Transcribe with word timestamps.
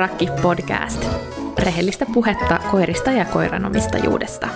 Rakki 0.00 0.28
podcast. 0.42 1.06
Rehellistä 1.58 2.06
puhetta 2.14 2.58
koirista 2.70 3.10
ja 3.10 3.24
koiranomistajuudesta. 3.24 4.48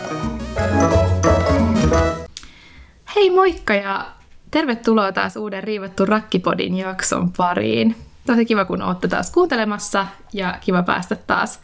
Hei 3.17 3.31
moikka 3.31 3.75
ja 3.75 4.07
tervetuloa 4.51 5.13
taas 5.13 5.37
uuden 5.37 5.65
Riivattu 5.65 6.07
Rakkipodin 6.07 6.77
jakson 6.77 7.33
pariin. 7.37 7.97
Tosi 8.27 8.45
kiva, 8.45 8.65
kun 8.65 8.83
olette 8.83 9.09
taas 9.09 9.31
kuuntelemassa 9.31 10.07
ja 10.33 10.59
kiva 10.61 10.83
päästä 10.83 11.17
taas 11.17 11.61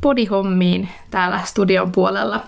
podihommiin 0.00 0.88
täällä 1.10 1.40
studion 1.44 1.92
puolella. 1.92 2.44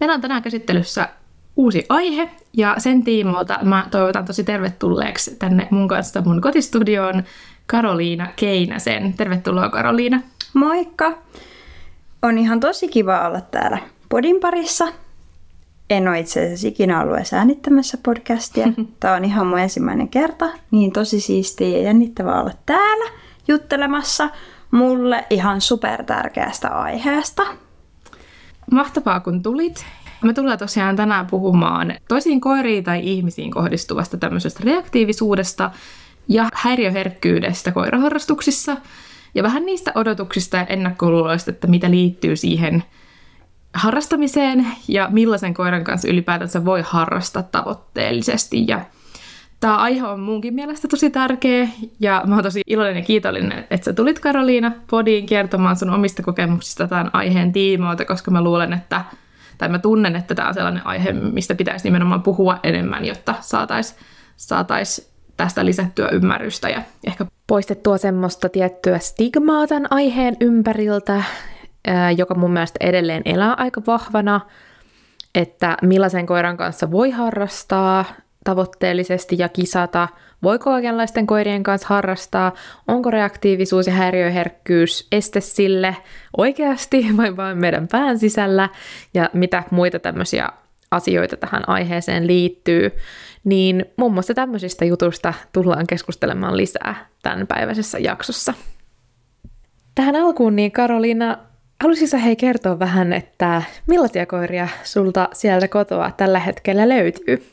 Meillä 0.00 0.14
on 0.14 0.20
tänään 0.20 0.42
käsittelyssä 0.42 1.08
uusi 1.56 1.86
aihe 1.88 2.30
ja 2.52 2.74
sen 2.78 3.04
tiimoilta 3.04 3.58
mä 3.62 3.86
toivotan 3.90 4.24
tosi 4.24 4.44
tervetulleeksi 4.44 5.36
tänne 5.36 5.68
mun 5.70 5.88
kanssa 5.88 6.20
mun 6.20 6.40
kotistudioon 6.40 7.22
Karoliina 7.66 8.28
Keinäsen. 8.36 9.14
Tervetuloa 9.14 9.68
Karoliina. 9.68 10.20
Moikka! 10.54 11.18
On 12.22 12.38
ihan 12.38 12.60
tosi 12.60 12.88
kiva 12.88 13.26
olla 13.26 13.40
täällä 13.40 13.78
podin 14.08 14.40
parissa. 14.40 14.88
En 15.90 16.08
ole 16.08 16.18
itse 16.20 16.44
asiassa 16.44 16.68
ikinä 16.68 17.00
ollut 17.00 17.16
edes 17.16 17.32
äänittämässä 17.32 17.98
podcastia. 18.02 18.66
Tämä 19.00 19.14
on 19.14 19.24
ihan 19.24 19.46
mun 19.46 19.58
ensimmäinen 19.58 20.08
kerta. 20.08 20.48
Niin 20.70 20.92
tosi 20.92 21.20
siistiä 21.20 21.68
ja 21.68 21.82
jännittävää 21.82 22.40
olla 22.40 22.52
täällä 22.66 23.10
juttelemassa 23.48 24.30
mulle 24.70 25.24
ihan 25.30 25.60
super 25.60 26.04
tärkeästä 26.04 26.68
aiheesta. 26.68 27.42
Mahtavaa 28.70 29.20
kun 29.20 29.42
tulit. 29.42 29.84
Me 30.22 30.32
tullaan 30.32 30.58
tosiaan 30.58 30.96
tänään 30.96 31.26
puhumaan 31.26 31.94
toisiin 32.08 32.40
koiriin 32.40 32.84
tai 32.84 33.00
ihmisiin 33.02 33.50
kohdistuvasta 33.50 34.16
tämmöisestä 34.16 34.62
reaktiivisuudesta 34.64 35.70
ja 36.28 36.48
häiriöherkkyydestä 36.54 37.72
koiraharrastuksissa 37.72 38.76
ja 39.34 39.42
vähän 39.42 39.66
niistä 39.66 39.92
odotuksista 39.94 40.56
ja 40.56 40.66
ennakkoluuloista, 40.66 41.50
että 41.50 41.66
mitä 41.66 41.90
liittyy 41.90 42.36
siihen 42.36 42.84
harrastamiseen 43.74 44.66
ja 44.88 45.08
millaisen 45.10 45.54
koiran 45.54 45.84
kanssa 45.84 46.08
ylipäätänsä 46.08 46.64
voi 46.64 46.82
harrastaa 46.86 47.42
tavoitteellisesti. 47.42 48.64
Ja 48.68 48.80
tämä 49.60 49.76
aihe 49.76 50.06
on 50.06 50.20
munkin 50.20 50.54
mielestä 50.54 50.88
tosi 50.88 51.10
tärkeä 51.10 51.68
ja 52.00 52.22
mä 52.26 52.34
oon 52.34 52.44
tosi 52.44 52.60
iloinen 52.66 52.96
ja 52.96 53.02
kiitollinen, 53.02 53.64
että 53.70 53.84
sä 53.84 53.92
tulit 53.92 54.18
Karoliina 54.20 54.72
podiin 54.90 55.26
kertomaan 55.26 55.76
sun 55.76 55.90
omista 55.90 56.22
kokemuksista 56.22 56.88
tämän 56.88 57.10
aiheen 57.12 57.52
tiimoilta, 57.52 58.04
koska 58.04 58.30
mä 58.30 58.42
luulen, 58.42 58.72
että 58.72 59.04
tai 59.58 59.68
mä 59.68 59.78
tunnen, 59.78 60.16
että 60.16 60.34
tämä 60.34 60.48
on 60.48 60.54
sellainen 60.54 60.86
aihe, 60.86 61.12
mistä 61.12 61.54
pitäisi 61.54 61.84
nimenomaan 61.84 62.22
puhua 62.22 62.58
enemmän, 62.62 63.04
jotta 63.04 63.34
saataisiin 63.40 64.00
saatais 64.36 65.11
tästä 65.36 65.64
lisättyä 65.64 66.08
ymmärrystä 66.08 66.68
ja 66.68 66.82
ehkä 67.06 67.26
poistettua 67.46 67.98
semmoista 67.98 68.48
tiettyä 68.48 68.98
stigmaa 68.98 69.66
tämän 69.66 69.86
aiheen 69.90 70.36
ympäriltä, 70.40 71.22
joka 72.16 72.34
mun 72.34 72.52
mielestä 72.52 72.76
edelleen 72.80 73.22
elää 73.24 73.54
aika 73.54 73.82
vahvana, 73.86 74.40
että 75.34 75.76
millaisen 75.82 76.26
koiran 76.26 76.56
kanssa 76.56 76.90
voi 76.90 77.10
harrastaa 77.10 78.04
tavoitteellisesti 78.44 79.36
ja 79.38 79.48
kisata, 79.48 80.08
voiko 80.42 80.70
kaikenlaisten 80.70 81.26
koirien 81.26 81.62
kanssa 81.62 81.88
harrastaa, 81.88 82.52
onko 82.88 83.10
reaktiivisuus 83.10 83.86
ja 83.86 83.92
häiriöherkkyys 83.92 85.08
este 85.12 85.40
sille 85.40 85.96
oikeasti 86.36 87.06
vai 87.16 87.36
vain 87.36 87.58
meidän 87.58 87.88
pään 87.88 88.18
sisällä 88.18 88.68
ja 89.14 89.30
mitä 89.32 89.62
muita 89.70 89.98
tämmöisiä 89.98 90.48
asioita 90.92 91.36
tähän 91.36 91.68
aiheeseen 91.68 92.26
liittyy, 92.26 92.90
niin 93.44 93.84
muun 93.96 94.14
muassa 94.14 94.34
tämmöisistä 94.34 94.84
jutusta 94.84 95.34
tullaan 95.52 95.86
keskustelemaan 95.86 96.56
lisää 96.56 97.06
tämän 97.22 97.46
päiväisessä 97.46 97.98
jaksossa. 97.98 98.54
Tähän 99.94 100.16
alkuun 100.16 100.56
niin 100.56 100.72
Karoliina, 100.72 101.38
halusitko 101.82 102.18
hei 102.18 102.36
kertoa 102.36 102.78
vähän, 102.78 103.12
että 103.12 103.62
millaisia 103.86 104.26
koiria 104.26 104.68
sulta 104.84 105.28
sieltä 105.32 105.68
kotoa 105.68 106.10
tällä 106.10 106.38
hetkellä 106.38 106.88
löytyy? 106.88 107.46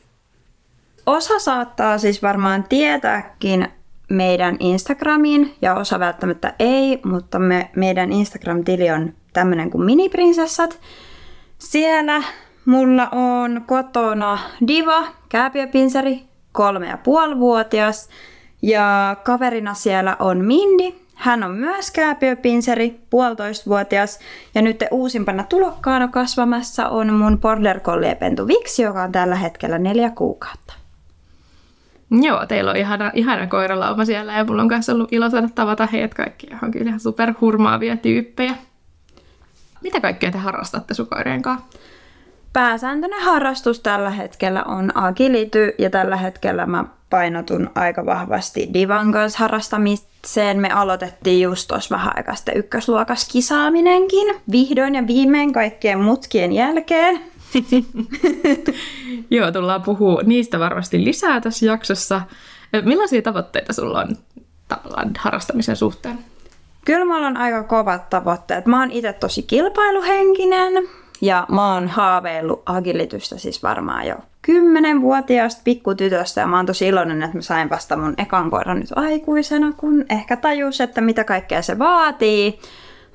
Osa 1.06 1.38
saattaa 1.38 1.98
siis 1.98 2.22
varmaan 2.22 2.64
tietääkin 2.68 3.68
meidän 4.10 4.56
Instagramiin 4.60 5.54
ja 5.62 5.74
osa 5.74 5.98
välttämättä 5.98 6.54
ei, 6.58 7.00
mutta 7.04 7.38
me, 7.38 7.70
meidän 7.76 8.12
Instagram-tili 8.12 8.90
on 8.90 9.14
tämmöinen 9.32 9.70
kuin 9.70 9.84
miniprinsessat. 9.84 10.80
Siellä 11.58 12.22
mulla 12.70 13.08
on 13.12 13.62
kotona 13.66 14.38
Diva, 14.68 15.06
kääpiöpinseri, 15.28 16.22
kolme 16.52 16.86
ja 16.86 16.96
puolivuotias 16.96 18.08
ja 18.62 19.16
kaverina 19.24 19.74
siellä 19.74 20.16
on 20.18 20.44
Mindi. 20.44 20.94
Hän 21.14 21.42
on 21.42 21.50
myös 21.50 21.90
kääpiöpinseri, 21.90 23.00
puolitoistavuotias 23.10 24.18
ja 24.54 24.62
nyt 24.62 24.84
uusimpana 24.90 25.44
tulokkaana 25.44 26.08
kasvamassa 26.08 26.88
on 26.88 27.12
mun 27.12 27.40
border 27.40 27.80
collie 27.80 28.14
pentu 28.14 28.46
Viksi, 28.46 28.82
joka 28.82 29.02
on 29.02 29.12
tällä 29.12 29.36
hetkellä 29.36 29.78
neljä 29.78 30.10
kuukautta. 30.10 30.74
Joo, 32.10 32.46
teillä 32.46 32.70
on 32.70 32.76
ihana, 32.76 33.10
ihana 33.14 33.46
koiralauma 33.46 34.04
siellä 34.04 34.32
ja 34.32 34.44
mulla 34.44 34.62
on 34.62 34.68
myös 34.68 34.88
ollut 34.88 35.12
ilo 35.12 35.30
saada 35.30 35.48
tavata 35.54 35.86
heidät 35.86 36.14
kaikki. 36.14 36.46
On 36.62 36.70
kyllä 36.70 36.88
ihan 36.88 37.00
superhurmaavia 37.00 37.96
tyyppejä. 37.96 38.54
Mitä 39.82 40.00
kaikkea 40.00 40.30
te 40.30 40.38
harrastatte 40.38 40.94
sun 40.94 41.06
koirien 41.06 41.42
kanssa? 41.42 41.66
Pääsääntöinen 42.52 43.22
harrastus 43.22 43.80
tällä 43.80 44.10
hetkellä 44.10 44.62
on 44.64 44.92
agility 44.94 45.72
ja 45.78 45.90
tällä 45.90 46.16
hetkellä 46.16 46.66
mä 46.66 46.84
painotun 47.10 47.70
aika 47.74 48.06
vahvasti 48.06 48.70
Divan 48.74 49.12
kanssa 49.12 49.38
harrastamiseen. 49.38 50.58
Me 50.58 50.70
aloitettiin 50.70 51.42
just 51.42 51.68
tuossa 51.68 51.96
vähän 51.96 52.12
aikaa 52.16 52.34
sitten 52.34 52.56
ykkösluokas 52.56 53.28
kisaaminenkin. 53.32 54.34
Vihdoin 54.52 54.94
ja 54.94 55.06
viimein 55.06 55.52
kaikkien 55.52 56.00
mutkien 56.00 56.52
jälkeen. 56.52 57.20
Joo, 59.30 59.52
tullaan 59.52 59.82
puhua 59.82 60.22
niistä 60.22 60.58
varmasti 60.58 61.04
lisää 61.04 61.40
tässä 61.40 61.66
jaksossa. 61.66 62.20
Millaisia 62.84 63.22
tavoitteita 63.22 63.72
sulla 63.72 64.00
on 64.00 64.16
tavallaan 64.68 65.10
harrastamisen 65.18 65.76
suhteen? 65.76 66.18
Kyllä 66.84 67.04
mulla 67.04 67.26
on 67.26 67.36
aika 67.36 67.62
kovat 67.62 68.10
tavoitteet. 68.10 68.66
Mä 68.66 68.80
oon 68.80 68.90
itse 68.90 69.12
tosi 69.12 69.42
kilpailuhenkinen 69.42 70.72
ja 71.20 71.46
mä 71.48 71.74
oon 71.74 71.88
haaveillut 71.88 72.62
agilitystä 72.66 73.38
siis 73.38 73.62
varmaan 73.62 74.06
jo 74.06 74.16
kymmenenvuotiaasta 74.42 75.60
pikkutytöstä 75.64 76.40
ja 76.40 76.46
mä 76.46 76.56
oon 76.56 76.66
tosi 76.66 76.88
iloinen, 76.88 77.22
että 77.22 77.36
mä 77.36 77.42
sain 77.42 77.70
vasta 77.70 77.96
mun 77.96 78.14
ekan 78.18 78.50
koiran 78.50 78.78
nyt 78.78 78.88
aikuisena, 78.96 79.72
kun 79.76 80.04
ehkä 80.10 80.36
tajus, 80.36 80.80
että 80.80 81.00
mitä 81.00 81.24
kaikkea 81.24 81.62
se 81.62 81.78
vaatii. 81.78 82.60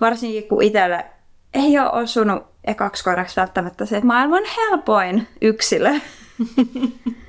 Varsinkin 0.01 0.47
kun 0.47 0.63
itselle 0.63 1.05
ei 1.53 1.79
ole 1.79 1.91
osunut 1.91 2.43
ekaksi 2.63 3.03
koiraksi 3.03 3.41
välttämättä 3.41 3.85
se, 3.85 4.01
maailman 4.01 4.43
helpoin 4.57 5.27
yksilö. 5.41 5.89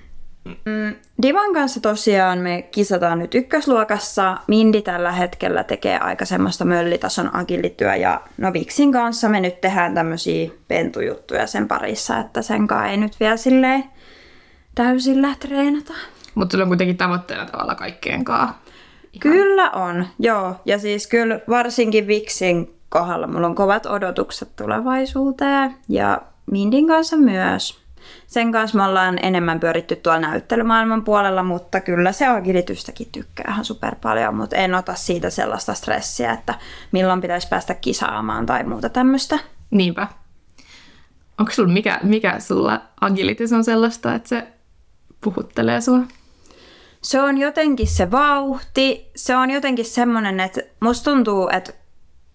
Mm, 0.46 0.94
Divan 1.22 1.52
kanssa 1.52 1.80
tosiaan 1.80 2.38
me 2.38 2.62
kisataan 2.62 3.18
nyt 3.18 3.34
ykkösluokassa. 3.34 4.36
Mindi 4.48 4.82
tällä 4.82 5.12
hetkellä 5.12 5.64
tekee 5.64 5.98
aika 5.98 6.24
semmoista 6.24 6.64
möllitason 6.64 7.36
agilityä 7.36 7.96
ja 7.96 8.20
no 8.38 8.52
Viksin 8.52 8.92
kanssa 8.92 9.28
me 9.28 9.40
nyt 9.40 9.60
tehdään 9.60 9.94
tämmöisiä 9.94 10.50
pentujuttuja 10.68 11.46
sen 11.46 11.68
parissa, 11.68 12.18
että 12.18 12.42
sen 12.42 12.66
kanssa 12.66 12.90
ei 12.90 12.96
nyt 12.96 13.20
vielä 13.20 13.36
silleen 13.36 13.84
täysillä 14.74 15.34
treenata. 15.40 15.92
Mutta 16.34 16.52
sulla 16.52 16.64
on 16.64 16.68
kuitenkin 16.68 16.96
tavoitteena 16.96 17.46
tavalla 17.46 17.74
kaikkeen 17.74 18.24
kanssa. 18.24 18.54
Kyllä 19.20 19.70
on, 19.70 20.06
joo. 20.18 20.54
Ja 20.64 20.78
siis 20.78 21.06
kyllä 21.06 21.40
varsinkin 21.48 22.06
Viksin 22.06 22.74
kohdalla 22.88 23.26
mulla 23.26 23.46
on 23.46 23.54
kovat 23.54 23.86
odotukset 23.86 24.56
tulevaisuuteen 24.56 25.76
ja 25.88 26.22
Mindin 26.50 26.86
kanssa 26.88 27.16
myös. 27.16 27.85
Sen 28.26 28.52
kanssa 28.52 28.78
me 28.78 28.84
ollaan 28.84 29.18
enemmän 29.22 29.60
pyöritty 29.60 29.96
tuolla 29.96 30.20
näyttelymaailman 30.20 31.04
puolella, 31.04 31.42
mutta 31.42 31.80
kyllä 31.80 32.12
se 32.12 32.26
agilitystäkin 32.26 33.08
tykkää 33.12 33.46
ihan 33.48 33.64
super 33.64 33.94
paljon, 34.02 34.34
mutta 34.34 34.56
en 34.56 34.74
ota 34.74 34.94
siitä 34.94 35.30
sellaista 35.30 35.74
stressiä, 35.74 36.32
että 36.32 36.54
milloin 36.92 37.20
pitäisi 37.20 37.48
päästä 37.48 37.74
kisaamaan 37.74 38.46
tai 38.46 38.64
muuta 38.64 38.88
tämmöistä. 38.88 39.38
Niinpä. 39.70 40.08
Onko 41.38 41.52
sulla 41.52 41.72
mikä, 41.72 42.00
mikä 42.02 42.40
sulla 42.40 42.80
agilitis 43.00 43.52
on 43.52 43.64
sellaista, 43.64 44.14
että 44.14 44.28
se 44.28 44.46
puhuttelee 45.20 45.80
sua? 45.80 46.00
Se 47.02 47.22
on 47.22 47.38
jotenkin 47.38 47.86
se 47.86 48.10
vauhti, 48.10 49.10
se 49.16 49.36
on 49.36 49.50
jotenkin 49.50 49.84
semmoinen, 49.84 50.40
että 50.40 50.60
musta 50.80 51.10
tuntuu, 51.10 51.48
että 51.52 51.72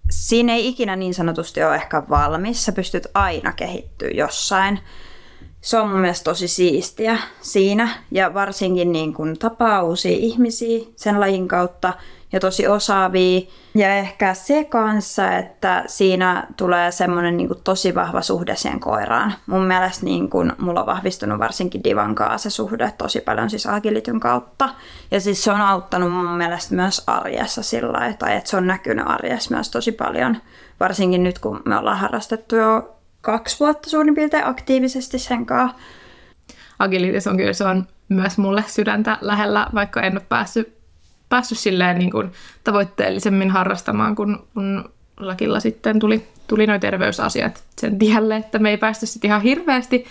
siinä 0.10 0.54
ei 0.54 0.68
ikinä 0.68 0.96
niin 0.96 1.14
sanotusti 1.14 1.64
ole 1.64 1.76
ehkä 1.76 2.04
valmis. 2.10 2.66
Sä 2.66 2.72
pystyt 2.72 3.08
aina 3.14 3.52
kehittyä 3.52 4.10
jossain. 4.14 4.80
Se 5.62 5.80
on 5.80 5.90
mun 5.90 6.00
mielestä 6.00 6.24
tosi 6.24 6.48
siistiä 6.48 7.18
siinä 7.42 7.90
ja 8.12 8.34
varsinkin 8.34 8.92
niin 8.92 9.14
kun 9.14 9.38
tapaa 9.40 9.84
uusia 9.84 10.18
ihmisiä 10.18 10.86
sen 10.96 11.20
lajin 11.20 11.48
kautta 11.48 11.94
ja 12.32 12.40
tosi 12.40 12.68
osaavia. 12.68 13.42
Ja 13.76 13.96
ehkä 13.96 14.34
se 14.34 14.64
kanssa, 14.64 15.38
että 15.38 15.84
siinä 15.88 16.48
tulee 16.58 16.92
semmoinen 16.92 17.38
niin 17.38 17.50
tosi 17.64 17.96
vahva 17.96 18.22
suhde 18.22 18.56
siihen 18.56 18.80
koiraan. 18.80 19.34
Mun 19.46 19.64
mielestä 19.64 20.06
niin 20.06 20.30
kuin, 20.30 20.54
mulla 20.58 20.80
on 20.80 20.86
vahvistunut 20.86 21.40
varsinkin 21.40 21.84
Divan 21.84 22.16
kanssa 22.16 22.50
se 22.50 22.54
suhde 22.54 22.94
tosi 22.98 23.22
paljon 23.22 23.50
siis 23.50 23.68
Agilityn 23.68 24.20
kautta. 24.20 24.70
Ja 25.12 25.22
siis 25.22 25.44
se 25.44 25.52
on 25.52 25.62
auttanut 25.62 26.12
mun 26.12 26.38
mielestä 26.38 26.76
myös 26.76 27.04
arjessa 27.08 27.64
sillä 27.64 27.92
lailla, 27.92 28.18
tai 28.18 28.36
että 28.36 28.50
se 28.50 28.58
on 28.58 28.68
näkynyt 28.68 29.08
arjessa 29.08 29.56
myös 29.56 29.70
tosi 29.70 29.92
paljon. 29.92 30.38
Varsinkin 30.80 31.24
nyt, 31.24 31.40
kun 31.40 31.62
me 31.66 31.78
ollaan 31.78 31.98
harrastettu 31.98 32.56
jo 32.56 33.01
kaksi 33.22 33.60
vuotta 33.60 33.90
suurin 33.90 34.16
piirtein 34.16 34.48
aktiivisesti 34.48 35.20
sen 35.20 35.46
kanssa. 35.46 35.78
Agilitis 36.80 37.28
on 37.28 37.38
kyllä, 37.38 37.54
se 37.54 37.64
on 37.64 37.88
myös 38.10 38.38
mulle 38.38 38.64
sydäntä 38.68 39.18
lähellä, 39.22 39.68
vaikka 39.74 40.02
en 40.02 40.14
ole 40.14 40.26
päässyt, 40.30 40.74
päässyt 41.30 41.58
silleen 41.58 42.00
niin 42.00 42.12
kuin 42.12 42.32
tavoitteellisemmin 42.64 43.52
harrastamaan, 43.52 44.16
kun, 44.16 44.48
kun 44.54 44.90
lakilla 45.20 45.60
sitten 45.60 46.00
tuli, 46.00 46.28
tuli 46.48 46.68
noin 46.68 46.82
terveysasiat 46.82 47.64
sen 47.80 48.00
tielle, 48.00 48.36
että 48.36 48.60
me 48.60 48.70
ei 48.70 48.78
päästy 48.78 49.06
sitten 49.06 49.28
ihan 49.28 49.42
hirveästi, 49.42 50.06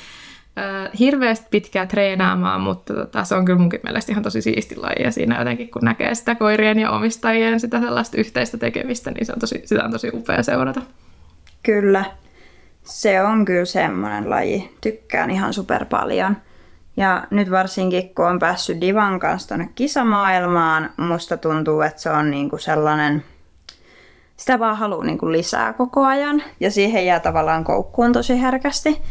äh, 0.59 0.91
hirveästi 0.99 1.47
pitkään 1.51 1.89
treenaamaan, 1.89 2.61
mutta 2.61 2.95
tota, 2.95 3.25
se 3.25 3.35
on 3.35 3.45
kyllä 3.45 3.59
munkin 3.59 3.81
mielestä 3.85 4.13
ihan 4.13 4.23
tosi 4.23 4.43
siisti 4.43 4.77
laji 4.77 5.03
ja 5.05 5.11
siinä 5.11 5.39
jotenkin 5.39 5.71
kun 5.71 5.83
näkee 5.85 6.15
sitä 6.15 6.35
koirien 6.35 6.79
ja 6.79 6.91
omistajien 6.91 7.61
sitä 7.61 7.81
sellaista 7.81 8.17
yhteistä 8.17 8.59
tekemistä, 8.59 9.11
niin 9.11 9.27
se 9.27 9.33
on 9.33 9.39
tosi, 9.39 9.63
sitä 9.65 9.85
on 9.85 9.91
tosi 9.91 10.11
upea 10.15 10.43
seurata. 10.43 10.83
Kyllä, 11.63 12.05
se 12.85 13.23
on 13.23 13.44
kyllä 13.44 13.65
semmoinen 13.65 14.31
laji. 14.31 14.77
Tykkään 14.81 15.31
ihan 15.31 15.53
super 15.53 15.85
paljon. 15.85 16.37
Ja 16.97 17.27
nyt 17.31 17.50
varsinkin, 17.50 18.15
kun 18.15 18.27
on 18.27 18.38
päässyt 18.38 18.81
Divan 18.81 19.21
kanssa 19.21 19.49
tuonne 19.49 19.71
kisamaailmaan, 19.75 20.91
musta 20.97 21.37
tuntuu, 21.37 21.81
että 21.81 22.03
se 22.03 22.11
on 22.11 22.31
niinku 22.31 22.59
sellainen, 22.59 23.25
sitä 24.37 24.59
vaan 24.59 24.77
haluaa 24.77 25.05
niinku 25.05 25.32
lisää 25.32 25.73
koko 25.73 26.05
ajan. 26.05 26.43
Ja 26.61 26.71
siihen 26.71 27.06
jää 27.06 27.21
tavallaan 27.21 27.65
koukkuun 27.65 28.12
tosi 28.12 28.43
herkästi. 28.43 29.03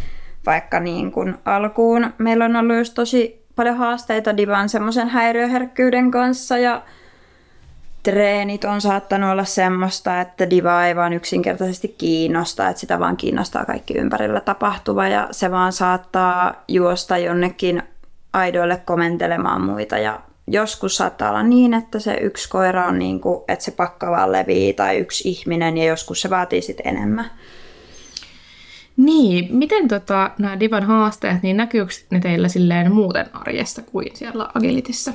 Vaikka 0.46 0.80
niin 0.80 1.12
kuin 1.12 1.38
alkuun 1.46 2.14
meillä 2.18 2.46
on 2.46 2.56
ollut 2.56 2.78
just 2.78 2.94
tosi 2.94 3.46
paljon 3.56 3.78
haasteita 3.78 4.38
Divan 4.38 4.70
semmoisen 4.70 5.10
häiriöherkkyyden 5.10 6.12
kanssa 6.12 6.58
ja 6.58 6.82
treenit 8.04 8.64
on 8.64 8.82
saattanut 8.82 9.32
olla 9.32 9.46
semmoista, 9.46 10.22
että 10.22 10.50
diva 10.50 10.86
ei 10.86 10.96
vaan 10.96 11.14
yksinkertaisesti 11.14 11.96
kiinnosta, 11.98 12.70
että 12.70 12.80
sitä 12.80 13.00
vaan 13.00 13.18
kiinnostaa 13.18 13.66
kaikki 13.66 13.94
ympärillä 13.94 14.42
tapahtuva 14.42 15.08
ja 15.08 15.28
se 15.32 15.52
vaan 15.52 15.74
saattaa 15.74 16.64
juosta 16.68 17.18
jonnekin 17.18 17.84
aidoille 18.34 18.82
komentelemaan 18.86 19.62
muita 19.62 19.98
ja 19.98 20.20
joskus 20.48 20.98
saattaa 20.98 21.30
olla 21.30 21.44
niin, 21.44 21.74
että 21.74 22.00
se 22.00 22.14
yksi 22.14 22.50
koira 22.50 22.86
on 22.86 23.00
niin 23.00 23.20
kuin, 23.22 23.44
että 23.48 23.66
se 23.66 23.72
pakka 23.72 24.12
vaan 24.12 24.32
levii 24.32 24.74
tai 24.74 24.98
yksi 24.98 25.30
ihminen 25.30 25.78
ja 25.78 25.86
joskus 25.86 26.22
se 26.22 26.30
vaatii 26.30 26.62
sitten 26.62 26.88
enemmän. 26.88 27.32
Niin, 28.98 29.56
miten 29.56 29.88
tota, 29.88 30.32
nämä 30.40 30.60
Divan 30.60 30.84
haasteet, 30.84 31.44
niin 31.44 31.58
näkyykö 31.58 31.94
ne 32.10 32.20
teillä 32.20 32.48
silleen 32.48 32.94
muuten 32.94 33.26
arjessa 33.34 33.82
kuin 33.82 34.08
siellä 34.14 34.50
Agilitissa? 34.56 35.14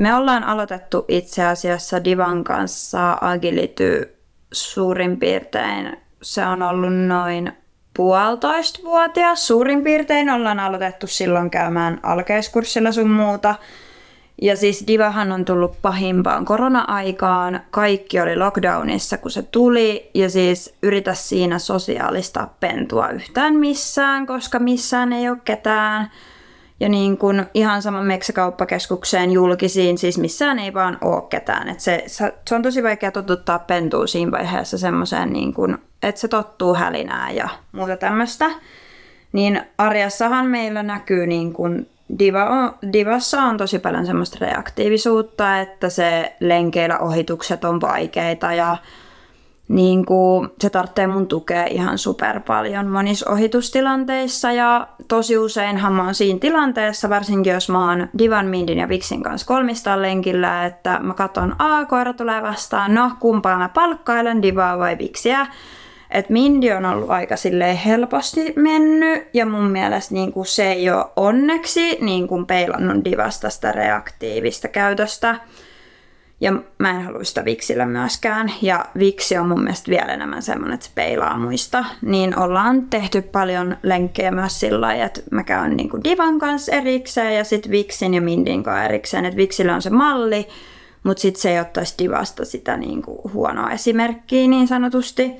Me 0.00 0.14
ollaan 0.14 0.44
aloitettu 0.44 1.04
itse 1.08 1.44
asiassa 1.44 2.04
Divan 2.04 2.44
kanssa 2.44 3.18
Agility 3.20 4.16
suurin 4.52 5.16
piirtein, 5.16 5.96
se 6.22 6.46
on 6.46 6.62
ollut 6.62 7.06
noin 7.06 7.52
puolitoista 7.96 8.78
vuotias. 8.84 9.46
Suurin 9.46 9.84
piirtein 9.84 10.30
ollaan 10.30 10.60
aloitettu 10.60 11.06
silloin 11.06 11.50
käymään 11.50 12.00
alkeiskurssilla 12.02 12.92
sun 12.92 13.10
muuta. 13.10 13.54
Ja 14.42 14.56
siis 14.56 14.84
Divahan 14.86 15.32
on 15.32 15.44
tullut 15.44 15.82
pahimpaan 15.82 16.44
korona-aikaan. 16.44 17.60
Kaikki 17.70 18.20
oli 18.20 18.36
lockdownissa, 18.36 19.18
kun 19.18 19.30
se 19.30 19.42
tuli. 19.42 20.10
Ja 20.14 20.30
siis 20.30 20.76
yritä 20.82 21.14
siinä 21.14 21.58
sosiaalista 21.58 22.48
pentua 22.60 23.08
yhtään 23.08 23.56
missään, 23.56 24.26
koska 24.26 24.58
missään 24.58 25.12
ei 25.12 25.28
ole 25.28 25.38
ketään. 25.44 26.10
Ja 26.80 26.88
niin 26.88 27.18
kuin 27.18 27.46
ihan 27.54 27.82
sama 27.82 28.02
Meksikauppakeskukseen 28.02 29.32
julkisiin, 29.32 29.98
siis 29.98 30.18
missään 30.18 30.58
ei 30.58 30.74
vaan 30.74 30.98
ole 31.00 31.22
ketään. 31.28 31.68
Et 31.68 31.80
se, 31.80 32.04
se 32.06 32.54
on 32.54 32.62
tosi 32.62 32.82
vaikea 32.82 33.12
totuttaa 33.12 33.58
pentua 33.58 34.06
siinä 34.06 34.30
vaiheessa 34.30 34.78
semmoiseen, 34.78 35.32
niin 35.32 35.54
että 36.02 36.20
se 36.20 36.28
tottuu 36.28 36.74
hälinää 36.74 37.30
ja 37.30 37.48
muuta 37.72 37.96
tämmöistä. 37.96 38.50
Niin 39.32 39.62
arjessahan 39.78 40.46
meillä 40.46 40.82
näkyy 40.82 41.26
niin 41.26 41.52
kuin 41.52 41.88
Diva 42.18 42.44
on, 42.44 42.92
divassa 42.92 43.42
on 43.42 43.56
tosi 43.56 43.78
paljon 43.78 44.06
semmoista 44.06 44.38
reaktiivisuutta, 44.40 45.60
että 45.60 45.88
se 45.88 46.36
lenkeillä 46.40 46.98
ohitukset 46.98 47.64
on 47.64 47.80
vaikeita 47.80 48.52
ja 48.52 48.76
niin 49.70 50.06
kuin, 50.06 50.48
se 50.60 50.70
tarvitsee 50.70 51.06
mun 51.06 51.26
tukea 51.26 51.66
ihan 51.66 51.98
super 51.98 52.40
paljon 52.40 52.86
monissa 52.86 53.30
ohitustilanteissa 53.30 54.52
ja 54.52 54.88
tosi 55.08 55.38
useinhan 55.38 55.92
mä 55.92 56.04
oon 56.04 56.14
siinä 56.14 56.38
tilanteessa, 56.38 57.08
varsinkin 57.08 57.52
jos 57.52 57.68
mä 57.68 57.88
oon 57.90 58.08
Divan, 58.18 58.46
Mindin 58.46 58.78
ja 58.78 58.88
Vixin 58.88 59.22
kanssa 59.22 59.46
kolmistaan 59.46 60.02
lenkillä, 60.02 60.66
että 60.66 60.98
mä 61.02 61.14
katson, 61.14 61.56
a 61.58 61.84
koira 61.84 62.12
tulee 62.12 62.42
vastaan, 62.42 62.94
no 62.94 63.10
kumpaa 63.20 63.58
mä 63.58 63.68
palkkailen, 63.68 64.42
Divaa 64.42 64.78
vai 64.78 64.98
Vixiä. 64.98 65.46
Et 66.10 66.30
Mindy 66.30 66.70
on 66.70 66.84
ollut 66.84 67.10
aika 67.10 67.34
helposti 67.84 68.52
mennyt 68.56 69.28
ja 69.34 69.46
mun 69.46 69.70
mielestä 69.70 70.14
niin 70.14 70.32
kuin 70.32 70.46
se 70.46 70.72
ei 70.72 70.90
ole 70.90 71.04
onneksi 71.16 71.98
niin 72.00 72.28
kuin 72.28 72.46
peilannut 72.46 73.04
Divasta 73.04 73.50
sitä 73.50 73.72
reaktiivista 73.72 74.68
käytöstä. 74.68 75.40
Ja 76.40 76.52
mä 76.78 76.90
en 76.90 77.02
halua 77.02 77.24
sitä 77.24 77.44
Viksillä 77.44 77.86
myöskään. 77.86 78.52
Ja 78.62 78.84
Viksi 78.98 79.38
on 79.38 79.48
mun 79.48 79.62
mielestä 79.62 79.90
vielä 79.90 80.12
enemmän 80.12 80.42
semmoinen, 80.42 80.74
että 80.74 80.86
se 80.86 80.92
peilaa 80.94 81.38
muista. 81.38 81.84
Niin 82.02 82.38
ollaan 82.38 82.82
tehty 82.82 83.22
paljon 83.22 83.76
lenkkejä 83.82 84.30
myös 84.30 84.60
sillä 84.60 84.80
lailla, 84.80 85.04
että 85.04 85.20
mä 85.30 85.42
käyn 85.42 85.76
niin 85.76 85.90
kuin 85.90 86.04
Divan 86.04 86.38
kanssa 86.38 86.72
erikseen 86.72 87.36
ja 87.36 87.44
sitten 87.44 87.70
Viksin 87.72 88.14
ja 88.14 88.20
Mindin 88.20 88.62
kanssa 88.62 88.84
erikseen. 88.84 89.24
Että 89.24 89.36
Viksillä 89.36 89.74
on 89.74 89.82
se 89.82 89.90
malli, 89.90 90.48
mutta 91.02 91.20
sitten 91.20 91.42
se 91.42 91.50
ei 91.50 91.60
ottaisi 91.60 91.94
Divasta 91.98 92.44
sitä 92.44 92.76
niin 92.76 93.02
kuin 93.02 93.32
huonoa 93.32 93.70
esimerkkiä 93.70 94.48
niin 94.48 94.68
sanotusti 94.68 95.32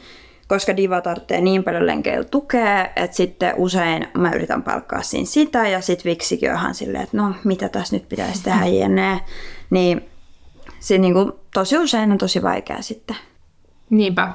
koska 0.51 0.77
diva 0.77 1.01
tarvitsee 1.01 1.41
niin 1.41 1.65
paljon 1.65 1.87
lenkeillä 1.87 2.25
tukea, 2.25 2.89
että 2.97 3.17
sitten 3.17 3.55
usein 3.57 4.09
mä 4.19 4.33
yritän 4.33 4.63
palkkaa 4.63 5.03
siinä 5.03 5.27
sitä 5.27 5.69
ja 5.69 5.81
sitten 5.81 6.11
Viksikin 6.11 6.51
onhan 6.51 6.75
silleen, 6.75 7.05
että 7.05 7.17
no 7.17 7.35
mitä 7.45 7.69
tässä 7.69 7.97
nyt 7.97 8.09
pitäisi 8.09 8.43
tehdä 8.43 8.67
jne. 8.67 9.21
Niin 9.71 10.10
se 10.81 10.99
niin 10.99 11.15
kuin, 11.15 11.33
tosi 11.55 11.79
usein 11.79 12.13
on 12.13 12.19
tosi 12.19 12.43
vaikea 12.43 12.83
sitten. 12.83 13.17
Niinpä. 13.91 14.33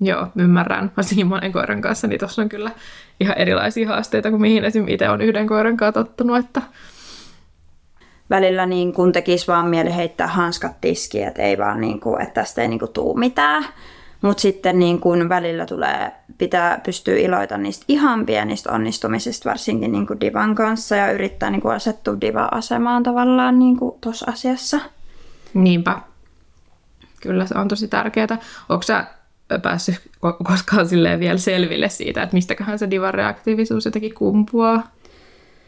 Joo, 0.00 0.26
ymmärrän. 0.36 0.92
Varsinkin 0.96 1.26
monen 1.26 1.52
koiran 1.52 1.80
kanssa, 1.80 2.06
niin 2.06 2.18
tuossa 2.18 2.42
on 2.42 2.48
kyllä 2.48 2.70
ihan 3.20 3.38
erilaisia 3.38 3.88
haasteita 3.88 4.30
kuin 4.30 4.42
mihin 4.42 4.64
esimerkiksi 4.64 4.94
itse 4.94 5.08
on 5.08 5.20
yhden 5.20 5.46
koiran 5.46 5.76
kanssa 5.76 6.04
tottunut. 6.04 6.36
Että... 6.36 6.62
Välillä 8.30 8.66
niin 8.66 8.92
kun 8.92 9.12
tekisi 9.12 9.46
vaan 9.46 9.66
mieli 9.66 9.96
heittää 9.96 10.26
hanskat 10.26 10.80
tiskiin, 10.80 11.28
että 11.28 11.42
ei 11.42 11.58
vaan 11.58 11.80
niin 11.80 12.00
kuin, 12.00 12.22
että 12.22 12.34
tästä 12.34 12.62
ei 12.62 12.68
niin 12.68 12.80
tuu 12.92 13.14
mitään. 13.14 13.64
Mutta 14.22 14.40
sitten 14.40 14.78
niin 14.78 15.00
kun 15.00 15.28
välillä 15.28 15.66
tulee, 15.66 16.12
pitää 16.38 16.80
pystyä 16.84 17.16
iloita 17.16 17.58
niistä 17.58 17.84
ihan 17.88 18.26
pienistä 18.26 18.72
onnistumisista, 18.72 19.48
varsinkin 19.48 19.92
niin 19.92 20.06
divan 20.20 20.54
kanssa 20.54 20.96
ja 20.96 21.12
yrittää 21.12 21.50
niin 21.50 21.66
asettua 21.66 22.20
diva-asemaan 22.20 23.02
tavallaan 23.02 23.58
niin 23.58 23.76
tuossa 24.00 24.30
asiassa. 24.30 24.80
Niinpä. 25.54 26.00
Kyllä 27.20 27.46
se 27.46 27.58
on 27.58 27.68
tosi 27.68 27.88
tärkeää. 27.88 28.38
Onko 28.68 28.82
sä 28.82 29.04
päässyt 29.62 30.10
koskaan 30.44 30.88
silleen 30.88 31.20
vielä 31.20 31.38
selville 31.38 31.88
siitä, 31.88 32.22
että 32.22 32.34
mistäköhän 32.34 32.78
se 32.78 32.90
divan 32.90 33.14
reaktiivisuus 33.14 33.84
jotenkin 33.84 34.14
kumpuaa? 34.14 34.92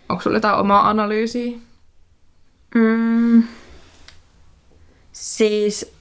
Onko 0.09 0.23
sulla 0.23 0.37
jotain 0.37 0.59
omaa 0.59 0.89
analyysiä? 0.89 1.59
Mm. 2.75 3.43
Siis 5.13 5.95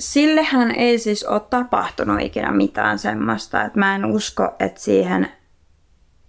sillehän 0.00 0.70
ei 0.70 0.98
siis 0.98 1.24
ole 1.24 1.40
tapahtunut 1.40 2.20
ikinä 2.20 2.52
mitään 2.52 2.98
semmoista, 2.98 3.64
että 3.64 3.78
mä 3.78 3.94
en 3.94 4.04
usko, 4.04 4.54
että 4.58 4.80
siihen 4.80 5.28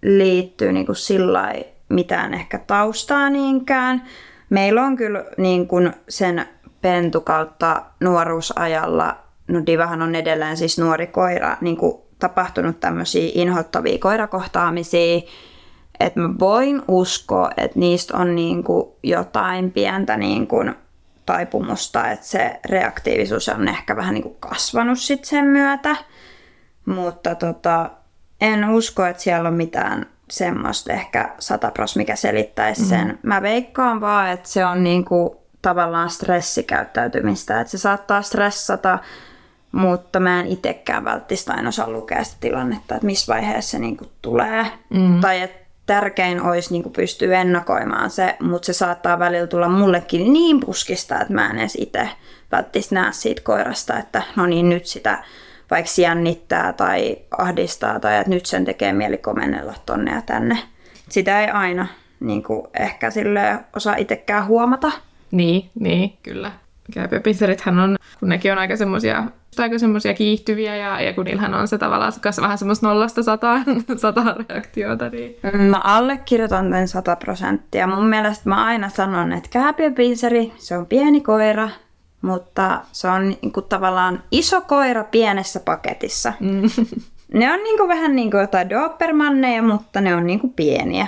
liittyy 0.01 0.71
niin 0.71 0.95
sillä 0.95 1.53
mitään 1.89 2.33
ehkä 2.33 2.57
taustaa 2.57 3.29
niinkään. 3.29 4.03
Meillä 4.49 4.83
on 4.83 4.95
kyllä 4.95 5.25
niin 5.37 5.67
kuin 5.67 5.93
sen 6.09 6.45
pentu 6.81 7.21
kautta 7.21 7.81
nuoruusajalla, 7.99 9.17
no 9.47 9.65
Divahan 9.65 10.01
on 10.01 10.15
edelleen 10.15 10.57
siis 10.57 10.79
nuori 10.79 11.07
koira, 11.07 11.57
niin 11.61 11.77
kuin 11.77 12.01
tapahtunut 12.19 12.79
tämmöisiä 12.79 13.31
inhottavia 13.33 13.97
koirakohtaamisia, 13.99 15.21
että 15.99 16.19
mä 16.19 16.29
voin 16.39 16.81
uskoa, 16.87 17.49
että 17.57 17.79
niistä 17.79 18.17
on 18.17 18.35
niin 18.35 18.63
kuin 18.63 18.89
jotain 19.03 19.71
pientä 19.71 20.17
niin 20.17 20.47
kuin 20.47 20.75
taipumusta, 21.25 22.11
että 22.11 22.25
se 22.25 22.59
reaktiivisuus 22.65 23.49
on 23.49 23.67
ehkä 23.67 23.95
vähän 23.95 24.13
niin 24.13 24.23
kuin 24.23 24.37
kasvanut 24.39 24.99
sit 24.99 25.25
sen 25.25 25.45
myötä, 25.45 25.95
mutta 26.85 27.35
tota, 27.35 27.89
en 28.41 28.69
usko, 28.69 29.05
että 29.05 29.23
siellä 29.23 29.49
on 29.49 29.55
mitään 29.55 30.05
semmoista 30.29 30.93
ehkä 30.93 31.29
100 31.39 31.71
pros, 31.71 31.95
mikä 31.95 32.15
selittäisi 32.15 32.85
sen. 32.85 33.07
Mm. 33.07 33.17
Mä 33.23 33.41
veikkaan 33.41 34.01
vaan, 34.01 34.29
että 34.29 34.49
se 34.49 34.65
on 34.65 34.83
niin 34.83 35.05
kuin 35.05 35.29
tavallaan 35.61 36.09
stressikäyttäytymistä. 36.09 37.61
Että 37.61 37.71
se 37.71 37.77
saattaa 37.77 38.21
stressata, 38.21 38.99
mutta 39.71 40.19
mä 40.19 40.39
en 40.39 40.47
itsekään 40.47 41.03
välttämättä 41.03 41.53
aina 41.53 41.69
osaa 41.69 41.89
lukea 41.89 42.23
sitä 42.23 42.37
tilannetta, 42.39 42.95
että 42.95 43.05
missä 43.05 43.33
vaiheessa 43.33 43.71
se 43.71 43.79
niin 43.79 43.97
kuin 43.97 44.09
tulee. 44.21 44.65
Mm. 44.89 45.21
Tai 45.21 45.41
että 45.41 45.61
tärkein 45.85 46.41
olisi 46.41 46.73
niin 46.73 46.93
pystyä 46.93 47.41
ennakoimaan 47.41 48.09
se, 48.09 48.37
mutta 48.41 48.65
se 48.65 48.73
saattaa 48.73 49.19
välillä 49.19 49.47
tulla 49.47 49.69
mullekin 49.69 50.33
niin 50.33 50.59
puskista, 50.59 51.21
että 51.21 51.33
mä 51.33 51.49
en 51.49 51.59
edes 51.59 51.77
itse 51.81 52.09
välttämättä 52.51 52.95
näe 52.95 53.11
siitä 53.11 53.41
koirasta, 53.41 53.99
että 53.99 54.23
no 54.35 54.45
niin 54.45 54.69
nyt 54.69 54.85
sitä 54.85 55.23
vaikka 55.71 55.91
jännittää 56.01 56.73
tai 56.73 57.17
ahdistaa 57.37 57.99
tai 57.99 58.17
että 58.17 58.29
nyt 58.29 58.45
sen 58.45 58.65
tekee 58.65 58.93
mieli 58.93 59.17
komennella 59.17 59.73
tonne 59.85 60.11
ja 60.11 60.21
tänne. 60.21 60.57
Sitä 61.09 61.41
ei 61.41 61.47
aina 61.47 61.87
niin 62.19 62.43
kuin 62.43 62.67
ehkä 62.79 63.11
sille 63.11 63.59
osaa 63.75 63.95
itsekään 63.95 64.47
huomata. 64.47 64.91
Niin, 65.31 65.69
niin, 65.79 66.17
kyllä. 66.23 66.51
Käypäpisterithän 66.93 67.79
on, 67.79 67.97
kun 68.19 68.29
nekin 68.29 68.51
on 68.51 68.57
aika 68.57 68.77
semmoisia 68.77 69.23
aika 69.57 69.79
semmoisia 69.79 70.13
kiihtyviä 70.13 70.75
ja, 70.75 71.01
ja 71.01 71.13
kun 71.13 71.25
niillähän 71.25 71.53
on 71.53 71.67
se 71.67 71.77
tavallaan 71.77 72.13
vähän 72.41 72.57
semmoista 72.57 72.87
nollasta 72.87 73.23
sataan, 73.23 73.65
sataan 73.97 74.45
reaktiota. 74.49 75.09
Niin. 75.09 75.35
Mä 75.69 75.81
allekirjoitan 75.83 76.69
tämän 76.69 76.87
100 76.87 77.15
prosenttia. 77.15 77.87
Mun 77.87 78.05
mielestä 78.05 78.49
mä 78.49 78.65
aina 78.65 78.89
sanon, 78.89 79.33
että 79.33 79.49
kääpiöpinseri, 79.49 80.53
se 80.57 80.77
on 80.77 80.85
pieni 80.85 81.21
koira, 81.21 81.69
mutta 82.21 82.81
se 82.91 83.07
on 83.07 83.29
niin 83.29 83.51
kuin 83.53 83.65
tavallaan 83.65 84.23
iso 84.31 84.61
koira 84.61 85.03
pienessä 85.03 85.59
paketissa. 85.59 86.33
Mm. 86.39 86.61
Ne 87.33 87.53
on 87.53 87.59
niin 87.63 87.77
kuin 87.77 87.87
vähän 87.87 88.15
niin 88.15 88.31
kuin 88.31 88.41
jotain 88.41 88.69
mutta 89.63 90.01
ne 90.01 90.15
on 90.15 90.27
niin 90.27 90.39
kuin 90.39 90.53
pieniä. 90.53 91.07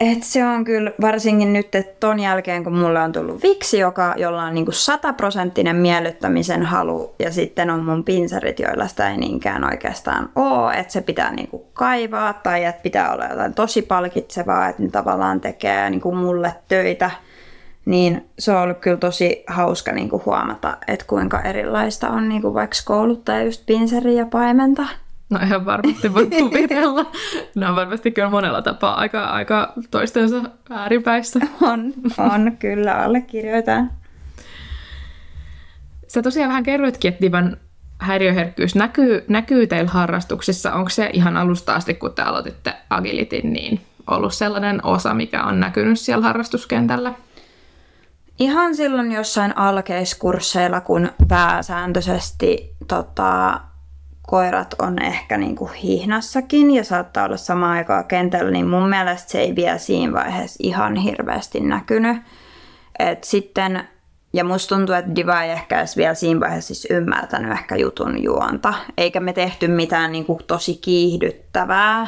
Et 0.00 0.22
se 0.22 0.44
on 0.44 0.64
kyllä 0.64 0.92
varsinkin 1.00 1.52
nyt, 1.52 1.74
että 1.74 1.96
ton 2.00 2.20
jälkeen 2.20 2.64
kun 2.64 2.78
mulle 2.78 3.00
on 3.00 3.12
tullut 3.12 3.42
viksi, 3.42 3.78
joka, 3.78 4.14
jolla 4.16 4.42
on 4.44 4.54
niinku 4.54 4.72
sataprosenttinen 4.72 5.76
miellyttämisen 5.76 6.62
halu 6.62 7.14
ja 7.18 7.32
sitten 7.32 7.70
on 7.70 7.84
mun 7.84 8.04
pinsarit, 8.04 8.58
joilla 8.58 8.88
sitä 8.88 9.10
ei 9.10 9.16
niinkään 9.16 9.64
oikeastaan 9.64 10.28
ole, 10.36 10.74
että 10.74 10.92
se 10.92 11.00
pitää 11.00 11.32
niinku 11.32 11.66
kaivaa 11.72 12.32
tai 12.32 12.64
että 12.64 12.82
pitää 12.82 13.12
olla 13.12 13.24
jotain 13.24 13.54
tosi 13.54 13.82
palkitsevaa, 13.82 14.68
että 14.68 14.82
ne 14.82 14.88
tavallaan 14.88 15.40
tekee 15.40 15.90
niinku 15.90 16.12
mulle 16.12 16.54
töitä, 16.68 17.10
niin 17.84 18.28
se 18.38 18.52
on 18.52 18.62
ollut 18.62 18.78
kyllä 18.78 18.96
tosi 18.96 19.44
hauska 19.46 19.92
niinku 19.92 20.22
huomata, 20.26 20.76
että 20.88 21.04
kuinka 21.08 21.40
erilaista 21.40 22.08
on 22.08 22.28
niinku 22.28 22.54
vaikka 22.54 22.76
kouluttaja 22.84 23.42
just 23.42 23.66
pinsari 23.66 24.16
ja 24.16 24.26
paimenta. 24.26 24.86
No 25.30 25.38
ihan 25.44 25.66
varmasti 25.66 26.14
voi 26.14 26.26
kuvitella. 26.40 27.06
ne 27.54 27.68
on 27.68 27.76
varmasti 27.76 28.10
kyllä 28.10 28.30
monella 28.30 28.62
tapaa 28.62 28.94
aika, 28.94 29.24
aika 29.24 29.72
toistensa 29.90 30.36
ääripäissä. 30.70 31.40
On, 31.62 31.92
on 32.18 32.56
kyllä, 32.58 33.02
allekirjoitan. 33.02 33.90
Sä 36.08 36.22
tosiaan 36.22 36.48
vähän 36.48 36.62
kerroitkin, 36.62 37.08
että 37.08 37.20
divan 37.20 37.56
häiriöherkkyys 37.98 38.74
näkyy, 38.74 39.24
näkyy 39.28 39.66
teillä 39.66 39.90
harrastuksissa. 39.90 40.72
Onko 40.72 40.90
se 40.90 41.10
ihan 41.12 41.36
alusta 41.36 41.74
asti, 41.74 41.94
kun 41.94 42.14
te 42.14 42.22
aloititte 42.22 42.74
agilitin, 42.90 43.52
niin 43.52 43.80
ollut 44.06 44.34
sellainen 44.34 44.86
osa, 44.86 45.14
mikä 45.14 45.44
on 45.44 45.60
näkynyt 45.60 46.00
siellä 46.00 46.26
harrastuskentällä? 46.26 47.12
Ihan 48.38 48.76
silloin 48.76 49.12
jossain 49.12 49.58
alkeiskursseilla, 49.58 50.80
kun 50.80 51.10
pääsääntöisesti 51.28 52.76
tota, 52.88 53.60
koirat 54.30 54.74
on 54.78 55.02
ehkä 55.02 55.36
niin 55.36 55.56
kuin 55.56 55.72
hihnassakin 55.72 56.70
ja 56.70 56.84
saattaa 56.84 57.24
olla 57.24 57.36
sama 57.36 57.70
aikaa 57.70 58.02
kentällä, 58.02 58.50
niin 58.50 58.66
mun 58.66 58.88
mielestä 58.88 59.30
se 59.30 59.40
ei 59.40 59.56
vielä 59.56 59.78
siinä 59.78 60.12
vaiheessa 60.12 60.58
ihan 60.62 60.96
hirveästi 60.96 61.60
näkynyt. 61.60 62.16
Et 62.98 63.24
sitten, 63.24 63.88
ja 64.32 64.44
musta 64.44 64.74
tuntuu, 64.74 64.94
että 64.94 65.14
Diva 65.14 65.42
ei 65.42 65.50
ehkä 65.50 65.78
edes 65.78 65.96
vielä 65.96 66.14
siinä 66.14 66.40
vaiheessa 66.40 66.74
siis 66.74 66.86
ymmärtänyt 66.90 67.52
ehkä 67.52 67.76
jutun 67.76 68.22
juonta, 68.22 68.74
eikä 68.96 69.20
me 69.20 69.32
tehty 69.32 69.68
mitään 69.68 70.12
niin 70.12 70.24
kuin 70.24 70.38
tosi 70.46 70.74
kiihdyttävää. 70.74 72.06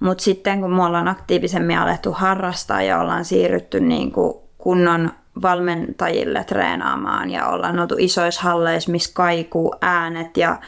Mutta 0.00 0.24
sitten 0.24 0.60
kun 0.60 0.74
me 0.74 0.84
ollaan 0.84 1.08
aktiivisemmin 1.08 1.78
alettu 1.78 2.12
harrastaa 2.12 2.82
ja 2.82 3.00
ollaan 3.00 3.24
siirrytty 3.24 3.80
niin 3.80 4.12
kuin 4.12 4.34
kunnon 4.58 5.10
valmentajille 5.42 6.44
treenaamaan 6.44 7.30
ja 7.30 7.46
ollaan 7.46 7.78
oltu 7.78 7.94
isoissa 7.98 8.42
halleissa, 8.42 8.90
missä 8.90 9.10
kaikuu 9.14 9.74
äänet 9.80 10.36
ja 10.36 10.58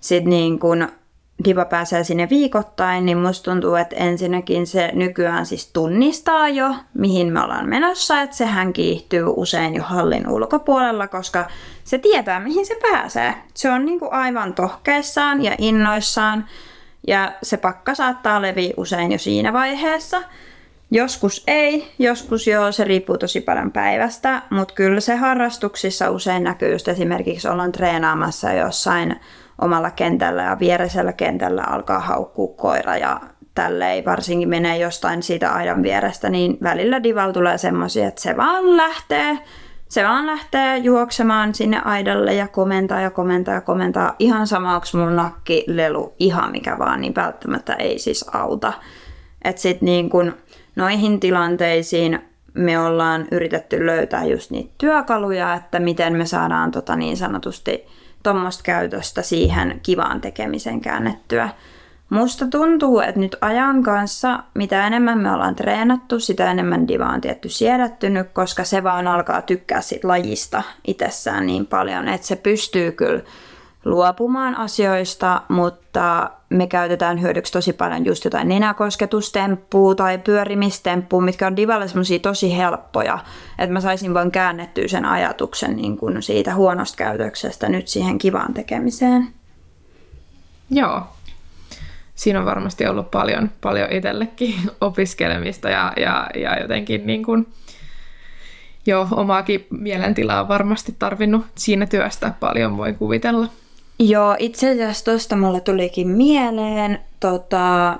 sitten 0.00 0.30
niin 0.30 0.58
kun 0.58 0.88
Diva 1.44 1.64
pääsee 1.64 2.04
sinne 2.04 2.28
viikoittain, 2.30 3.06
niin 3.06 3.18
musta 3.18 3.50
tuntuu, 3.50 3.74
että 3.74 3.96
ensinnäkin 3.96 4.66
se 4.66 4.90
nykyään 4.94 5.46
siis 5.46 5.70
tunnistaa 5.72 6.48
jo, 6.48 6.74
mihin 6.94 7.32
me 7.32 7.40
ollaan 7.40 7.68
menossa, 7.68 8.20
että 8.20 8.36
sehän 8.36 8.72
kiihtyy 8.72 9.24
usein 9.26 9.74
jo 9.74 9.82
hallin 9.82 10.28
ulkopuolella, 10.28 11.08
koska 11.08 11.46
se 11.84 11.98
tietää, 11.98 12.40
mihin 12.40 12.66
se 12.66 12.78
pääsee. 12.82 13.34
Se 13.54 13.70
on 13.70 13.86
niin 13.86 13.98
kuin 13.98 14.12
aivan 14.12 14.54
tohkeissaan 14.54 15.44
ja 15.44 15.54
innoissaan, 15.58 16.46
ja 17.06 17.32
se 17.42 17.56
pakka 17.56 17.94
saattaa 17.94 18.42
leviä 18.42 18.74
usein 18.76 19.12
jo 19.12 19.18
siinä 19.18 19.52
vaiheessa. 19.52 20.22
Joskus 20.90 21.44
ei, 21.46 21.92
joskus 21.98 22.46
joo, 22.46 22.72
se 22.72 22.84
riippuu 22.84 23.18
tosi 23.18 23.40
paljon 23.40 23.72
päivästä, 23.72 24.42
mutta 24.50 24.74
kyllä 24.74 25.00
se 25.00 25.16
harrastuksissa 25.16 26.10
usein 26.10 26.44
näkyy 26.44 26.72
just 26.72 26.88
esimerkiksi 26.88 27.48
ollaan 27.48 27.72
treenaamassa 27.72 28.52
jossain 28.52 29.16
omalla 29.60 29.90
kentällä 29.90 30.42
ja 30.42 30.58
viereisellä 30.58 31.12
kentällä 31.12 31.62
alkaa 31.62 32.00
haukkua 32.00 32.54
koira 32.56 32.96
ja 32.96 33.20
tälleen 33.54 34.04
varsinkin 34.04 34.48
menee 34.48 34.78
jostain 34.78 35.22
siitä 35.22 35.52
aidan 35.52 35.82
vierestä, 35.82 36.30
niin 36.30 36.58
välillä 36.62 37.02
dival 37.02 37.32
tulee 37.32 37.58
semmoisia, 37.58 38.08
että 38.08 38.22
se 38.22 38.36
vaan 38.36 38.76
lähtee, 38.76 39.38
se 39.88 40.04
vaan 40.04 40.26
lähtee 40.26 40.78
juoksemaan 40.78 41.54
sinne 41.54 41.80
aidalle 41.84 42.34
ja 42.34 42.48
komentaa 42.48 43.00
ja 43.00 43.10
komentaa 43.10 43.54
ja 43.54 43.60
komentaa. 43.60 44.16
Ihan 44.18 44.46
sama, 44.46 44.74
onko 44.74 44.86
mulla 44.92 45.10
nakki, 45.10 45.64
lelu, 45.66 46.14
ihan 46.18 46.50
mikä 46.50 46.78
vaan, 46.78 47.00
niin 47.00 47.14
välttämättä 47.14 47.74
ei 47.74 47.98
siis 47.98 48.24
auta. 48.32 48.72
Että 49.44 49.62
sitten 49.62 49.86
niin 49.86 50.10
kun 50.10 50.34
noihin 50.76 51.20
tilanteisiin 51.20 52.18
me 52.54 52.78
ollaan 52.78 53.26
yritetty 53.30 53.86
löytää 53.86 54.24
just 54.24 54.50
niitä 54.50 54.74
työkaluja, 54.78 55.54
että 55.54 55.78
miten 55.78 56.16
me 56.16 56.26
saadaan 56.26 56.70
tota 56.70 56.96
niin 56.96 57.16
sanotusti 57.16 57.86
tuommoista 58.22 58.62
käytöstä 58.62 59.22
siihen 59.22 59.80
kivaan 59.82 60.20
tekemiseen 60.20 60.80
käännettyä. 60.80 61.48
Musta 62.10 62.46
tuntuu, 62.46 63.00
että 63.00 63.20
nyt 63.20 63.36
ajan 63.40 63.82
kanssa, 63.82 64.42
mitä 64.54 64.86
enemmän 64.86 65.18
me 65.18 65.32
ollaan 65.32 65.54
treenattu, 65.54 66.20
sitä 66.20 66.50
enemmän 66.50 66.88
diva 66.88 67.06
on 67.06 67.20
tietty 67.20 67.48
siedättynyt, 67.48 68.28
koska 68.32 68.64
se 68.64 68.82
vaan 68.82 69.08
alkaa 69.08 69.42
tykkää 69.42 69.80
siitä 69.80 70.08
lajista 70.08 70.62
itsessään 70.86 71.46
niin 71.46 71.66
paljon, 71.66 72.08
että 72.08 72.26
se 72.26 72.36
pystyy 72.36 72.92
kyllä 72.92 73.22
luopumaan 73.84 74.56
asioista, 74.56 75.42
mutta 75.48 76.30
me 76.50 76.66
käytetään 76.66 77.20
hyödyksi 77.20 77.52
tosi 77.52 77.72
paljon 77.72 78.04
just 78.04 78.24
jotain 78.24 78.48
nenäkosketustemppua 78.48 79.94
tai 79.94 80.18
pyörimistemppua, 80.18 81.20
mitkä 81.20 81.46
on 81.46 81.56
divalle 81.56 81.88
semmoisia 81.88 82.18
tosi 82.18 82.56
helppoja, 82.56 83.18
että 83.58 83.72
mä 83.72 83.80
saisin 83.80 84.14
vain 84.14 84.30
käännettyä 84.30 84.88
sen 84.88 85.04
ajatuksen 85.04 85.76
niin 85.76 85.96
kuin 85.96 86.22
siitä 86.22 86.54
huonosta 86.54 86.96
käytöksestä 86.96 87.68
nyt 87.68 87.88
siihen 87.88 88.18
kivaan 88.18 88.54
tekemiseen. 88.54 89.28
Joo. 90.70 91.02
Siinä 92.14 92.38
on 92.40 92.46
varmasti 92.46 92.86
ollut 92.86 93.10
paljon, 93.10 93.50
paljon 93.60 93.92
itsellekin 93.92 94.54
opiskelemista 94.80 95.70
ja, 95.70 95.92
ja, 95.96 96.30
ja 96.34 96.60
jotenkin 96.60 97.06
niin 97.06 97.22
kuin, 97.22 97.46
jo 98.86 99.08
omaakin 99.10 99.66
mielentilaa 99.70 100.48
varmasti 100.48 100.94
tarvinnut 100.98 101.46
siinä 101.54 101.86
työstä 101.86 102.32
paljon, 102.40 102.76
voi 102.76 102.92
kuvitella. 102.92 103.48
Joo, 104.02 104.36
itse 104.38 104.70
asiassa 104.70 105.04
tuosta 105.04 105.36
mulle 105.36 105.60
tulikin 105.60 106.08
mieleen, 106.08 106.98
tota, 107.20 107.98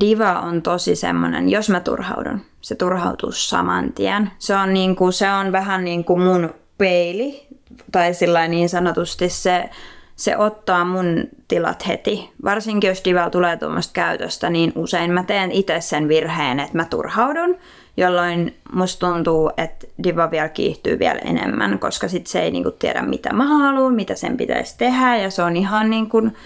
Diva 0.00 0.40
on 0.40 0.62
tosi 0.62 0.96
semmoinen, 0.96 1.48
jos 1.48 1.70
mä 1.70 1.80
turhaudun, 1.80 2.40
se 2.60 2.74
turhautuu 2.74 3.32
saman 3.32 3.92
tien. 3.92 4.30
Se 4.38 4.54
on, 4.54 4.74
niin 4.74 4.96
kuin, 4.96 5.12
se 5.12 5.30
on 5.30 5.52
vähän 5.52 5.84
niin 5.84 6.04
kuin 6.04 6.20
mun 6.20 6.54
peili, 6.78 7.46
tai 7.92 8.14
sillä 8.14 8.48
niin 8.48 8.68
sanotusti 8.68 9.28
se, 9.28 9.70
se 10.16 10.36
ottaa 10.36 10.84
mun 10.84 11.24
tilat 11.48 11.86
heti. 11.86 12.30
Varsinkin 12.44 12.88
jos 12.88 13.04
Diva 13.04 13.30
tulee 13.30 13.56
tuommoista 13.56 13.92
käytöstä, 13.92 14.50
niin 14.50 14.72
usein 14.76 15.10
mä 15.10 15.24
teen 15.24 15.52
itse 15.52 15.80
sen 15.80 16.08
virheen, 16.08 16.60
että 16.60 16.76
mä 16.76 16.84
turhaudun 16.84 17.56
jolloin 17.96 18.56
musta 18.72 19.06
tuntuu, 19.06 19.50
että 19.56 19.86
diva 20.04 20.30
vielä 20.30 20.48
kiihtyy 20.48 20.98
vielä 20.98 21.18
enemmän, 21.18 21.78
koska 21.78 22.08
sit 22.08 22.26
se 22.26 22.42
ei 22.42 22.50
niinku 22.50 22.70
tiedä 22.70 23.02
mitä 23.02 23.32
mä 23.32 23.44
haluan, 23.46 23.94
mitä 23.94 24.14
sen 24.14 24.36
pitäisi 24.36 24.78
tehdä 24.78 25.16
ja 25.16 25.30
se 25.30 25.42
on 25.42 25.56
ihan 25.56 25.90
niin 25.90 26.08
kuin 26.08 26.36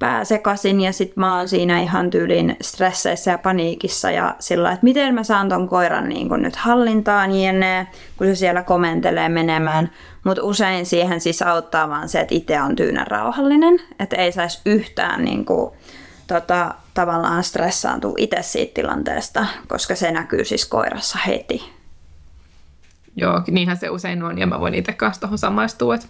pääsekasin 0.00 0.80
ja 0.80 0.92
sit 0.92 1.16
mä 1.16 1.36
oon 1.36 1.48
siinä 1.48 1.80
ihan 1.80 2.10
tyylin 2.10 2.56
stresseissä 2.62 3.30
ja 3.30 3.38
paniikissa 3.38 4.10
ja 4.10 4.34
sillä 4.38 4.72
että 4.72 4.84
miten 4.84 5.14
mä 5.14 5.22
saan 5.22 5.48
ton 5.48 5.68
koiran 5.68 6.08
niin 6.08 6.28
kuin 6.28 6.42
nyt 6.42 6.56
hallintaan 6.56 7.40
jne, 7.40 7.86
kun 8.16 8.26
se 8.26 8.34
siellä 8.34 8.62
komentelee 8.62 9.28
menemään. 9.28 9.90
Mutta 10.24 10.42
usein 10.42 10.86
siihen 10.86 11.20
siis 11.20 11.42
auttaa 11.42 11.88
vaan 11.88 12.08
se, 12.08 12.20
että 12.20 12.34
itse 12.34 12.62
on 12.62 12.76
tyynä 12.76 13.04
rauhallinen, 13.04 13.80
että 13.98 14.16
ei 14.16 14.32
saisi 14.32 14.60
yhtään 14.66 15.24
niin 15.24 15.44
kuin, 15.44 15.70
tota, 16.26 16.74
tavallaan 17.00 17.44
stressaantuu 17.44 18.14
itse 18.18 18.42
siitä 18.42 18.74
tilanteesta, 18.74 19.46
koska 19.68 19.94
se 19.94 20.10
näkyy 20.10 20.44
siis 20.44 20.66
koirassa 20.66 21.18
heti. 21.26 21.72
Joo, 23.16 23.42
niinhän 23.50 23.76
se 23.76 23.90
usein 23.90 24.22
on, 24.22 24.38
ja 24.38 24.46
mä 24.46 24.60
voin 24.60 24.74
itse 24.74 24.92
kanssa 24.92 25.20
tuohon 25.20 25.38
samaistua, 25.38 25.94
että 25.94 26.06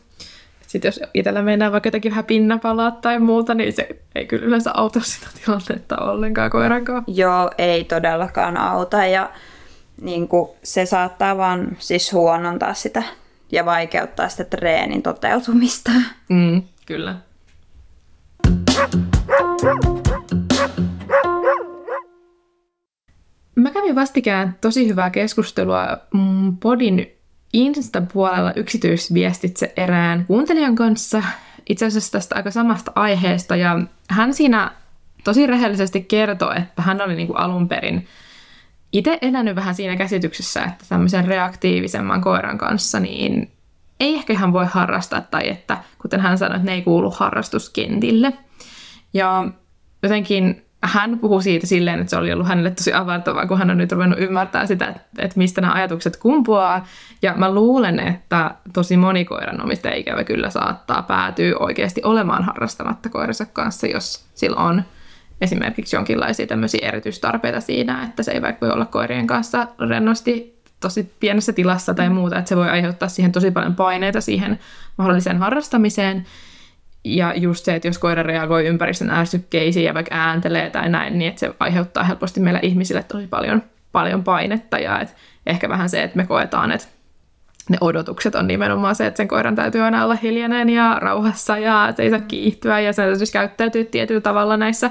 sitten 0.66 0.88
jos 0.88 1.00
itsellä 1.14 1.42
mennään 1.42 1.72
vaikka 1.72 1.86
jotakin 1.86 2.10
vähän 2.10 2.24
pinnapalaa 2.24 2.90
tai 2.90 3.18
muuta, 3.18 3.54
niin 3.54 3.72
se 3.72 3.88
ei 4.14 4.26
kyllä 4.26 4.46
yleensä 4.46 4.70
auta 4.74 5.00
sitä 5.00 5.26
tilannetta 5.44 5.96
ollenkaan 5.96 6.50
koirankaan. 6.50 7.04
Joo, 7.06 7.50
ei 7.58 7.84
todellakaan 7.84 8.56
auta 8.56 9.06
ja 9.06 9.30
niin 10.00 10.28
kuin, 10.28 10.50
se 10.62 10.86
saattaa 10.86 11.36
vaan 11.36 11.76
siis 11.78 12.12
huonontaa 12.12 12.74
sitä 12.74 13.02
ja 13.52 13.64
vaikeuttaa 13.64 14.28
sitä 14.28 14.44
treenin 14.44 15.02
toteutumista. 15.02 15.90
Mm, 16.28 16.62
kyllä. 16.86 17.14
Mä 23.54 23.70
kävin 23.70 23.94
vastikään 23.94 24.56
tosi 24.60 24.88
hyvää 24.88 25.10
keskustelua 25.10 25.98
podin 26.60 27.06
Insta-puolella 27.52 28.52
yksityisviestitse 28.56 29.72
erään 29.76 30.24
kuuntelijan 30.26 30.74
kanssa 30.74 31.22
itse 31.68 31.86
asiassa 31.86 32.12
tästä 32.12 32.34
aika 32.34 32.50
samasta 32.50 32.92
aiheesta 32.94 33.56
ja 33.56 33.80
hän 34.08 34.34
siinä 34.34 34.70
tosi 35.24 35.46
rehellisesti 35.46 36.02
kertoi, 36.02 36.56
että 36.58 36.82
hän 36.82 37.00
oli 37.00 37.14
niin 37.14 37.26
kuin 37.26 37.38
alun 37.38 37.68
perin 37.68 38.06
itse 38.92 39.18
elänyt 39.22 39.56
vähän 39.56 39.74
siinä 39.74 39.96
käsityksessä, 39.96 40.62
että 40.64 40.84
tämmöisen 40.88 41.24
reaktiivisemman 41.24 42.20
koiran 42.20 42.58
kanssa 42.58 43.00
niin 43.00 43.50
ei 44.00 44.14
ehkä 44.14 44.32
ihan 44.32 44.52
voi 44.52 44.66
harrastaa 44.66 45.20
tai 45.20 45.48
että 45.48 45.78
kuten 45.98 46.20
hän 46.20 46.38
sanoi, 46.38 46.56
että 46.56 46.66
ne 46.66 46.74
ei 46.74 46.82
kuulu 46.82 47.10
harrastuskentille. 47.10 48.32
Ja 49.14 49.48
jotenkin 50.02 50.64
hän 50.82 51.18
puhuu 51.18 51.40
siitä 51.40 51.66
silleen, 51.66 52.00
että 52.00 52.10
se 52.10 52.16
oli 52.16 52.32
ollut 52.32 52.46
hänelle 52.46 52.70
tosi 52.70 52.92
avartavaa, 52.92 53.46
kun 53.46 53.58
hän 53.58 53.70
on 53.70 53.78
nyt 53.78 53.92
ruvennut 53.92 54.18
ymmärtää 54.18 54.66
sitä, 54.66 54.86
että, 54.86 55.00
että 55.18 55.38
mistä 55.38 55.60
nämä 55.60 55.72
ajatukset 55.72 56.16
kumpuaa. 56.16 56.86
Ja 57.22 57.34
mä 57.36 57.54
luulen, 57.54 58.00
että 58.00 58.54
tosi 58.72 58.96
moni 58.96 59.24
koiranomistaja 59.24 59.94
ikävä 59.94 60.24
kyllä 60.24 60.50
saattaa 60.50 61.02
päätyä 61.02 61.56
oikeasti 61.58 62.00
olemaan 62.04 62.44
harrastamatta 62.44 63.08
koiransa 63.08 63.46
kanssa, 63.46 63.86
jos 63.86 64.24
sillä 64.34 64.56
on 64.56 64.82
esimerkiksi 65.40 65.96
jonkinlaisia 65.96 66.46
tämmöisiä 66.46 66.88
erityistarpeita 66.88 67.60
siinä, 67.60 68.04
että 68.04 68.22
se 68.22 68.32
ei 68.32 68.42
vaikka 68.42 68.66
voi 68.66 68.74
olla 68.74 68.86
koirien 68.86 69.26
kanssa 69.26 69.66
rennosti 69.88 70.60
tosi 70.80 71.12
pienessä 71.20 71.52
tilassa 71.52 71.94
tai 71.94 72.10
muuta, 72.10 72.38
että 72.38 72.48
se 72.48 72.56
voi 72.56 72.68
aiheuttaa 72.68 73.08
siihen 73.08 73.32
tosi 73.32 73.50
paljon 73.50 73.76
paineita 73.76 74.20
siihen 74.20 74.58
mahdolliseen 74.98 75.38
harrastamiseen. 75.38 76.26
Ja 77.04 77.34
just 77.36 77.64
se, 77.64 77.74
että 77.74 77.88
jos 77.88 77.98
koira 77.98 78.22
reagoi 78.22 78.66
ympäristön 78.66 79.10
ärsykkeisiin 79.10 79.84
ja 79.86 79.94
vaikka 79.94 80.14
ääntelee 80.14 80.70
tai 80.70 80.88
näin, 80.88 81.18
niin 81.18 81.28
että 81.28 81.40
se 81.40 81.54
aiheuttaa 81.60 82.04
helposti 82.04 82.40
meillä 82.40 82.60
ihmisille 82.62 83.02
tosi 83.02 83.26
paljon, 83.26 83.62
paljon 83.92 84.24
painetta. 84.24 84.78
Ja 84.78 85.00
että 85.00 85.14
ehkä 85.46 85.68
vähän 85.68 85.90
se, 85.90 86.02
että 86.02 86.16
me 86.16 86.26
koetaan, 86.26 86.72
että 86.72 86.86
ne 87.68 87.78
odotukset 87.80 88.34
on 88.34 88.46
nimenomaan 88.46 88.94
se, 88.94 89.06
että 89.06 89.16
sen 89.16 89.28
koiran 89.28 89.54
täytyy 89.54 89.80
aina 89.80 90.04
olla 90.04 90.14
hiljainen 90.14 90.68
ja 90.68 90.98
rauhassa 91.00 91.58
ja 91.58 91.92
se 91.96 92.02
ei 92.02 92.10
saa 92.10 92.20
kiihtyä 92.20 92.80
ja 92.80 92.92
se 92.92 93.02
täytyy 93.02 93.26
käyttäytyä 93.32 93.84
tietyllä 93.84 94.20
tavalla 94.20 94.56
näissä, 94.56 94.90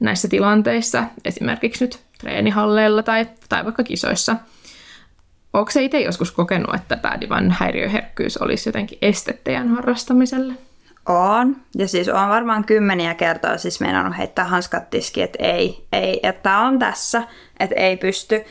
näissä 0.00 0.28
tilanteissa, 0.28 1.04
esimerkiksi 1.24 1.84
nyt 1.84 1.98
treenihalleilla 2.18 3.02
tai, 3.02 3.26
tai 3.48 3.64
vaikka 3.64 3.82
kisoissa. 3.82 4.36
Onko 5.52 5.70
se 5.70 5.84
itse 5.84 6.00
joskus 6.00 6.32
kokenut, 6.32 6.74
että 6.74 6.96
tämä 6.96 7.42
häiriöherkkyys 7.50 8.36
olisi 8.36 8.68
jotenkin 8.68 8.98
este 9.02 9.38
teidän 9.44 9.68
harrastamiselle? 9.68 10.54
On. 11.08 11.56
Ja 11.74 11.88
siis 11.88 12.08
on 12.08 12.28
varmaan 12.28 12.64
kymmeniä 12.64 13.14
kertoja 13.14 13.58
siis 13.58 13.80
meinannut 13.80 14.18
heittää 14.18 14.44
hanskat 14.44 14.90
tiski, 14.90 15.22
että 15.22 15.44
ei, 15.44 15.86
ei, 15.92 16.20
että 16.22 16.58
on 16.58 16.78
tässä, 16.78 17.22
että 17.60 17.74
ei 17.76 17.96
pysty. 17.96 18.44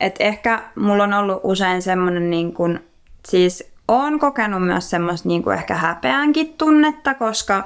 Että 0.00 0.24
ehkä 0.24 0.62
mulla 0.76 1.04
on 1.04 1.12
ollut 1.12 1.40
usein 1.42 1.82
semmoinen 1.82 2.30
niin 2.30 2.54
kuin, 2.54 2.80
siis 3.28 3.72
on 3.88 4.18
kokenut 4.18 4.66
myös 4.66 4.90
semmoista 4.90 5.28
niin 5.28 5.42
kuin 5.42 5.56
ehkä 5.56 5.74
häpeänkin 5.74 6.54
tunnetta, 6.58 7.14
koska 7.14 7.64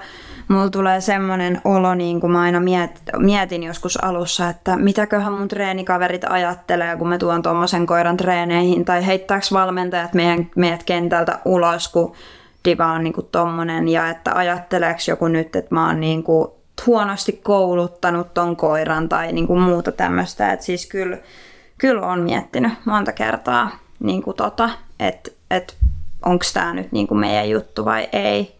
mulla 0.48 0.70
tulee 0.70 1.00
semmoinen 1.00 1.60
olo, 1.64 1.94
niin 1.94 2.20
kuin 2.20 2.32
mä 2.32 2.40
aina 2.40 2.60
miet, 2.60 3.02
mietin 3.18 3.62
joskus 3.62 4.04
alussa, 4.04 4.48
että 4.48 4.76
mitäköhän 4.76 5.32
mun 5.32 5.48
treenikaverit 5.48 6.24
ajattelee, 6.24 6.96
kun 6.96 7.08
mä 7.08 7.18
tuon 7.18 7.42
tuommoisen 7.42 7.86
koiran 7.86 8.16
treeneihin, 8.16 8.84
tai 8.84 9.06
heittääkö 9.06 9.46
valmentajat 9.52 10.14
meidän, 10.14 10.50
meidät 10.56 10.82
kentältä 10.82 11.38
ulos, 11.44 11.88
kun 11.88 12.14
diva 12.66 12.92
on 12.92 13.04
niinku 13.04 13.22
tommonen 13.22 13.88
ja 13.88 14.08
että 14.08 14.32
ajatteleeko 14.34 15.00
joku 15.08 15.28
nyt, 15.28 15.56
että 15.56 15.74
mä 15.74 15.86
oon 15.86 16.00
niinku 16.00 16.56
huonosti 16.86 17.32
kouluttanut 17.32 18.34
ton 18.34 18.56
koiran 18.56 19.08
tai 19.08 19.32
niinku 19.32 19.56
muuta 19.56 19.92
tämmöistä. 19.92 20.52
Että 20.52 20.64
siis 20.64 20.86
kyllä, 20.86 21.18
kyllä 21.78 22.06
on 22.06 22.20
miettinyt 22.20 22.72
monta 22.84 23.12
kertaa, 23.12 23.70
niinku 24.00 24.32
tota, 24.32 24.70
että 25.00 25.30
et, 25.50 25.76
onko 26.24 26.44
tämä 26.54 26.74
nyt 26.74 26.92
niinku 26.92 27.14
meidän 27.14 27.50
juttu 27.50 27.84
vai 27.84 28.08
ei. 28.12 28.56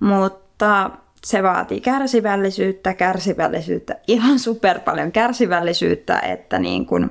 Mutta 0.00 0.90
se 1.24 1.42
vaatii 1.42 1.80
kärsivällisyyttä, 1.80 2.94
kärsivällisyyttä, 2.94 3.96
ihan 4.06 4.38
super 4.38 4.80
paljon 4.80 5.12
kärsivällisyyttä, 5.12 6.18
että 6.18 6.58
niin 6.58 6.86
kun 6.86 7.10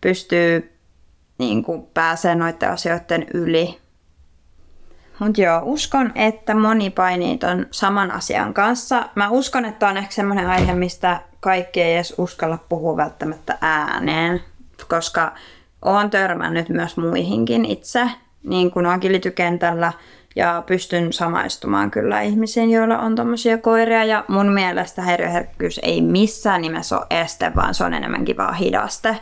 pystyy 0.00 0.70
niin 1.38 1.64
kun 1.64 1.86
pääsee 1.94 2.34
noiden 2.34 2.70
asioiden 2.70 3.26
yli 3.34 3.78
mutta 5.18 5.40
joo, 5.40 5.60
uskon, 5.62 6.12
että 6.14 6.54
moni 6.54 6.90
painii 6.90 7.38
ton 7.38 7.66
saman 7.70 8.10
asian 8.10 8.54
kanssa. 8.54 9.08
Mä 9.14 9.28
uskon, 9.28 9.64
että 9.64 9.88
on 9.88 9.96
ehkä 9.96 10.12
semmoinen 10.12 10.46
aihe, 10.46 10.74
mistä 10.74 11.20
kaikki 11.40 11.82
ei 11.82 11.94
edes 11.94 12.14
uskalla 12.18 12.58
puhua 12.68 12.96
välttämättä 12.96 13.58
ääneen, 13.60 14.40
koska 14.88 15.32
oon 15.82 16.10
törmännyt 16.10 16.68
myös 16.68 16.96
muihinkin 16.96 17.64
itse, 17.64 18.10
niin 18.42 18.70
kuin 18.70 18.86
agilitykentällä, 18.86 19.92
ja 20.36 20.62
pystyn 20.66 21.12
samaistumaan 21.12 21.90
kyllä 21.90 22.20
ihmisiin, 22.20 22.70
joilla 22.70 22.98
on 22.98 23.14
tommosia 23.14 23.58
koiria, 23.58 24.04
ja 24.04 24.24
mun 24.28 24.52
mielestä 24.52 25.02
häiriöherkkyys 25.02 25.80
ei 25.82 26.00
missään 26.00 26.62
nimessä 26.62 26.96
ole 26.96 27.06
este, 27.10 27.52
vaan 27.56 27.74
se 27.74 27.84
on 27.84 27.94
enemmänkin 27.94 28.36
vaan 28.36 28.54
hidaste. 28.54 29.16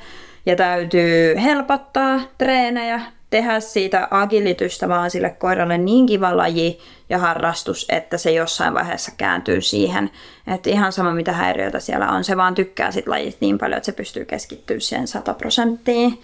Ja 0.47 0.57
täytyy 0.57 1.43
helpottaa 1.43 2.21
treenejä, 2.39 3.01
tehdä 3.33 3.61
siitä 3.61 4.09
agilitystä 4.11 4.89
vaan 4.89 5.11
sille 5.11 5.31
koiralle 5.31 5.79
niin 5.79 6.07
kiva 6.07 6.37
laji 6.37 6.79
ja 7.09 7.19
harrastus, 7.19 7.87
että 7.89 8.19
se 8.19 8.33
jossain 8.33 8.75
vaiheessa 8.75 9.13
kääntyy 9.17 9.61
siihen, 9.61 10.11
että 10.47 10.71
ihan 10.71 10.93
sama 10.93 11.15
mitä 11.15 11.33
häiriöitä 11.33 11.81
siellä 11.81 12.09
on, 12.09 12.25
se 12.25 12.37
vaan 12.37 12.55
tykkää 12.55 12.91
sit 12.91 13.07
lajista 13.07 13.39
niin 13.41 13.59
paljon, 13.59 13.77
että 13.77 13.87
se 13.87 13.93
pystyy 13.93 14.25
keskittyä 14.25 14.81
siihen 14.81 15.09
100 15.09 15.35
prosenttiin. 15.35 16.23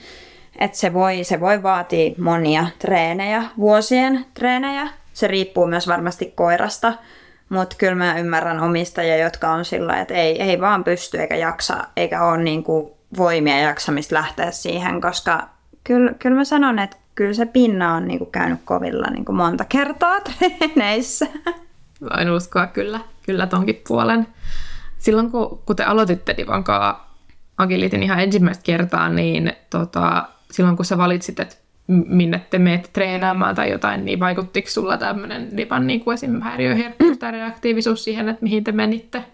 Että 0.58 0.78
se 0.78 0.92
voi, 0.92 1.24
se 1.24 1.40
voi 1.40 1.62
vaatia 1.62 2.14
monia 2.18 2.66
treenejä, 2.78 3.42
vuosien 3.58 4.26
treenejä. 4.34 4.88
Se 5.12 5.26
riippuu 5.26 5.66
myös 5.66 5.88
varmasti 5.88 6.32
koirasta, 6.34 6.92
mutta 7.48 7.76
kyllä 7.78 7.94
mä 7.94 8.18
ymmärrän 8.18 8.60
omistajia, 8.60 9.16
jotka 9.16 9.50
on 9.50 9.64
sillä 9.64 10.00
että 10.00 10.14
ei, 10.14 10.42
ei 10.42 10.60
vaan 10.60 10.84
pysty 10.84 11.20
eikä 11.20 11.36
jaksa, 11.36 11.84
eikä 11.96 12.24
ole 12.24 12.42
niinku 12.42 12.96
voimia 13.16 13.60
jaksamista 13.60 14.14
lähteä 14.14 14.50
siihen, 14.50 15.00
koska 15.00 15.48
kyllä, 15.84 16.12
kyllä 16.18 16.36
mä 16.36 16.44
sanon, 16.44 16.78
että 16.78 16.96
kyllä 17.14 17.32
se 17.32 17.46
pinna 17.46 17.94
on 17.94 18.08
niin 18.08 18.18
kuin 18.18 18.30
käynyt 18.30 18.60
kovilla 18.64 19.10
niin 19.10 19.24
kuin 19.24 19.36
monta 19.36 19.64
kertaa 19.64 20.20
treeneissä. 20.38 21.26
Voin 22.00 22.30
uskoa 22.30 22.66
kyllä, 22.66 23.00
kyllä 23.26 23.46
tonkin 23.46 23.82
puolen. 23.88 24.26
Silloin 24.98 25.30
kun, 25.30 25.62
kun 25.66 25.76
te 25.76 25.84
aloititte 25.84 26.34
Divankaa 26.36 27.14
Agilitin 27.58 28.02
ihan 28.02 28.20
ensimmäistä 28.20 28.64
kertaa, 28.64 29.08
niin 29.08 29.52
tota, 29.70 30.28
silloin 30.50 30.76
kun 30.76 30.84
sä 30.84 30.98
valitsit, 30.98 31.40
että 31.40 31.56
minne 31.86 32.46
te 32.50 32.58
meet 32.58 32.90
treenaamaan 32.92 33.54
tai 33.54 33.70
jotain, 33.70 34.04
niin 34.04 34.20
vaikuttiko 34.20 34.68
sulla 34.70 34.96
tämmöinen 34.96 35.56
Divan 35.56 35.86
niin 35.86 36.00
kuin 36.00 36.14
esim. 36.14 36.40
häiriöherkkyys 36.40 37.18
tai 37.18 37.32
reaktiivisuus 37.32 38.04
siihen, 38.04 38.28
että 38.28 38.42
mihin 38.42 38.64
te 38.64 38.72
menitte? 38.72 39.24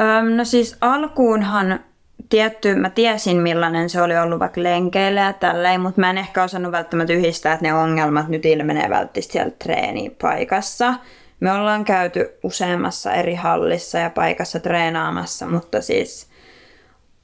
Öm, 0.00 0.36
no 0.36 0.44
siis 0.44 0.76
alkuunhan 0.80 1.80
tietty, 2.28 2.74
mä 2.74 2.90
tiesin 2.90 3.36
millainen 3.36 3.90
se 3.90 4.02
oli 4.02 4.18
ollut 4.18 4.38
vaikka 4.38 4.62
lenkeillä 4.62 5.20
ja 5.20 5.32
tälleen, 5.32 5.80
mutta 5.80 6.00
mä 6.00 6.10
en 6.10 6.18
ehkä 6.18 6.42
osannut 6.42 6.72
välttämättä 6.72 7.12
yhdistää, 7.12 7.52
että 7.52 7.66
ne 7.66 7.74
ongelmat 7.74 8.28
nyt 8.28 8.44
ilmenee 8.44 8.90
välttämättä 8.90 9.32
siellä 9.32 9.52
treenipaikassa. 9.64 10.94
Me 11.40 11.52
ollaan 11.52 11.84
käyty 11.84 12.38
useammassa 12.42 13.12
eri 13.12 13.34
hallissa 13.34 13.98
ja 13.98 14.10
paikassa 14.10 14.60
treenaamassa, 14.60 15.46
mutta 15.46 15.82
siis 15.82 16.28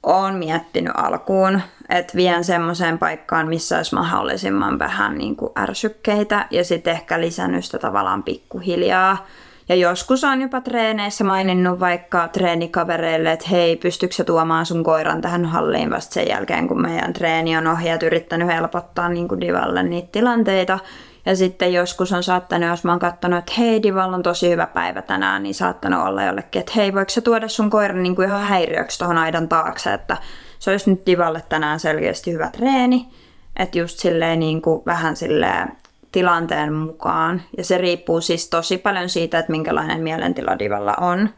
oon 0.03 0.35
miettinyt 0.35 0.93
alkuun, 0.95 1.61
että 1.89 2.13
vien 2.15 2.43
semmoiseen 2.43 2.99
paikkaan, 2.99 3.47
missä 3.47 3.77
olisi 3.77 3.95
mahdollisimman 3.95 4.79
vähän 4.79 5.17
niin 5.17 5.35
kuin 5.35 5.51
ärsykkeitä 5.57 6.47
ja 6.51 6.63
sitten 6.63 6.93
ehkä 6.93 7.21
lisännyt 7.21 7.65
sitä 7.65 7.79
tavallaan 7.79 8.23
pikkuhiljaa 8.23 9.27
ja 9.69 9.75
joskus 9.75 10.23
on 10.23 10.41
jopa 10.41 10.61
treeneissä 10.61 11.23
maininnut 11.23 11.79
vaikka 11.79 12.27
treenikavereille, 12.27 13.31
että 13.31 13.47
hei, 13.51 13.75
pystyykö 13.75 14.15
sä 14.15 14.23
tuomaan 14.23 14.65
sun 14.65 14.83
koiran 14.83 15.21
tähän 15.21 15.45
halliin 15.45 15.89
vasta 15.89 16.13
sen 16.13 16.27
jälkeen, 16.27 16.67
kun 16.67 16.81
meidän 16.81 17.13
treeni 17.13 17.57
on 17.57 17.67
ohjat 17.67 18.03
yrittänyt 18.03 18.47
helpottaa 18.47 19.09
niin 19.09 19.27
kuin 19.27 19.41
Divalle 19.41 19.83
niitä 19.83 20.09
tilanteita. 20.11 20.79
Ja 21.25 21.35
sitten 21.35 21.73
joskus 21.73 22.11
on 22.11 22.23
saattanut, 22.23 22.69
jos 22.69 22.83
mä 22.83 22.91
oon 22.91 22.99
katsonut, 22.99 23.39
että 23.39 23.53
hei, 23.57 23.83
Divalla 23.83 24.15
on 24.15 24.23
tosi 24.23 24.49
hyvä 24.49 24.67
päivä 24.67 25.01
tänään, 25.01 25.43
niin 25.43 25.55
saattanut 25.55 26.07
olla 26.07 26.23
jollekin, 26.23 26.59
että 26.59 26.71
hei, 26.75 26.93
voiko 26.93 27.09
sä 27.09 27.21
tuoda 27.21 27.47
sun 27.47 27.69
koiran 27.69 28.03
niin 28.03 28.15
kuin 28.15 28.27
ihan 28.27 28.41
häiriöksi 28.41 28.99
tuohon 28.99 29.17
aidan 29.17 29.49
taakse, 29.49 29.93
että 29.93 30.17
se 30.59 30.71
olisi 30.71 30.89
nyt 30.89 31.05
Divalle 31.05 31.43
tänään 31.49 31.79
selkeästi 31.79 32.33
hyvä 32.33 32.49
treeni. 32.49 33.07
Että 33.55 33.77
just 33.77 33.99
silleen 33.99 34.39
niin 34.39 34.61
kuin 34.61 34.81
vähän 34.85 35.15
silleen 35.15 35.71
tilanteen 36.13 36.73
mukaan. 36.73 37.41
Ja 37.57 37.63
se 37.63 37.77
riippuu 37.77 38.21
siis 38.21 38.49
tosi 38.49 38.77
paljon 38.77 39.09
siitä, 39.09 39.39
että 39.39 39.51
minkälainen 39.51 40.01
mielentila 40.01 40.59
divalla 40.59 40.93
on. 41.01 41.29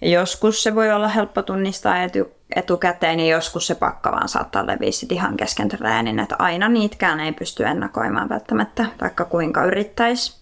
Ja 0.00 0.08
joskus 0.08 0.62
se 0.62 0.74
voi 0.74 0.92
olla 0.92 1.08
helppo 1.08 1.42
tunnistaa 1.42 2.02
etu, 2.02 2.30
etukäteen 2.56 3.20
ja 3.20 3.26
joskus 3.26 3.66
se 3.66 3.74
pakka 3.74 4.12
vaan 4.12 4.28
saattaa 4.28 4.66
leviä 4.66 4.92
sit 4.92 5.12
ihan 5.12 5.36
kesken 5.36 5.68
treenin. 5.68 6.18
Että 6.18 6.36
aina 6.38 6.68
niitkään 6.68 7.20
ei 7.20 7.32
pysty 7.32 7.64
ennakoimaan 7.64 8.28
välttämättä, 8.28 8.86
vaikka 9.00 9.24
kuinka 9.24 9.64
yrittäisi. 9.64 10.40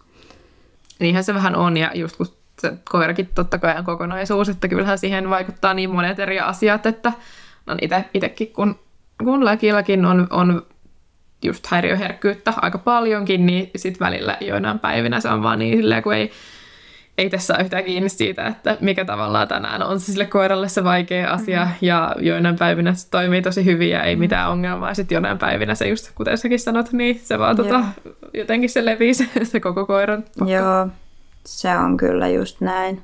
Niinhän 0.98 1.24
se 1.24 1.34
vähän 1.34 1.56
on 1.56 1.76
ja 1.76 1.90
just 1.94 2.16
kun 2.16 2.26
se 2.60 2.72
koirakin 2.90 3.28
totta 3.34 3.58
kai 3.58 3.78
on 3.78 3.84
kokonaisuus, 3.84 4.48
että 4.48 4.68
kyllähän 4.68 4.98
siihen 4.98 5.30
vaikuttaa 5.30 5.74
niin 5.74 5.90
monet 5.90 6.18
eri 6.18 6.40
asiat, 6.40 6.86
että 6.86 7.12
no 7.66 7.76
ite, 7.82 8.04
itekin 8.14 8.52
kun, 8.52 8.78
kun 9.24 9.44
läkilläkin 9.44 10.04
on, 10.04 10.26
on 10.30 10.66
just 11.42 11.66
häiriöherkkyyttä 11.66 12.52
aika 12.56 12.78
paljonkin, 12.78 13.46
niin 13.46 13.70
sitten 13.76 14.06
välillä 14.06 14.36
joinain 14.40 14.78
päivinä 14.78 15.20
se 15.20 15.28
on 15.28 15.42
vaan 15.42 15.58
niin 15.58 15.76
silleen, 15.76 16.02
kun 16.02 16.14
ei, 16.14 16.30
ei 17.18 17.30
tässä 17.30 17.54
ole 17.54 17.62
yhtään 17.62 17.84
kiinni 17.84 18.08
siitä, 18.08 18.46
että 18.46 18.76
mikä 18.80 19.04
tavallaan 19.04 19.48
tänään 19.48 19.82
on 19.82 20.00
sille 20.00 20.26
koiralle 20.26 20.68
se 20.68 20.84
vaikea 20.84 21.30
asia, 21.30 21.60
mm-hmm. 21.60 21.76
ja 21.80 22.16
joinain 22.20 22.58
päivinä 22.58 22.94
se 22.94 23.10
toimii 23.10 23.42
tosi 23.42 23.64
hyvin 23.64 23.90
ja 23.90 24.02
ei 24.02 24.14
mm-hmm. 24.14 24.20
mitään 24.20 24.50
ongelmaa, 24.50 24.94
sitten 24.94 25.16
jonain 25.16 25.38
päivinä 25.38 25.74
se 25.74 25.88
just, 25.88 26.10
kuten 26.14 26.38
säkin 26.38 26.60
sanot, 26.60 26.92
niin 26.92 27.20
se 27.24 27.38
vaan 27.38 27.56
tota, 27.56 27.84
jotenkin 28.34 28.70
se 28.70 28.84
levii 28.84 29.14
se, 29.14 29.28
se 29.44 29.60
koko 29.60 29.86
koiran. 29.86 30.24
Joo, 30.46 30.88
se 31.44 31.76
on 31.76 31.96
kyllä 31.96 32.28
just 32.28 32.60
näin. 32.60 33.02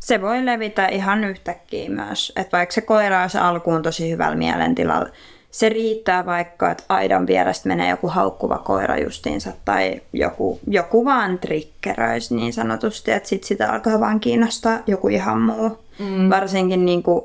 Se 0.00 0.22
voi 0.22 0.46
levitä 0.46 0.86
ihan 0.86 1.24
yhtäkkiä 1.24 1.90
myös, 1.90 2.32
että 2.36 2.56
vaikka 2.56 2.72
se 2.72 2.80
koira 2.80 3.22
olisi 3.22 3.38
alkuun 3.38 3.82
tosi 3.82 4.10
hyvällä 4.10 4.36
mielentilalla, 4.36 5.08
se 5.54 5.68
riittää 5.68 6.26
vaikka, 6.26 6.70
että 6.70 6.84
aidan 6.88 7.26
vierestä 7.26 7.68
menee 7.68 7.90
joku 7.90 8.08
haukkuva 8.08 8.58
koira 8.58 8.98
justiinsa 8.98 9.52
tai 9.64 10.00
joku, 10.12 10.60
joku 10.66 11.04
vaan 11.04 11.38
trikkeröisi 11.38 12.36
niin 12.36 12.52
sanotusti, 12.52 13.10
että 13.10 13.28
sit 13.28 13.44
sitä 13.44 13.72
alkaa 13.72 14.00
vaan 14.00 14.20
kiinnostaa 14.20 14.78
joku 14.86 15.08
ihan 15.08 15.40
muu. 15.40 15.78
Mm. 15.98 16.30
Varsinkin 16.30 16.86
niin 16.86 17.02
kuin 17.02 17.24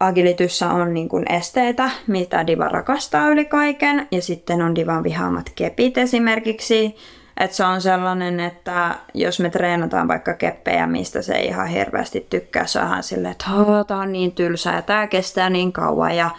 Agilityssä 0.00 0.70
on 0.70 0.94
niin 0.94 1.08
kuin 1.08 1.32
esteitä, 1.32 1.90
mitä 2.06 2.46
Diva 2.46 2.68
rakastaa 2.68 3.28
yli 3.28 3.44
kaiken, 3.44 4.08
ja 4.10 4.22
sitten 4.22 4.62
on 4.62 4.74
Divan 4.74 5.04
vihaamat 5.04 5.52
kepit 5.54 5.98
esimerkiksi. 5.98 6.96
Että 7.40 7.56
se 7.56 7.64
on 7.64 7.80
sellainen, 7.80 8.40
että 8.40 8.94
jos 9.14 9.40
me 9.40 9.50
treenataan 9.50 10.08
vaikka 10.08 10.34
keppejä, 10.34 10.86
mistä 10.86 11.22
se 11.22 11.34
ei 11.34 11.46
ihan 11.46 11.66
hirveästi 11.66 12.26
tykkää, 12.30 12.66
se 12.66 12.78
on 12.78 12.86
ihan 12.86 13.02
silleen, 13.02 13.32
että 13.32 13.44
tämä 13.86 14.00
on 14.00 14.12
niin 14.12 14.32
tylsää 14.32 14.76
ja 14.76 14.82
tämä 14.82 15.06
kestää 15.06 15.50
niin 15.50 15.72
kauan 15.72 16.16
ja 16.16 16.30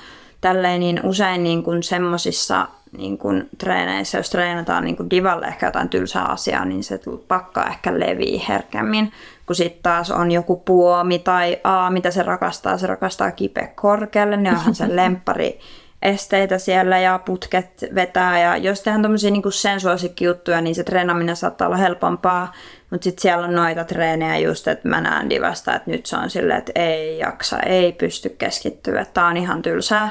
tälleen 0.46 0.80
niin 0.80 1.00
usein 1.04 1.44
niin 1.44 1.64
kuin 1.64 1.84
semmosissa 1.84 2.68
niin 2.98 3.18
kuin 3.18 3.50
treeneissä, 3.58 4.18
jos 4.18 4.30
treenataan 4.30 4.84
niin 4.84 4.98
kuin 4.98 5.10
divalle 5.10 5.46
ehkä 5.48 5.66
jotain 5.66 5.90
tylsää 5.90 6.26
asiaa, 6.26 6.66
niin 6.66 6.84
se 6.84 7.00
pakka 7.28 7.66
ehkä 7.66 8.00
levii 8.00 8.44
herkemmin. 8.48 9.12
Kun 9.46 9.56
sitten 9.56 9.84
taas 9.84 10.12
on 10.12 10.32
joku 10.32 10.56
puomi 10.56 11.20
tai 11.20 11.58
A, 11.64 11.90
mitä 11.90 12.12
se 12.12 12.24
rakastaa, 12.24 12.78
se 12.78 12.88
rakastaa 12.88 13.32
kipeä 13.32 13.68
korkealle, 13.68 14.38
niin 14.38 14.54
onhan 14.54 14.76
se 14.76 14.96
lempari 14.96 15.60
esteitä 16.06 16.58
siellä 16.58 17.00
ja 17.00 17.20
putket 17.26 17.86
vetää. 17.96 18.40
Ja 18.40 18.58
jos 18.58 18.82
tehdään 18.82 19.02
tämmöisiä 19.02 19.32
niin 19.32 19.44
sen 19.50 19.80
suosikkijuttuja, 19.80 20.62
niin 20.62 20.76
se 20.76 20.84
treenaminen 20.84 21.36
saattaa 21.36 21.68
olla 21.68 21.78
helpompaa. 21.78 22.54
Mutta 22.90 23.04
sitten 23.04 23.22
siellä 23.22 23.48
on 23.48 23.56
noita 23.56 23.84
treenejä 23.84 24.38
just, 24.38 24.68
että 24.68 24.88
mä 24.88 25.02
näen 25.02 25.30
divasta, 25.30 25.76
että 25.76 25.92
nyt 25.92 26.06
se 26.06 26.18
on 26.18 26.30
silleen, 26.30 26.60
että 26.60 26.72
ei 26.76 27.20
jaksa, 27.20 27.60
ei 27.60 27.92
pysty 27.92 28.30
keskittyä, 28.30 29.06
tää 29.06 29.28
on 29.28 29.38
ihan 29.38 29.62
tylsää. 29.62 30.10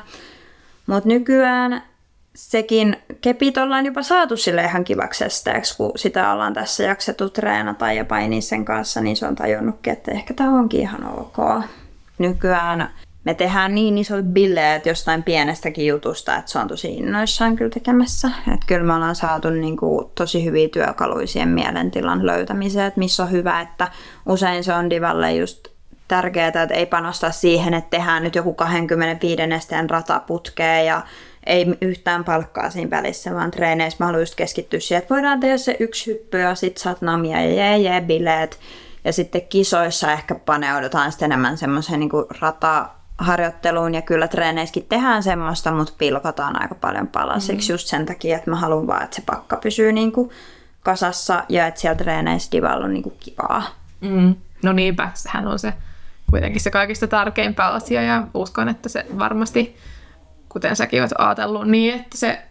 Mutta 0.87 1.09
nykyään 1.09 1.83
sekin 2.35 2.96
kepit 3.20 3.59
ollaan 3.59 3.87
jopa 3.87 4.02
saatu 4.02 4.37
sille 4.37 4.62
ihan 4.62 4.85
kivaksi 4.85 5.24
esteeksi, 5.24 5.76
kun 5.76 5.92
sitä 5.96 6.33
ollaan 6.33 6.54
tässä 6.54 6.83
jaksettu 6.83 7.30
treenata 7.30 7.92
ja 7.92 8.04
painia 8.04 8.40
sen 8.40 8.64
kanssa, 8.64 9.00
niin 9.00 9.16
se 9.16 9.26
on 9.26 9.35
tajunnutkin, 9.35 9.92
että 9.92 10.12
ehkä 10.12 10.35
tämä 10.35 10.59
onkin 10.59 10.80
ihan 10.80 11.18
ok. 11.18 11.64
Nykyään 12.18 12.90
me 13.24 13.34
tehdään 13.34 13.74
niin 13.74 13.98
isot 13.98 14.24
bileet 14.24 14.87
jostain 14.87 15.22
pienestäkin 15.22 15.87
jutusta, 15.87 16.37
että 16.37 16.50
se 16.50 16.58
on 16.58 16.68
tosi 16.68 16.94
innoissaan 16.94 17.56
kyllä 17.56 17.70
tekemässä. 17.70 18.30
Että 18.54 18.66
kyllä 18.66 18.87
me 18.87 18.94
ollaan 18.94 19.16
saatu 19.16 19.50
niin 19.50 19.76
kuin 19.76 20.10
tosi 20.14 20.44
hyviä 20.44 20.68
työkaluja 20.68 21.26
siihen 21.26 21.48
mielentilan 21.48 22.26
löytämiseen, 22.26 22.87
että 22.87 22.98
missä 22.98 23.22
on 23.22 23.30
hyvä, 23.30 23.60
että 23.60 23.88
usein 24.26 24.64
se 24.64 24.74
on 24.74 24.90
divalle 24.90 25.32
just 25.32 25.68
tärkeää, 26.08 26.48
että 26.48 26.74
ei 26.74 26.87
panosta 26.87 27.30
siihen, 27.30 27.74
että 27.74 27.90
tehdään 27.90 28.22
nyt 28.22 28.34
joku 28.34 28.54
25 28.54 29.42
esteen 29.42 29.90
rataputkeen 29.90 30.87
ja 30.87 31.02
ei 31.46 31.66
yhtään 31.80 32.24
palkkaa 32.24 32.70
siinä 32.70 32.90
välissä, 32.90 33.34
vaan 33.34 33.50
treeneissä 33.50 33.96
mä 34.00 34.06
haluan 34.06 34.22
just 34.22 34.34
keskittyä 34.34 34.80
siihen, 34.80 35.02
että 35.02 35.14
voidaan 35.14 35.40
tehdä 35.40 35.56
se 35.56 35.76
yksi 35.80 36.10
hyppy 36.10 36.38
ja 36.38 36.54
sit 36.54 36.76
saat 36.76 37.02
namia 37.02 37.42
ja 37.42 37.54
jee 37.54 37.78
jee 37.78 38.00
bileet. 38.00 38.58
Ja 39.04 39.12
sitten 39.12 39.42
kisoissa 39.42 40.12
ehkä 40.12 40.34
paneudutaan 40.34 41.12
sitten 41.12 41.26
enemmän 41.26 41.58
semmoiseen 41.58 42.00
niin 42.00 42.10
rata 42.40 42.88
harjoitteluun 43.18 43.94
ja 43.94 44.03
kyllä 44.03 44.29
treeneissäkin 44.29 44.87
tehdään 44.88 45.22
semmoista, 45.22 45.72
mutta 45.72 45.92
pilkotaan 45.98 46.62
aika 46.62 46.74
paljon 46.74 47.07
palasiksi 47.07 47.72
mm. 47.72 47.74
just 47.74 47.87
sen 47.87 48.07
takia, 48.07 48.37
että 48.37 48.50
mä 48.50 48.57
haluan 48.57 48.87
vaan, 48.87 49.03
että 49.03 49.16
se 49.16 49.22
pakka 49.27 49.57
pysyy 49.57 49.92
niin 49.92 50.12
kuin 50.12 50.31
kasassa 50.83 51.44
ja 51.48 51.66
että 51.66 51.81
siellä 51.81 51.98
treeneissä 51.98 52.53
divalla 52.53 52.85
on 52.85 52.92
niin 52.92 53.03
kuin 53.03 53.16
kivaa. 53.20 53.62
Mm. 54.00 54.35
No 54.62 54.72
niinpä, 54.72 55.11
sehän 55.14 55.46
on 55.46 55.59
se 55.59 55.72
kuitenkin 56.31 56.61
se 56.61 56.70
kaikista 56.70 57.07
tärkeimpä 57.07 57.66
asia 57.66 58.03
ja 58.03 58.27
uskon, 58.35 58.68
että 58.68 58.88
se 58.88 59.07
varmasti, 59.18 59.77
kuten 60.48 60.77
säkin 60.77 61.00
olet 61.00 61.12
ajatellut, 61.18 61.68
niin 61.68 61.94
että 61.94 62.18
se 62.18 62.42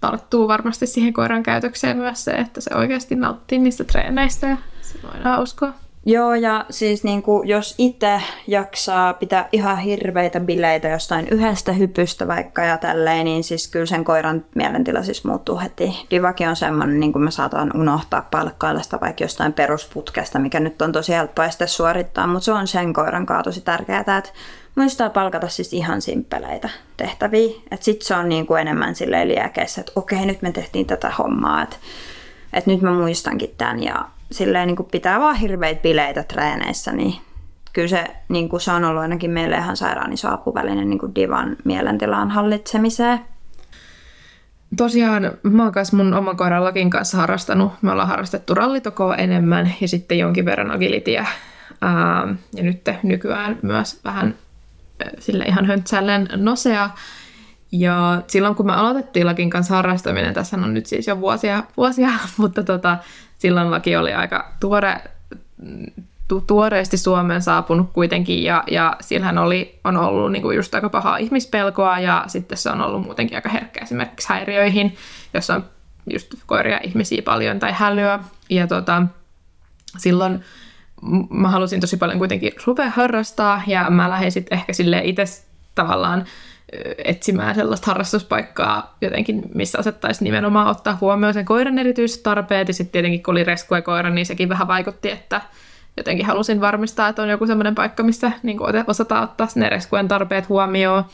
tarttuu 0.00 0.48
varmasti 0.48 0.86
siihen 0.86 1.12
koiran 1.12 1.42
käytökseen 1.42 1.96
myös 1.96 2.24
se, 2.24 2.30
että 2.30 2.60
se 2.60 2.74
oikeasti 2.74 3.14
nauttii 3.14 3.58
niistä 3.58 3.84
treeneistä 3.84 4.46
ja 4.46 4.56
se 4.82 4.98
voidaan 5.02 5.42
uskoa. 5.42 5.72
Joo, 6.08 6.34
ja 6.34 6.64
siis 6.70 7.04
niin 7.04 7.22
kuin, 7.22 7.48
jos 7.48 7.74
itse 7.78 8.22
jaksaa 8.46 9.14
pitää 9.14 9.48
ihan 9.52 9.78
hirveitä 9.78 10.40
bileitä 10.40 10.88
jostain 10.88 11.28
yhdestä 11.30 11.72
hypystä 11.72 12.28
vaikka 12.28 12.62
ja 12.62 12.78
tälleen, 12.78 13.24
niin 13.24 13.44
siis 13.44 13.68
kyllä 13.68 13.86
sen 13.86 14.04
koiran 14.04 14.44
mielentila 14.54 15.02
siis 15.02 15.24
muuttuu 15.24 15.60
heti. 15.60 16.06
Divaki 16.10 16.46
on 16.46 16.56
semmoinen, 16.56 17.00
niin 17.00 17.12
kuin 17.12 17.22
mä 17.22 17.30
saatan 17.30 17.70
unohtaa 17.76 18.28
palkkailla 18.30 18.82
sitä 18.82 19.00
vaikka 19.00 19.24
jostain 19.24 19.52
perusputkesta, 19.52 20.38
mikä 20.38 20.60
nyt 20.60 20.82
on 20.82 20.92
tosi 20.92 21.12
helppoa 21.12 21.48
suorittaa, 21.66 22.26
mutta 22.26 22.44
se 22.44 22.52
on 22.52 22.66
sen 22.66 22.92
koiran 22.92 23.26
kaa 23.26 23.42
tosi 23.42 23.60
tärkeää, 23.60 24.00
että 24.00 24.32
muistaa 24.74 25.10
palkata 25.10 25.48
siis 25.48 25.72
ihan 25.72 26.02
simppeleitä 26.02 26.68
tehtäviä. 26.96 27.54
Että 27.70 27.84
sit 27.84 28.02
se 28.02 28.14
on 28.14 28.28
niin 28.28 28.46
kuin 28.46 28.60
enemmän 28.60 28.94
silleen 28.94 29.28
liäkeissä, 29.28 29.80
että 29.80 29.92
okei, 29.96 30.26
nyt 30.26 30.42
me 30.42 30.52
tehtiin 30.52 30.86
tätä 30.86 31.10
hommaa, 31.18 31.62
että, 31.62 31.76
että 32.52 32.70
nyt 32.70 32.82
mä 32.82 32.92
muistankin 32.92 33.54
tämän 33.58 33.82
ja 33.82 34.04
silleen 34.30 34.66
niin 34.66 34.76
kuin 34.76 34.88
pitää 34.92 35.20
vaan 35.20 35.36
hirveitä 35.36 35.82
bileitä 35.82 36.22
treeneissä, 36.22 36.92
niin 36.92 37.14
kyllä 37.72 37.88
se, 37.88 38.04
niin 38.28 38.48
kuin 38.48 38.60
se 38.60 38.72
on 38.72 38.84
ollut 38.84 39.02
ainakin 39.02 39.30
meille 39.30 39.56
ihan 39.56 39.76
sairaan 39.76 40.12
iso 40.12 40.30
apuväline 40.30 40.84
niin 40.84 40.98
kuin 40.98 41.14
divan 41.14 41.56
mielentilan 41.64 42.30
hallitsemiseen. 42.30 43.20
Tosiaan 44.76 45.32
mä 45.42 45.62
oon 45.62 45.72
kanssa 45.72 45.96
mun 45.96 46.14
oman 46.14 46.36
koiran 46.36 46.64
Lakin 46.64 46.90
kanssa 46.90 47.16
harrastanut. 47.16 47.72
Me 47.82 47.92
ollaan 47.92 48.08
harrastettu 48.08 48.54
rallitokoa 48.54 49.16
enemmän 49.16 49.74
ja 49.80 49.88
sitten 49.88 50.18
jonkin 50.18 50.44
verran 50.44 50.70
agilitia. 50.70 51.26
Ää, 51.80 52.34
ja 52.54 52.62
nyt 52.62 52.80
nykyään 53.02 53.58
myös 53.62 54.00
vähän 54.04 54.34
sille 55.18 55.44
ihan 55.44 55.66
höntsälleen 55.66 56.28
nosea. 56.36 56.90
Ja 57.72 58.22
silloin 58.26 58.54
kun 58.54 58.66
me 58.66 58.72
aloitettiin 58.72 59.26
Lakin 59.26 59.50
kanssa 59.50 59.74
harrastaminen, 59.74 60.34
tässä 60.34 60.56
on 60.56 60.74
nyt 60.74 60.86
siis 60.86 61.06
jo 61.06 61.20
vuosia, 61.20 61.62
vuosia 61.76 62.10
mutta 62.36 62.62
tota, 62.62 62.98
silloin 63.38 63.70
laki 63.70 63.96
oli 63.96 64.14
aika 64.14 64.52
tuore, 64.60 64.96
tu, 66.28 66.40
tuoreesti 66.46 66.96
Suomeen 66.96 67.42
saapunut 67.42 67.90
kuitenkin 67.92 68.44
ja, 68.44 68.64
ja 68.70 68.96
sillähän 69.00 69.38
oli, 69.38 69.80
on 69.84 69.96
ollut 69.96 70.32
niin 70.32 70.42
kuin 70.42 70.56
just 70.56 70.74
aika 70.74 70.88
pahaa 70.88 71.16
ihmispelkoa 71.16 71.98
ja 71.98 72.24
sitten 72.26 72.58
se 72.58 72.70
on 72.70 72.80
ollut 72.80 73.02
muutenkin 73.02 73.36
aika 73.36 73.48
herkkä 73.48 73.80
esimerkiksi 73.80 74.28
häiriöihin, 74.28 74.96
jos 75.34 75.50
on 75.50 75.64
just 76.10 76.34
koiria 76.46 76.80
ihmisiä 76.82 77.22
paljon 77.22 77.58
tai 77.58 77.72
hälyä. 77.72 78.18
Ja 78.50 78.66
tota, 78.66 79.02
silloin 79.98 80.44
mä 81.30 81.48
halusin 81.48 81.80
tosi 81.80 81.96
paljon 81.96 82.18
kuitenkin 82.18 82.52
rupea 82.66 82.90
harrastaa 82.90 83.62
ja 83.66 83.90
mä 83.90 84.10
lähdin 84.10 84.32
sitten 84.32 84.58
ehkä 84.58 84.72
sille 84.72 85.00
itse 85.04 85.24
tavallaan 85.74 86.24
etsimään 87.04 87.54
sellaista 87.54 87.86
harrastuspaikkaa 87.86 88.96
jotenkin, 89.00 89.42
missä 89.54 89.78
osattaisi 89.78 90.24
nimenomaan 90.24 90.66
ottaa 90.66 90.98
huomioon 91.00 91.34
sen 91.34 91.44
koiran 91.44 91.78
erityistarpeet. 91.78 92.68
Ja 92.68 92.74
sitten 92.74 92.92
tietenkin 92.92 93.22
kun 93.22 93.32
oli 93.32 93.44
reskue 93.44 93.82
koira, 93.82 94.10
niin 94.10 94.26
sekin 94.26 94.48
vähän 94.48 94.68
vaikutti, 94.68 95.10
että 95.10 95.40
jotenkin 95.96 96.26
halusin 96.26 96.60
varmistaa, 96.60 97.08
että 97.08 97.22
on 97.22 97.28
joku 97.28 97.46
semmoinen 97.46 97.74
paikka, 97.74 98.02
missä 98.02 98.32
niin 98.42 98.58
osataan 98.86 99.24
ottaa 99.24 99.48
ne 99.54 99.68
reskuen 99.68 100.08
tarpeet 100.08 100.48
huomioon. 100.48 101.04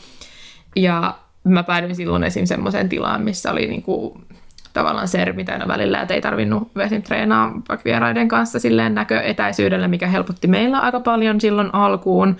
Ja 0.75 1.17
mä 1.43 1.63
päädyin 1.63 1.95
silloin 1.95 2.23
esim. 2.23 2.45
semmoiseen 2.45 2.89
tilaan, 2.89 3.21
missä 3.21 3.51
oli 3.51 3.67
niin 3.67 3.83
kuin, 3.83 4.25
tavallaan 4.73 5.07
sermi 5.07 5.43
täynnä 5.43 5.67
välillä, 5.67 6.01
että 6.01 6.13
ei 6.13 6.21
tarvinnut 6.21 6.71
esim. 6.79 7.01
treenaa 7.01 7.51
vaikka 7.69 7.85
vieraiden 7.85 8.27
kanssa 8.27 8.59
silleen 8.59 8.95
näköetäisyydellä, 8.95 9.87
mikä 9.87 10.07
helpotti 10.07 10.47
meillä 10.47 10.79
aika 10.79 10.99
paljon 10.99 11.41
silloin 11.41 11.69
alkuun. 11.73 12.37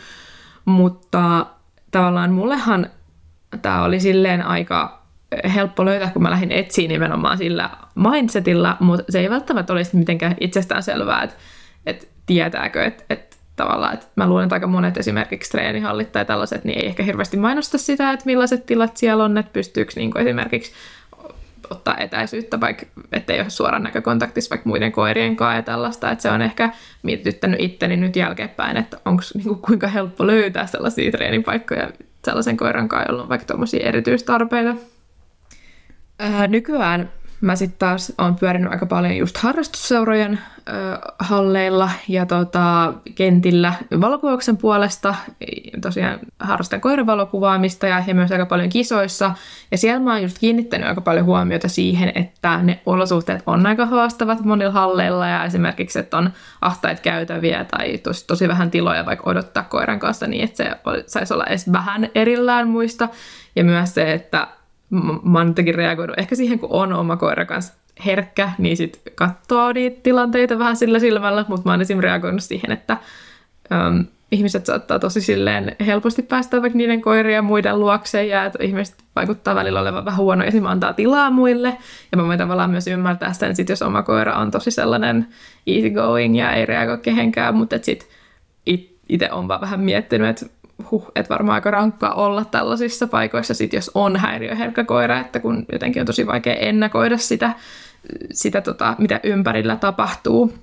Mutta 0.65 1.45
tavallaan 1.91 2.31
mullehan 2.31 2.89
tämä 3.61 3.83
oli 3.83 3.99
silleen 3.99 4.41
aika 4.41 5.05
helppo 5.55 5.85
löytää, 5.85 6.11
kun 6.11 6.21
mä 6.21 6.31
lähdin 6.31 6.51
etsiä 6.51 6.87
nimenomaan 6.87 7.37
sillä 7.37 7.69
mindsetillä, 7.95 8.77
mutta 8.79 9.11
se 9.11 9.19
ei 9.19 9.29
välttämättä 9.29 9.73
olisi 9.73 9.97
mitenkään 9.97 10.35
itsestään 10.39 10.83
selvää, 10.83 11.23
että, 11.23 11.35
että 11.85 12.05
tietääkö, 12.25 12.83
että, 12.83 13.03
että 13.09 13.35
tavallaan, 13.55 13.93
että 13.93 14.07
mä 14.15 14.27
luulen, 14.27 14.43
että 14.43 14.55
aika 14.55 14.67
monet 14.67 14.97
esimerkiksi 14.97 15.51
treenihallit 15.51 16.11
tai 16.11 16.25
tällaiset, 16.25 16.63
niin 16.63 16.79
ei 16.79 16.87
ehkä 16.87 17.03
hirveästi 17.03 17.37
mainosta 17.37 17.77
sitä, 17.77 18.11
että 18.11 18.25
millaiset 18.25 18.65
tilat 18.65 18.97
siellä 18.97 19.23
on, 19.23 19.37
että 19.37 19.53
pystyykö 19.53 19.93
niin 19.95 20.17
esimerkiksi 20.17 20.71
ottaa 21.69 21.97
etäisyyttä, 21.97 22.59
vaikka 22.59 22.85
ettei 23.11 23.39
ole 23.39 23.49
suoraan 23.49 23.83
näkökontaktissa 23.83 24.49
vaikka 24.49 24.69
muiden 24.69 24.91
koirien 24.91 25.35
kanssa 25.35 25.55
ja 25.55 25.61
tällaista, 25.61 26.11
että 26.11 26.21
se 26.21 26.29
on 26.29 26.41
ehkä 26.41 26.69
mietityttänyt 27.03 27.59
itteni 27.59 27.97
nyt 27.97 28.15
jälkeenpäin, 28.15 28.77
että 28.77 28.97
onko 29.05 29.23
niin 29.33 29.55
kuinka 29.55 29.87
helppo 29.87 30.27
löytää 30.27 30.67
sellaisia 30.67 31.11
treenipaikkoja 31.11 31.89
sellaisen 32.25 32.57
koiran 32.57 32.89
kanssa, 32.89 33.11
jolla 33.11 33.23
on 33.23 33.29
vaikka 33.29 33.47
tuommoisia 33.47 33.87
erityistarpeita. 33.87 34.75
Ää, 36.19 36.47
nykyään 36.47 37.11
mä 37.45 37.55
sitten 37.55 37.79
taas 37.79 38.13
oon 38.17 38.35
pyörinyt 38.35 38.71
aika 38.71 38.85
paljon 38.85 39.17
just 39.17 39.37
harrastusseurojen 39.37 40.39
ö, 40.69 40.71
halleilla 41.19 41.89
ja 42.07 42.25
tota, 42.25 42.93
kentillä 43.15 43.73
valokuvauksen 44.01 44.57
puolesta. 44.57 45.15
Tosiaan 45.81 46.19
harrastan 46.39 46.81
koiravalokuvaamista 46.81 47.87
ja, 47.87 48.03
ja 48.07 48.15
myös 48.15 48.31
aika 48.31 48.45
paljon 48.45 48.69
kisoissa. 48.69 49.31
Ja 49.71 49.77
siellä 49.77 49.99
mä 49.99 50.13
oon 50.13 50.21
just 50.21 50.39
kiinnittänyt 50.39 50.87
aika 50.87 51.01
paljon 51.01 51.25
huomiota 51.25 51.67
siihen, 51.67 52.11
että 52.15 52.57
ne 52.63 52.79
olosuhteet 52.85 53.43
on 53.45 53.65
aika 53.65 53.85
haastavat 53.85 54.41
monilla 54.41 54.71
halleilla 54.71 55.27
ja 55.27 55.45
esimerkiksi, 55.45 55.99
että 55.99 56.17
on 56.17 56.29
ahtaita 56.61 57.01
käytäviä 57.01 57.63
tai 57.63 57.97
tosi, 57.97 58.27
tosi 58.27 58.47
vähän 58.47 58.71
tiloja 58.71 59.05
vaikka 59.05 59.29
odottaa 59.29 59.63
koiran 59.63 59.99
kanssa 59.99 60.27
niin, 60.27 60.43
että 60.43 60.57
se 60.57 60.71
saisi 61.07 61.33
olla 61.33 61.45
edes 61.45 61.71
vähän 61.71 62.09
erillään 62.15 62.67
muista. 62.67 63.09
Ja 63.55 63.63
myös 63.63 63.93
se, 63.93 64.13
että 64.13 64.47
mä 65.23 65.39
oon 65.39 65.47
jotenkin 65.47 65.75
reagoinut 65.75 66.19
ehkä 66.19 66.35
siihen, 66.35 66.59
kun 66.59 66.69
on 66.71 66.93
oma 66.93 67.17
koira 67.17 67.45
kanssa 67.45 67.73
herkkä, 68.05 68.51
niin 68.57 68.77
sit 68.77 69.01
katsoo 69.15 69.73
niitä 69.73 69.99
tilanteita 70.03 70.59
vähän 70.59 70.75
sillä 70.75 70.99
silmällä, 70.99 71.45
mutta 71.47 71.65
mä 71.65 71.73
oon 71.73 71.81
esimerkiksi 71.81 72.07
reagoinut 72.07 72.43
siihen, 72.43 72.71
että 72.71 72.97
um, 73.87 74.05
ihmiset 74.31 74.65
saattaa 74.65 74.99
tosi 74.99 75.21
silleen 75.21 75.75
helposti 75.85 76.21
päästä 76.21 76.61
vaikka 76.61 76.77
niiden 76.77 77.01
koirien 77.01 77.43
muiden 77.43 77.79
luokseen 77.79 78.29
ja 78.29 78.45
että 78.45 78.63
ihmiset 78.63 78.95
vaikuttaa 79.15 79.55
välillä 79.55 79.81
olevan 79.81 80.05
vähän 80.05 80.19
huono 80.19 80.43
ja 80.43 80.51
antaa 80.65 80.93
tilaa 80.93 81.29
muille. 81.29 81.77
Ja 82.11 82.17
mä 82.17 82.27
voin 82.27 82.39
tavallaan 82.39 82.69
myös 82.69 82.87
ymmärtää 82.87 83.33
sen, 83.33 83.55
sit 83.55 83.69
jos 83.69 83.81
oma 83.81 84.03
koira 84.03 84.35
on 84.35 84.51
tosi 84.51 84.71
sellainen 84.71 85.27
easygoing 85.67 86.37
ja 86.37 86.53
ei 86.53 86.65
reagoi 86.65 86.97
kehenkään, 86.97 87.55
mutta 87.55 87.75
sitten 87.81 88.09
itse 89.09 89.31
on 89.31 89.47
vaan 89.47 89.61
vähän 89.61 89.79
miettinyt, 89.79 90.29
että 90.29 90.45
huh, 90.91 91.11
että 91.15 91.29
varmaan 91.29 91.55
aika 91.55 91.71
rankkaa 91.71 92.13
olla 92.13 92.45
tällaisissa 92.45 93.07
paikoissa, 93.07 93.53
sit 93.53 93.73
jos 93.73 93.91
on 93.93 94.17
häiriöherkkä 94.17 94.83
koira, 94.83 95.19
että 95.19 95.39
kun 95.39 95.65
jotenkin 95.71 95.99
on 95.99 96.05
tosi 96.05 96.27
vaikea 96.27 96.55
ennakoida 96.55 97.17
sitä, 97.17 97.53
sitä 98.31 98.61
tota, 98.61 98.95
mitä 98.97 99.19
ympärillä 99.23 99.75
tapahtuu. 99.75 100.53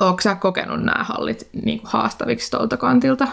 Oletko 0.00 0.20
sä 0.20 0.34
kokenut 0.34 0.82
nämä 0.82 1.04
hallit 1.04 1.48
niin 1.64 1.80
kuin 1.80 1.90
haastaviksi 1.92 2.50
tuolta 2.50 2.76
kantilta? 2.76 3.28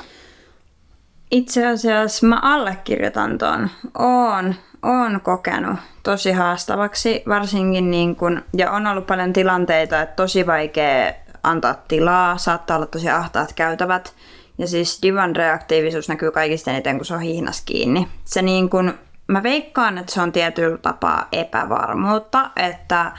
Itse 1.32 1.68
asiassa 1.68 2.28
mä 2.28 2.40
allekirjoitan 2.42 3.38
ton. 3.38 3.70
Oon, 4.00 4.56
oon 4.84 5.22
kokenut 5.22 5.80
tosi 6.04 6.32
haastavaksi, 6.32 7.24
varsinkin 7.28 7.92
niin 7.92 8.16
kun, 8.16 8.42
ja 8.58 8.72
on 8.72 8.88
ollut 8.88 9.08
paljon 9.08 9.34
tilanteita, 9.34 10.02
että 10.02 10.16
tosi 10.16 10.48
vaikea 10.48 11.14
antaa 11.44 11.76
tilaa, 11.88 12.38
saattaa 12.38 12.78
olla 12.78 12.86
tosi 12.86 13.10
ahtaat 13.10 13.54
käytävät, 13.54 14.14
ja 14.62 14.68
siis 14.68 15.00
divan 15.02 15.36
reaktiivisuus 15.36 16.10
näkyy 16.10 16.32
kaikista 16.32 16.72
eniten, 16.72 16.98
kun 16.98 17.06
se 17.06 17.14
on 17.14 17.22
hihnas 17.22 17.62
kiinni. 17.66 18.08
Se 18.26 18.42
niin 18.42 18.70
kuin, 18.70 18.94
mä 19.28 19.44
veikkaan, 19.44 19.98
että 19.98 20.14
se 20.14 20.22
on 20.22 20.32
tietyllä 20.32 20.78
tapaa 20.78 21.28
epävarmuutta, 21.32 22.52
että 22.56 23.12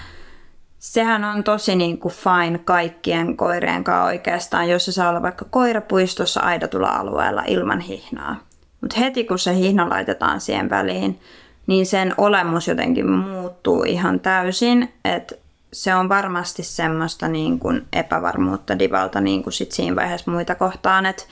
sehän 0.78 1.24
on 1.24 1.44
tosi 1.44 1.76
niin 1.76 1.98
kuin 1.98 2.14
fine 2.14 2.58
kaikkien 2.58 3.36
koirien 3.36 3.84
kanssa 3.84 4.04
oikeastaan, 4.04 4.68
jos 4.68 4.84
se 4.84 4.92
saa 4.92 5.08
olla 5.08 5.22
vaikka 5.22 5.44
koirapuistossa 5.50 6.40
aidatulla 6.40 6.88
alueella 6.88 7.42
ilman 7.46 7.80
hihnaa. 7.80 8.36
Mutta 8.80 9.00
heti 9.00 9.24
kun 9.24 9.38
se 9.38 9.54
hihna 9.54 9.88
laitetaan 9.88 10.40
siihen 10.40 10.70
väliin, 10.70 11.20
niin 11.66 11.86
sen 11.86 12.14
olemus 12.18 12.68
jotenkin 12.68 13.10
muuttuu 13.10 13.82
ihan 13.82 14.20
täysin, 14.20 14.92
että 15.04 15.34
se 15.72 15.94
on 15.94 16.08
varmasti 16.08 16.62
semmoista 16.62 17.28
niin 17.28 17.58
kuin 17.58 17.86
epävarmuutta 17.92 18.78
divalta 18.78 19.20
niin 19.20 19.42
kuin 19.42 19.52
sit 19.52 19.72
siinä 19.72 19.96
vaiheessa 19.96 20.30
muita 20.30 20.54
kohtaan, 20.54 21.06
että 21.06 21.24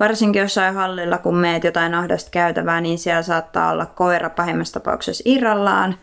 varsinkin 0.00 0.42
jossain 0.42 0.74
hallilla, 0.74 1.18
kun 1.18 1.36
meet 1.36 1.64
jotain 1.64 1.94
ahdasta 1.94 2.30
käytävää, 2.30 2.80
niin 2.80 2.98
siellä 2.98 3.22
saattaa 3.22 3.72
olla 3.72 3.86
koira 3.86 4.30
pahimmassa 4.30 4.80
tapauksessa 4.80 5.22
irrallaan, 5.26 5.94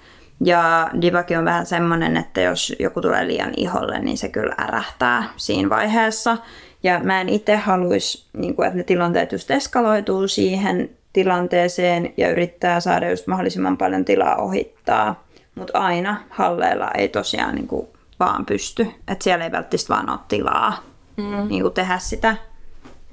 ja 0.46 0.89
divakin 1.02 1.38
on 1.38 1.46
vähän 1.46 1.65
semmoinen, 1.65 2.18
että 2.18 2.42
jos 2.42 2.76
joku 2.80 3.02
tulee 3.02 3.28
liian 3.28 3.54
iholle, 3.58 4.00
niin 4.00 4.18
se 4.18 4.30
kyllä 4.30 4.56
ärähtää 4.60 5.24
siinä 5.36 5.70
vaiheessa. 5.70 6.38
Ja 6.84 7.00
mä 7.04 7.22
en 7.22 7.30
itse 7.30 7.56
haluaisi, 7.56 8.26
niin 8.34 8.56
kuin, 8.56 8.65
että 8.68 8.78
ne 8.78 8.84
tilanteet 8.84 9.32
just 9.32 9.52
eskaloituu 9.52 10.28
siihen 10.28 10.89
tilanteeseen 11.13 12.13
ja 12.18 12.30
yrittää 12.30 12.80
saada 12.80 13.10
just 13.10 13.28
mahdollisimman 13.28 13.78
paljon 13.78 14.06
tilaa 14.06 14.36
ohittaa 14.36 15.24
mutta 15.60 15.80
aina 15.80 16.17
halleilla 16.30 16.91
ei 16.91 17.08
tosiaan 17.08 17.56
niin 17.56 17.67
kuin 17.67 17.88
vaan 18.19 18.45
pysty. 18.45 18.88
Että 19.08 19.24
siellä 19.24 19.45
ei 19.45 19.52
välttämättä 19.52 19.93
vaan 19.93 20.10
ole 20.10 20.19
tilaa 20.28 20.84
mm. 21.17 21.48
niin 21.48 21.62
kuin 21.62 21.74
tehdä 21.74 22.00
sitä. 22.00 22.36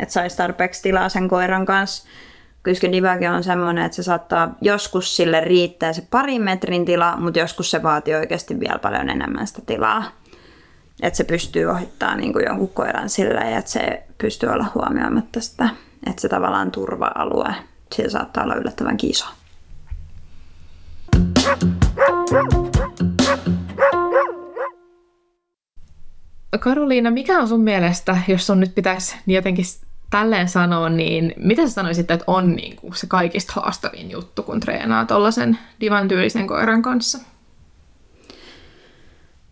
Että 0.01 0.13
saisi 0.13 0.37
tarpeeksi 0.37 0.83
tilaa 0.83 1.09
sen 1.09 1.29
koiran 1.29 1.67
kanssa. 1.67 2.09
Koska 2.65 2.93
divage 2.93 3.31
on 3.31 3.45
semmoinen, 3.45 3.85
että 3.85 3.97
se 3.97 4.03
saattaa 4.03 4.55
joskus 4.61 5.17
sille 5.17 5.41
riittää 5.41 5.93
se 5.93 6.07
parin 6.11 6.43
metrin 6.43 6.85
tila, 6.85 7.17
mutta 7.17 7.39
joskus 7.39 7.71
se 7.71 7.83
vaatii 7.83 8.15
oikeasti 8.15 8.61
vielä 8.61 8.79
paljon 8.79 9.09
enemmän 9.09 9.47
sitä 9.47 9.63
tilaa. 9.67 10.05
Että 11.03 11.17
se 11.17 11.25
pystyy 11.25 11.65
ohittamaan 11.65 12.19
niin 12.19 12.33
kuin 12.33 12.45
jonkun 12.45 12.69
koiran 12.69 13.09
sillä 13.09 13.41
ja 13.41 13.59
että 13.59 13.71
se 13.71 14.03
pystyy 14.19 14.49
olla 14.49 14.67
huomioimatta 14.75 15.41
sitä. 15.41 15.69
Että 16.07 16.23
se 16.23 16.29
tavallaan 16.29 16.71
turva-alue, 16.71 17.55
sillä 17.95 18.11
saattaa 18.11 18.45
olla 18.45 18.55
yllättävän 18.55 18.97
iso. 19.03 19.27
Karoliina, 26.59 27.11
mikä 27.11 27.39
on 27.39 27.49
sun 27.49 27.61
mielestä, 27.61 28.19
jos 28.29 28.47
sun 28.47 28.61
nyt 28.61 28.75
pitäisi 28.75 29.17
jotenkin 29.27 29.65
tälleen 30.11 30.49
sanoa, 30.49 30.89
niin 30.89 31.35
mitä 31.37 31.67
sä 31.67 31.73
sanoisit, 31.73 32.11
että 32.11 32.25
on 32.27 32.57
niin 32.57 32.77
kuin 32.77 32.95
se 32.95 33.07
kaikista 33.07 33.53
haastavin 33.57 34.11
juttu, 34.11 34.43
kun 34.43 34.61
treenaa 34.61 35.05
tuollaisen 35.05 35.59
divan 35.81 36.09
tyylisen 36.09 36.47
koiran 36.47 36.83
kanssa? 36.83 37.19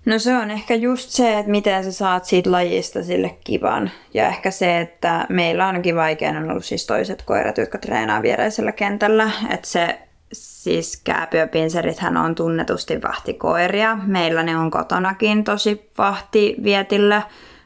No 0.07 0.18
se 0.18 0.37
on 0.37 0.50
ehkä 0.50 0.74
just 0.74 1.11
se, 1.11 1.38
että 1.38 1.50
miten 1.50 1.85
sä 1.85 1.92
saat 1.92 2.24
siitä 2.24 2.53
lajista 2.53 3.03
sille 3.03 3.37
kivan. 3.44 3.90
Ja 4.14 4.29
ehkä 4.29 4.50
se, 4.50 4.81
että 4.81 5.27
meillä 5.29 5.64
on 5.64 5.66
ainakin 5.66 5.96
vaikeana 5.96 6.53
ollut 6.53 6.64
siis 6.64 6.87
toiset 6.87 7.22
koirat, 7.22 7.59
jotka 7.59 7.79
treenaa 7.79 8.22
viereisellä 8.22 8.72
kentällä. 8.72 9.31
Että 9.50 9.68
se 9.68 9.98
Siis 10.35 11.01
kääpiöpinserithän 11.05 12.16
on 12.16 12.35
tunnetusti 12.35 13.03
vahtikoiria. 13.03 13.99
Meillä 14.07 14.42
ne 14.42 14.59
on 14.59 14.70
kotonakin 14.70 15.44
tosi 15.44 15.90
vahtivietillä 15.99 17.23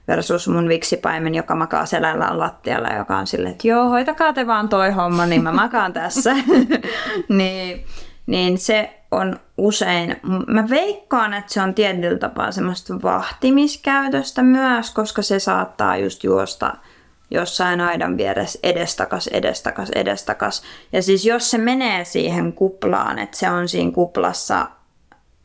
versus 0.08 0.48
mun 0.48 0.68
viksipaimen, 0.68 1.34
joka 1.34 1.54
makaa 1.54 1.86
selällään 1.86 2.38
lattialla, 2.38 2.88
joka 2.88 3.16
on 3.16 3.26
silleen, 3.26 3.52
että 3.52 3.68
joo, 3.68 3.88
hoitakaa 3.88 4.32
te 4.32 4.46
vaan 4.46 4.68
toi 4.68 4.90
homma, 4.90 5.26
niin 5.26 5.42
mä 5.42 5.52
makaan 5.52 5.92
tässä. 5.92 6.36
niin, 7.28 7.84
niin 8.26 8.58
se 8.58 9.00
on 9.10 9.40
usein, 9.58 10.16
mä 10.46 10.68
veikkaan, 10.70 11.34
että 11.34 11.52
se 11.52 11.62
on 11.62 11.74
tietyllä 11.74 12.18
tapaa 12.18 12.52
semmoista 12.52 13.02
vahtimiskäytöstä 13.02 14.42
myös, 14.42 14.90
koska 14.90 15.22
se 15.22 15.38
saattaa 15.38 15.96
just 15.96 16.24
juosta– 16.24 16.74
jossain 17.30 17.80
aidan 17.80 18.16
vieressä 18.16 18.58
edestakas, 18.62 19.26
edestakas, 19.26 19.90
edestakas. 19.94 20.62
Ja 20.92 21.02
siis 21.02 21.24
jos 21.24 21.50
se 21.50 21.58
menee 21.58 22.04
siihen 22.04 22.52
kuplaan, 22.52 23.18
että 23.18 23.36
se 23.36 23.50
on 23.50 23.68
siinä 23.68 23.92
kuplassa 23.92 24.66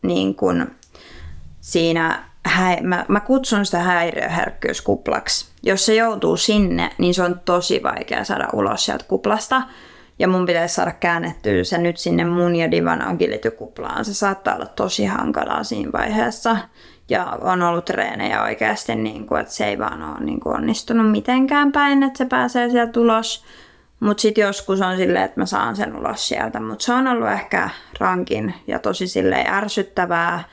niin 0.01 0.35
kuin 0.35 0.75
siinä, 1.61 2.23
mä, 2.81 3.05
mä 3.07 3.19
kutsun 3.19 3.65
sitä 3.65 3.79
häiriöherkkyyskuplaksi. 3.79 5.45
Jos 5.63 5.85
se 5.85 5.95
joutuu 5.95 6.37
sinne, 6.37 6.91
niin 6.97 7.13
se 7.13 7.23
on 7.23 7.41
tosi 7.45 7.83
vaikea 7.83 8.23
saada 8.23 8.47
ulos 8.53 8.85
sieltä 8.85 9.05
kuplasta. 9.07 9.61
Ja 10.19 10.27
mun 10.27 10.45
pitäisi 10.45 10.75
saada 10.75 10.91
käännettyä 10.91 11.63
se 11.63 11.77
nyt 11.77 11.97
sinne 11.97 12.25
mun 12.25 12.55
ja 12.55 12.71
Divan 12.71 13.01
agility-kuplaan. 13.01 14.05
Se 14.05 14.13
saattaa 14.13 14.55
olla 14.55 14.65
tosi 14.65 15.05
hankalaa 15.05 15.63
siinä 15.63 15.91
vaiheessa. 15.91 16.57
Ja 17.09 17.37
on 17.41 17.61
ollut 17.61 17.85
treenejä 17.85 18.43
oikeasti, 18.43 18.95
niin 18.95 19.25
kuin, 19.25 19.41
että 19.41 19.53
se 19.53 19.65
ei 19.65 19.79
vaan 19.79 20.03
ole 20.03 20.19
niin 20.19 20.39
kuin 20.39 20.55
onnistunut 20.55 21.11
mitenkään 21.11 21.71
päin, 21.71 22.03
että 22.03 22.17
se 22.17 22.25
pääsee 22.25 22.69
sieltä 22.69 22.99
ulos. 22.99 23.45
Mutta 23.99 24.21
sitten 24.21 24.41
joskus 24.41 24.81
on 24.81 24.97
silleen, 24.97 25.25
että 25.25 25.39
mä 25.39 25.45
saan 25.45 25.75
sen 25.75 25.95
ulos 25.95 26.27
sieltä. 26.27 26.59
Mutta 26.59 26.85
se 26.85 26.93
on 26.93 27.07
ollut 27.07 27.29
ehkä 27.29 27.69
rankin 27.99 28.53
ja 28.67 28.79
tosi 28.79 29.07
silleen 29.07 29.53
ärsyttävää. 29.53 30.43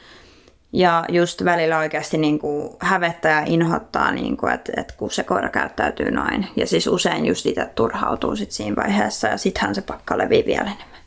Ja 0.73 1.05
just 1.09 1.45
välillä 1.45 1.79
oikeasti 1.79 2.19
niin 2.19 2.39
kuin 2.39 2.77
hävettää 2.81 3.41
ja 3.41 3.47
inhottaa, 3.47 4.11
niin 4.13 4.37
kuin, 4.37 4.53
että, 4.53 4.73
että 4.77 4.95
kun 4.97 5.11
se 5.11 5.23
koira 5.23 5.49
käyttäytyy 5.49 6.11
noin. 6.11 6.47
Ja 6.57 6.67
siis 6.67 6.87
usein 6.87 7.27
just 7.27 7.47
itse 7.47 7.67
turhautuu 7.75 8.37
sit 8.37 8.51
siinä 8.51 8.77
vaiheessa 8.77 9.29
ja 9.29 9.37
sittenhän 9.37 9.75
se 9.75 9.83
pakka 9.83 10.19
levii 10.19 10.45
vielä 10.47 10.65
enemmän. 10.65 11.00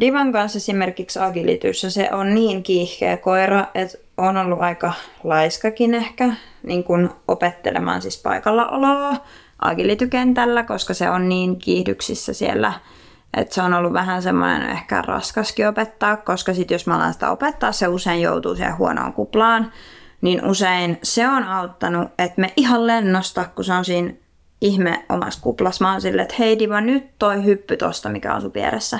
Divan 0.00 0.32
kanssa 0.32 0.56
esimerkiksi 0.56 1.18
agilityssä 1.18 1.90
se 1.90 2.08
on 2.12 2.34
niin 2.34 2.62
kiihkeä 2.62 3.16
koira, 3.16 3.66
että 3.74 3.98
on 4.16 4.36
ollut 4.36 4.60
aika 4.60 4.92
laiskakin 5.24 5.94
ehkä 5.94 6.34
niin 6.62 6.84
kuin 6.84 7.10
opettelemaan 7.28 8.02
siis 8.02 8.22
paikallaoloa 8.22 9.16
agilitykentällä, 9.58 10.62
koska 10.62 10.94
se 10.94 11.10
on 11.10 11.28
niin 11.28 11.56
kiihdyksissä 11.56 12.32
siellä, 12.32 12.72
että 13.36 13.54
se 13.54 13.62
on 13.62 13.74
ollut 13.74 13.92
vähän 13.92 14.22
semmoinen 14.22 14.70
ehkä 14.70 15.02
raskaskin 15.02 15.68
opettaa, 15.68 16.16
koska 16.16 16.54
sitten 16.54 16.74
jos 16.74 16.86
mä 16.86 16.96
alan 16.96 17.12
sitä 17.12 17.30
opettaa, 17.30 17.72
se 17.72 17.88
usein 17.88 18.20
joutuu 18.20 18.56
siihen 18.56 18.78
huonoon 18.78 19.12
kuplaan, 19.12 19.72
niin 20.20 20.44
usein 20.44 20.98
se 21.02 21.28
on 21.28 21.44
auttanut, 21.44 22.08
että 22.18 22.40
me 22.40 22.52
ihan 22.56 22.86
lennosta, 22.86 23.44
kun 23.54 23.64
se 23.64 23.72
on 23.72 23.84
siinä 23.84 24.12
ihme 24.60 25.04
omassa 25.08 25.40
kuplassa, 25.42 25.84
mä 25.84 25.92
oon 25.92 26.00
silleen, 26.00 26.22
että 26.22 26.36
hei 26.38 26.58
Diva, 26.58 26.80
nyt 26.80 27.18
toi 27.18 27.44
hyppy 27.44 27.76
tosta, 27.76 28.08
mikä 28.08 28.34
on 28.34 28.42
sun 28.42 28.54
vieressä. 28.54 28.98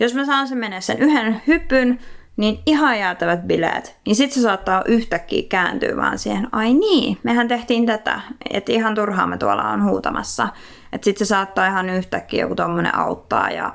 Jos 0.00 0.14
mä 0.14 0.24
saan 0.24 0.48
sen 0.48 0.58
mennä 0.58 0.80
sen 0.80 0.98
yhden 0.98 1.42
hypyn, 1.46 1.98
niin 2.36 2.62
ihan 2.66 2.98
jäätävät 2.98 3.42
bileet, 3.42 3.96
niin 4.06 4.16
sitten 4.16 4.34
se 4.34 4.40
saattaa 4.40 4.82
yhtäkkiä 4.86 5.42
kääntyä 5.48 5.96
vaan 5.96 6.18
siihen, 6.18 6.48
ai 6.52 6.74
niin, 6.74 7.18
mehän 7.22 7.48
tehtiin 7.48 7.86
tätä, 7.86 8.20
että 8.50 8.72
ihan 8.72 8.94
turhaan 8.94 9.28
me 9.28 9.38
tuolla 9.38 9.70
on 9.70 9.84
huutamassa. 9.84 10.48
Että 10.92 11.04
sitten 11.04 11.26
se 11.26 11.28
saattaa 11.28 11.66
ihan 11.66 11.90
yhtäkkiä 11.90 12.40
joku 12.40 12.54
tommonen 12.54 12.94
auttaa 12.94 13.50
ja 13.50 13.74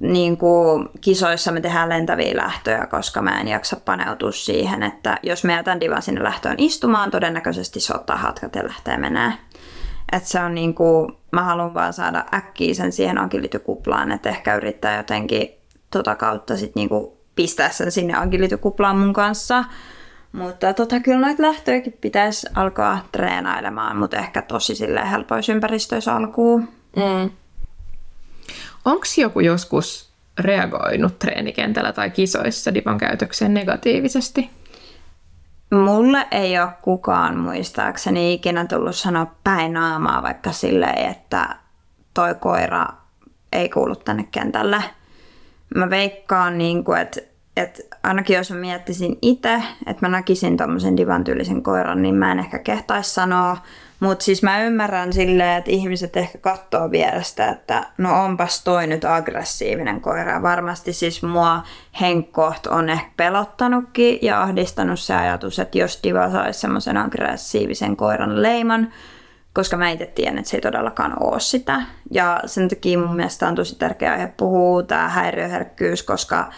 niin 0.00 0.36
kuin 0.36 0.88
kisoissa 1.00 1.52
me 1.52 1.60
tehdään 1.60 1.88
lentäviä 1.88 2.36
lähtöjä, 2.36 2.86
koska 2.86 3.22
mä 3.22 3.40
en 3.40 3.48
jaksa 3.48 3.76
paneutua 3.84 4.32
siihen, 4.32 4.82
että 4.82 5.18
jos 5.22 5.44
me 5.44 5.52
jätän 5.52 5.80
divan 5.80 6.02
sinne 6.02 6.22
lähtöön 6.22 6.56
istumaan, 6.58 7.10
todennäköisesti 7.10 7.80
se 7.80 7.94
ottaa 7.94 8.16
hatkat 8.16 8.54
ja 8.54 8.64
lähtee 8.64 8.96
menee. 8.96 9.32
Että 10.12 10.28
se 10.28 10.40
on 10.40 10.54
niin 10.54 10.74
kuin, 10.74 11.12
mä 11.30 11.42
haluan 11.42 11.74
vaan 11.74 11.92
saada 11.92 12.24
äkkiä 12.34 12.74
sen 12.74 12.92
siihen 12.92 13.18
agility-kuplaan, 13.18 14.12
että 14.12 14.28
ehkä 14.28 14.56
yrittää 14.56 14.96
jotenkin 14.96 15.48
tota 15.90 16.14
kautta 16.14 16.56
sit 16.56 16.74
niin 16.74 16.88
kuin 16.88 17.12
pistää 17.34 17.68
sen 17.68 17.92
sinne 17.92 18.14
agility-kuplaan 18.14 18.98
mun 18.98 19.12
kanssa. 19.12 19.64
Mutta 20.32 20.74
tota, 20.74 21.00
kyllä 21.00 21.20
noita 21.20 21.42
lähtöjäkin 21.42 21.98
pitäisi 22.00 22.46
alkaa 22.54 23.08
treenailemaan, 23.12 23.96
mutta 23.96 24.16
ehkä 24.16 24.42
tosi 24.42 24.74
silleen 24.74 25.06
helpoissa 25.06 25.52
ympäristöissä 25.52 26.14
alkuun. 26.14 26.68
Mm. 26.96 27.30
Onko 28.84 29.04
joku 29.16 29.40
joskus 29.40 30.12
reagoinut 30.38 31.18
treenikentällä 31.18 31.92
tai 31.92 32.10
kisoissa 32.10 32.74
divan 32.74 32.98
käytökseen 32.98 33.54
negatiivisesti? 33.54 34.50
Mulle 35.72 36.26
ei 36.30 36.58
ole 36.58 36.68
kukaan 36.82 37.38
muistaakseni 37.38 38.32
ikinä 38.32 38.66
tullut 38.66 38.96
sanoa 38.96 39.34
päin 39.44 39.72
naamaa 39.72 40.22
vaikka 40.22 40.52
silleen, 40.52 41.10
että 41.10 41.56
toi 42.14 42.34
koira 42.34 42.86
ei 43.52 43.68
kuulu 43.68 43.96
tänne 43.96 44.28
kentälle. 44.30 44.84
Mä 45.74 45.90
veikkaan, 45.90 46.58
niin 46.58 46.84
kuin, 46.84 47.00
että, 47.00 47.20
että 47.56 47.82
ainakin 48.02 48.36
jos 48.36 48.50
mä 48.50 48.56
miettisin 48.56 49.18
itse, 49.22 49.62
että 49.86 50.06
mä 50.06 50.08
näkisin 50.08 50.56
tommosen 50.56 50.96
divan 50.96 51.24
tyylisen 51.24 51.62
koiran, 51.62 52.02
niin 52.02 52.14
mä 52.14 52.32
en 52.32 52.38
ehkä 52.38 52.58
kehtaisi 52.58 53.14
sanoa, 53.14 53.56
mutta 54.00 54.24
siis 54.24 54.42
mä 54.42 54.62
ymmärrän 54.62 55.12
silleen, 55.12 55.58
että 55.58 55.70
ihmiset 55.70 56.16
ehkä 56.16 56.38
katsoo 56.38 56.90
vierestä, 56.90 57.48
että 57.48 57.86
no 57.98 58.24
onpas 58.24 58.64
toi 58.64 58.86
nyt 58.86 59.04
aggressiivinen 59.04 60.00
koira. 60.00 60.42
Varmasti 60.42 60.92
siis 60.92 61.22
mua 61.22 61.62
henkkoht 62.00 62.66
on 62.66 62.88
ehkä 62.88 63.10
pelottanutkin 63.16 64.18
ja 64.22 64.42
ahdistanut 64.42 65.00
se 65.00 65.14
ajatus, 65.14 65.58
että 65.58 65.78
jos 65.78 66.00
Diva 66.02 66.30
saisi 66.30 66.60
semmoisen 66.60 66.96
aggressiivisen 66.96 67.96
koiran 67.96 68.42
leiman, 68.42 68.92
koska 69.52 69.76
mä 69.76 69.90
itse 69.90 70.06
tiedän, 70.06 70.38
että 70.38 70.50
se 70.50 70.56
ei 70.56 70.60
todellakaan 70.60 71.22
ole 71.22 71.40
sitä. 71.40 71.82
Ja 72.10 72.40
sen 72.46 72.68
takia 72.68 72.98
mun 72.98 73.16
mielestä 73.16 73.48
on 73.48 73.54
tosi 73.54 73.78
tärkeää 73.78 74.12
aihe 74.12 74.32
puhua 74.36 74.82
tämä 74.82 75.08
häiriöherkkyys, 75.08 76.02
koska 76.02 76.50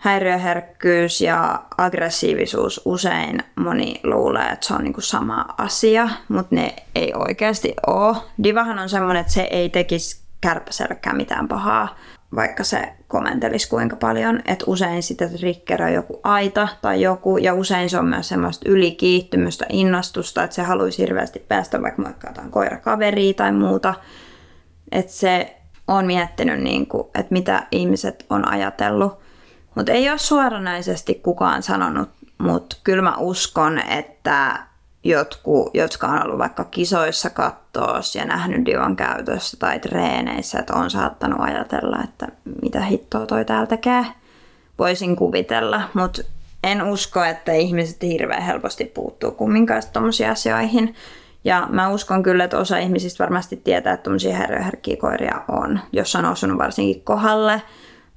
häiriöherkkyys 0.00 1.20
ja 1.20 1.62
aggressiivisuus 1.78 2.80
usein 2.84 3.38
moni 3.56 4.00
luulee, 4.04 4.48
että 4.52 4.66
se 4.66 4.74
on 4.74 4.84
niinku 4.84 5.00
sama 5.00 5.46
asia, 5.58 6.08
mutta 6.28 6.54
ne 6.54 6.76
ei 6.94 7.12
oikeasti 7.14 7.74
ole. 7.86 8.16
Divahan 8.42 8.78
on 8.78 8.88
semmoinen, 8.88 9.20
että 9.20 9.32
se 9.32 9.42
ei 9.42 9.68
tekisi 9.68 10.22
kärpäselläkään 10.40 11.16
mitään 11.16 11.48
pahaa, 11.48 11.96
vaikka 12.34 12.64
se 12.64 12.92
komentelisi 13.08 13.68
kuinka 13.68 13.96
paljon, 13.96 14.40
että 14.44 14.64
usein 14.66 15.02
sitä 15.02 15.28
triggeröi 15.28 15.94
joku 15.94 16.20
aita 16.22 16.68
tai 16.82 17.02
joku, 17.02 17.36
ja 17.36 17.54
usein 17.54 17.90
se 17.90 17.98
on 17.98 18.06
myös 18.06 18.28
semmoista 18.28 18.68
ylikiihtymystä, 18.68 19.66
innostusta, 19.68 20.42
että 20.42 20.56
se 20.56 20.62
haluaisi 20.62 21.02
hirveästi 21.02 21.38
päästä 21.38 21.82
vaikka 21.82 22.02
moikkaataan 22.02 22.50
koirakaveria 22.50 23.34
tai 23.34 23.52
muuta, 23.52 23.94
että 24.92 25.12
se 25.12 25.56
on 25.88 26.06
miettinyt, 26.06 26.60
niin 26.60 26.86
kuin, 26.86 27.08
että 27.14 27.32
mitä 27.32 27.66
ihmiset 27.70 28.26
on 28.30 28.48
ajatellut, 28.48 29.29
mutta 29.80 29.92
ei 29.92 30.10
ole 30.10 30.18
suoranaisesti 30.18 31.14
kukaan 31.14 31.62
sanonut, 31.62 32.08
mutta 32.38 32.76
kyllä 32.84 33.02
mä 33.02 33.16
uskon, 33.16 33.78
että 33.78 34.58
jotkut, 35.04 35.70
jotka 35.74 36.06
on 36.06 36.24
ollut 36.24 36.38
vaikka 36.38 36.64
kisoissa 36.64 37.30
kattoos 37.30 38.14
ja 38.14 38.24
nähnyt 38.24 38.64
divan 38.64 38.96
käytössä 38.96 39.56
tai 39.56 39.78
treeneissä, 39.78 40.58
että 40.58 40.74
on 40.74 40.90
saattanut 40.90 41.40
ajatella, 41.40 41.98
että 42.04 42.28
mitä 42.62 42.80
hittoa 42.80 43.26
toi 43.26 43.44
täällä 43.44 43.66
tekee. 43.66 44.06
Voisin 44.78 45.16
kuvitella, 45.16 45.82
mutta 45.94 46.22
en 46.64 46.82
usko, 46.82 47.24
että 47.24 47.52
ihmiset 47.52 48.02
hirveän 48.02 48.42
helposti 48.42 48.84
puuttuu 48.84 49.30
kumminkaan 49.30 49.82
tuommoisiin 49.92 50.30
asioihin. 50.30 50.94
Ja 51.44 51.66
mä 51.70 51.88
uskon 51.88 52.22
kyllä, 52.22 52.44
että 52.44 52.58
osa 52.58 52.78
ihmisistä 52.78 53.24
varmasti 53.24 53.56
tietää, 53.56 53.92
että 53.92 54.04
tuommoisia 54.04 54.36
herkkiä 54.36 54.96
koiria 54.96 55.42
on, 55.48 55.80
jos 55.92 56.16
on 56.16 56.24
osunut 56.24 56.58
varsinkin 56.58 57.04
kohdalle. 57.04 57.62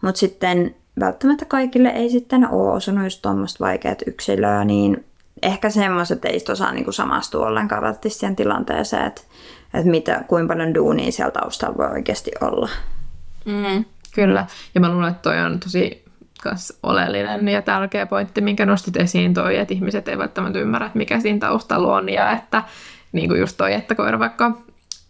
Mutta 0.02 0.19
sitten 0.19 0.76
välttämättä 0.99 1.45
kaikille 1.45 1.89
ei 1.89 2.10
sitten 2.10 2.49
ole 2.49 2.71
osunut 2.71 3.03
just 3.03 3.21
tuommoista 3.21 3.65
vaikeat 3.65 4.01
yksilöä, 4.08 4.65
niin 4.65 5.06
ehkä 5.41 5.69
semmoiset 5.69 6.25
ei 6.25 6.39
osaa 6.51 6.71
niinku 6.71 6.91
samastua 6.91 7.47
ollenkaan 7.47 7.82
välttämättä 7.82 8.19
siihen 8.19 8.36
tilanteeseen, 8.36 9.06
että, 9.06 9.21
että 9.73 9.91
mitä, 9.91 10.23
kuinka 10.27 10.53
paljon 10.53 10.73
duunia 10.73 11.12
siellä 11.12 11.32
taustalla 11.32 11.77
voi 11.77 11.88
oikeasti 11.88 12.32
olla. 12.41 12.69
Mm, 13.45 13.86
kyllä, 14.15 14.45
ja 14.75 14.82
mä 14.82 14.91
luulen, 14.91 15.10
että 15.10 15.21
toi 15.21 15.39
on 15.39 15.60
tosi 15.60 16.03
kas 16.43 16.79
oleellinen 16.84 17.47
ja 17.47 17.62
tärkeä 17.62 18.06
pointti, 18.06 18.41
minkä 18.41 18.65
nostit 18.65 18.97
esiin 18.97 19.34
toi, 19.34 19.58
että 19.58 19.73
ihmiset 19.73 20.08
eivät 20.08 20.19
välttämättä 20.19 20.60
ymmärrä, 20.60 20.86
että 20.86 20.97
mikä 20.97 21.19
siinä 21.19 21.39
taustalla 21.39 21.95
on, 21.95 22.10
ja 22.10 22.32
että 22.32 22.63
niin 23.12 23.29
kuin 23.29 23.39
just 23.39 23.58
toi, 23.58 23.73
että 23.73 23.95
koira 23.95 24.19
vaikka 24.19 24.45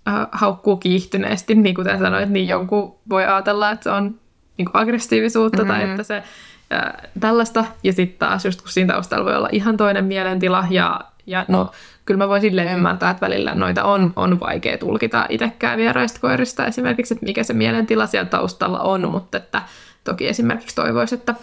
äh, 0.07 0.27
haukkuu 0.31 0.77
kiihtyneesti, 0.77 1.55
niin 1.55 1.75
kuten 1.75 1.99
sanoit, 1.99 2.29
niin 2.29 2.47
jonkun 2.47 2.95
voi 3.09 3.25
ajatella, 3.25 3.71
että 3.71 3.83
se 3.83 3.89
on 3.89 4.19
niin 4.57 4.65
kuin 4.65 4.81
aggressiivisuutta 4.81 5.63
mm-hmm. 5.63 5.73
tai 5.73 5.89
että 5.89 6.03
se 6.03 6.23
ää, 6.69 7.09
tällaista. 7.19 7.65
Ja 7.83 7.93
sitten 7.93 8.19
taas 8.19 8.45
just 8.45 8.61
kun 8.61 8.71
siinä 8.71 8.93
taustalla 8.93 9.25
voi 9.25 9.35
olla 9.35 9.49
ihan 9.51 9.77
toinen 9.77 10.05
mielentila 10.05 10.67
ja, 10.69 11.01
ja 11.25 11.45
no 11.47 11.71
kyllä 12.05 12.17
mä 12.17 12.27
voin 12.27 12.41
silleen 12.41 12.77
ymmärtää, 12.77 13.09
että 13.09 13.25
välillä 13.25 13.55
noita 13.55 13.83
on, 13.83 14.13
on 14.15 14.39
vaikea 14.39 14.77
tulkita 14.77 15.25
itsekään 15.29 15.77
vieraista 15.77 16.19
koirista 16.19 16.65
esimerkiksi, 16.65 17.13
että 17.13 17.25
mikä 17.25 17.43
se 17.43 17.53
mielentila 17.53 18.07
siellä 18.07 18.29
taustalla 18.29 18.79
on, 18.79 19.11
mutta 19.11 19.37
että 19.37 19.61
toki 20.03 20.27
esimerkiksi 20.27 20.75
toivoisi, 20.75 21.15
että 21.15 21.35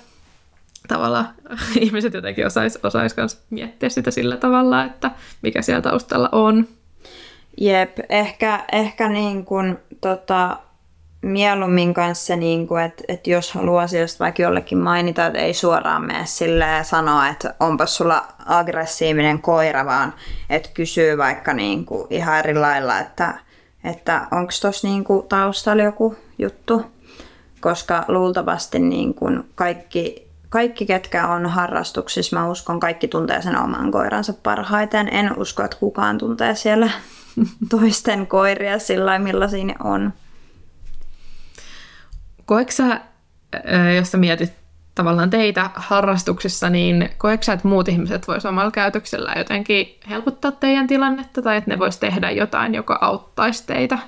tavallaan 0.89 1.29
ihmiset 1.81 2.15
jotenkin 2.15 2.47
osais, 2.47 2.79
osais 2.83 3.17
myös 3.17 3.43
miettiä 3.51 3.89
sitä 3.89 4.11
sillä 4.11 4.37
tavalla, 4.37 4.85
että 4.85 5.11
mikä 5.43 5.63
siellä 5.63 5.83
taustalla 5.83 6.29
on. 6.33 6.69
Jep, 7.61 7.99
ehkä, 8.09 8.65
ehkä 8.73 9.09
niin 9.09 9.45
kuin, 9.45 9.79
tota, 10.01 10.57
mieluummin 11.23 11.95
kanssa, 11.95 12.37
niin 12.37 12.67
kuin, 12.67 12.83
että, 12.85 13.05
että 13.09 13.31
jos 13.31 13.53
haluaa 13.53 13.83
asioista 13.83 14.25
vaikka 14.25 14.43
jollekin 14.43 14.79
mainita, 14.79 15.27
että 15.27 15.39
ei 15.39 15.55
suoraan 15.55 16.07
mene 16.07 16.27
silleen 16.27 16.85
sanoa, 16.85 17.29
että 17.29 17.55
onpa 17.61 17.87
sulla 17.87 18.25
aggressiivinen 18.47 19.43
koira, 19.43 19.87
vaan 19.87 20.15
että 20.51 20.71
kysyy 20.75 21.19
vaikka 21.19 21.53
niin 21.53 21.85
kuin 21.85 22.07
ihan 22.11 22.39
eri 22.39 22.55
lailla, 22.55 22.99
että, 22.99 23.35
että 23.85 24.27
onko 24.31 24.53
tuossa 24.61 24.89
niin 24.89 25.05
kuin 25.05 25.27
taustalla 25.29 25.83
joku 25.83 26.17
juttu. 26.39 26.83
Koska 27.61 28.05
luultavasti 28.09 28.79
niin 28.79 29.15
kuin 29.15 29.45
kaikki, 29.55 30.29
kaikki, 30.49 30.87
ketkä 30.87 31.29
on 31.29 31.47
harrastuksissa, 31.47 32.37
mä 32.37 32.49
uskon, 32.49 32.81
kaikki 32.81 33.09
tuntee 33.09 33.43
sen 33.43 33.59
oman 33.59 33.91
koiransa 33.91 34.33
parhaiten. 34.43 35.09
En 35.15 35.39
usko, 35.39 35.63
että 35.63 35.77
kukaan 35.81 36.19
tuntee 36.19 36.55
siellä 36.55 36.91
toisten 37.71 38.27
koiria 38.27 38.79
sillä 38.79 39.19
millaisia 39.19 39.65
ne 39.65 39.75
on. 39.85 40.13
Koetko 42.51 42.73
sä, 42.73 43.01
jos 43.97 44.11
sä 44.11 44.19
mietit 44.19 44.53
tavallaan 44.95 45.31
teitä 45.31 45.71
harrastuksissa, 45.75 46.71
niin 46.71 47.11
koetko 47.19 47.45
sä, 47.45 47.53
että 47.53 47.69
muut 47.69 47.89
ihmiset 47.89 48.29
vois 48.29 48.47
omalla 48.47 48.71
käytöksellä 48.71 49.33
jotenkin 49.37 49.99
helpottaa 50.11 50.53
teidän 50.53 50.87
tilannetta 50.87 51.43
tai 51.43 51.57
että 51.57 51.71
ne 51.71 51.79
vois 51.79 51.99
tehdä 51.99 52.31
jotain, 52.31 52.75
joka 52.75 52.99
auttaisi 53.01 53.67
teitä? 53.67 53.99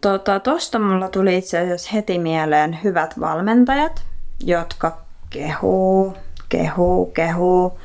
Tota, 0.00 0.40
tosta 0.40 0.78
mulla 0.78 1.08
tuli 1.08 1.38
itse 1.38 1.58
asiassa 1.58 1.90
heti 1.92 2.18
mieleen 2.18 2.78
hyvät 2.84 3.20
valmentajat, 3.20 4.04
jotka 4.44 5.00
kehuu, 5.30 6.16
kehuu, 6.48 7.06
kehuu 7.06 7.80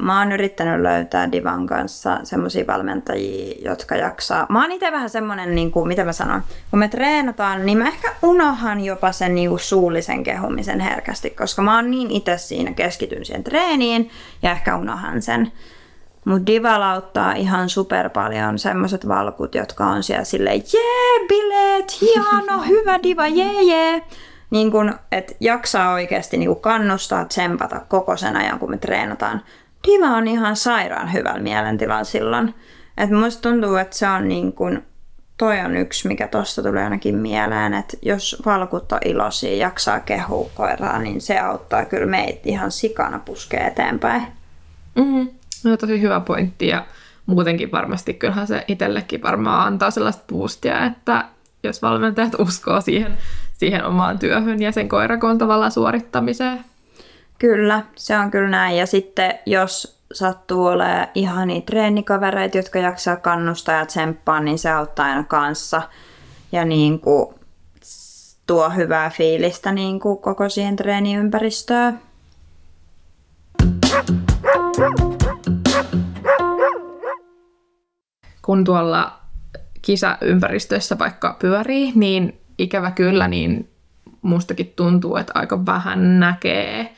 mä 0.00 0.18
oon 0.18 0.32
yrittänyt 0.32 0.80
löytää 0.80 1.32
Divan 1.32 1.66
kanssa 1.66 2.20
semmoisia 2.22 2.66
valmentajia, 2.66 3.70
jotka 3.70 3.96
jaksaa. 3.96 4.46
Mä 4.48 4.62
oon 4.62 4.72
itse 4.72 4.92
vähän 4.92 5.10
semmonen, 5.10 5.54
niin 5.54 5.70
kuin, 5.70 5.88
mitä 5.88 6.04
mä 6.04 6.12
sanon, 6.12 6.42
kun 6.70 6.78
me 6.78 6.88
treenataan, 6.88 7.66
niin 7.66 7.78
mä 7.78 7.88
ehkä 7.88 8.12
unohan 8.22 8.80
jopa 8.80 9.12
sen 9.12 9.34
niin 9.34 9.48
kuin 9.48 9.60
suullisen 9.60 10.22
kehumisen 10.22 10.80
herkästi, 10.80 11.30
koska 11.30 11.62
mä 11.62 11.76
oon 11.76 11.90
niin 11.90 12.10
itse 12.10 12.38
siinä 12.38 12.72
keskityn 12.72 13.24
siihen 13.24 13.44
treeniin 13.44 14.10
ja 14.42 14.50
ehkä 14.50 14.76
unohan 14.76 15.22
sen. 15.22 15.52
Mutta 16.24 16.46
Diva 16.46 16.80
lauttaa 16.80 17.32
ihan 17.32 17.68
super 17.68 18.10
paljon 18.10 18.58
semmoiset 18.58 19.08
valkut, 19.08 19.54
jotka 19.54 19.86
on 19.86 20.02
siellä 20.02 20.24
silleen, 20.24 20.62
jee, 20.72 21.28
bileet, 21.28 22.00
hieno, 22.00 22.62
hyvä 22.68 23.02
Diva, 23.02 23.26
jee, 23.26 23.62
jee. 23.62 24.02
Niin 24.50 24.72
kun, 24.72 24.94
että 25.12 25.34
jaksaa 25.40 25.92
oikeasti 25.92 26.36
niin 26.36 26.56
kannustaa, 26.56 27.24
tsempata 27.24 27.80
koko 27.88 28.16
sen 28.16 28.36
ajan, 28.36 28.58
kun 28.58 28.70
me 28.70 28.78
treenataan. 28.78 29.42
Diva 29.86 30.06
on 30.06 30.28
ihan 30.28 30.56
sairaan 30.56 31.12
hyvällä 31.12 31.40
mielentilalla 31.40 32.04
silloin. 32.04 32.54
Että 32.98 33.16
musta 33.16 33.50
tuntuu, 33.50 33.76
että 33.76 33.96
se 33.96 34.08
on 34.08 34.28
niin 34.28 34.52
kun, 34.52 34.82
toi 35.36 35.60
on 35.60 35.76
yksi, 35.76 36.08
mikä 36.08 36.28
tuosta 36.28 36.62
tulee 36.62 36.84
ainakin 36.84 37.14
mieleen, 37.14 37.74
että 37.74 37.96
jos 38.02 38.42
valkut 38.46 38.92
on 38.92 38.98
iloisia, 39.04 39.56
jaksaa 39.56 40.00
kehua 40.00 40.50
koiraa, 40.54 40.98
niin 40.98 41.20
se 41.20 41.38
auttaa 41.38 41.84
kyllä 41.84 42.06
meitä 42.06 42.40
ihan 42.44 42.70
sikana 42.70 43.18
puskee 43.18 43.66
eteenpäin. 43.66 44.22
Mm-hmm. 44.94 45.28
No 45.64 45.76
tosi 45.76 46.00
hyvä 46.00 46.20
pointti 46.20 46.68
ja 46.68 46.84
muutenkin 47.26 47.72
varmasti 47.72 48.14
kyllähän 48.14 48.46
se 48.46 48.64
itsellekin 48.68 49.22
varmaan 49.22 49.66
antaa 49.66 49.90
sellaista 49.90 50.24
boostia, 50.28 50.84
että 50.84 51.24
jos 51.62 51.82
valmentajat 51.82 52.34
uskoo 52.38 52.80
siihen, 52.80 53.18
siihen 53.52 53.84
omaan 53.84 54.18
työhön 54.18 54.62
ja 54.62 54.72
sen 54.72 54.88
koirakon 54.88 55.38
tavalla 55.38 55.70
suorittamiseen. 55.70 56.64
Kyllä, 57.38 57.82
se 57.96 58.18
on 58.18 58.30
kyllä 58.30 58.48
näin. 58.48 58.76
Ja 58.76 58.86
sitten 58.86 59.38
jos 59.46 60.00
sattuu 60.12 60.66
olemaan 60.66 61.08
ihania 61.14 61.60
treenikavereita, 61.60 62.56
jotka 62.56 62.78
jaksaa 62.78 63.16
kannustaa 63.16 63.74
ja 63.74 63.86
tsemppaa, 63.86 64.40
niin 64.40 64.58
se 64.58 64.70
auttaa 64.70 65.06
aina 65.06 65.24
kanssa. 65.24 65.82
Ja 66.52 66.64
niin 66.64 67.00
kuin 67.00 67.34
tuo 68.46 68.70
hyvää 68.70 69.10
fiilistä 69.10 69.72
niin 69.72 70.00
kuin 70.00 70.18
koko 70.18 70.48
siihen 70.48 70.76
treeniympäristöön. 70.76 72.00
Kun 78.42 78.64
tuolla 78.64 79.20
kisaympäristössä 79.82 80.98
vaikka 80.98 81.36
pyörii, 81.38 81.92
niin 81.94 82.40
ikävä 82.58 82.90
kyllä, 82.90 83.28
niin 83.28 83.70
mustakin 84.22 84.72
tuntuu, 84.76 85.16
että 85.16 85.32
aika 85.34 85.66
vähän 85.66 86.20
näkee 86.20 86.94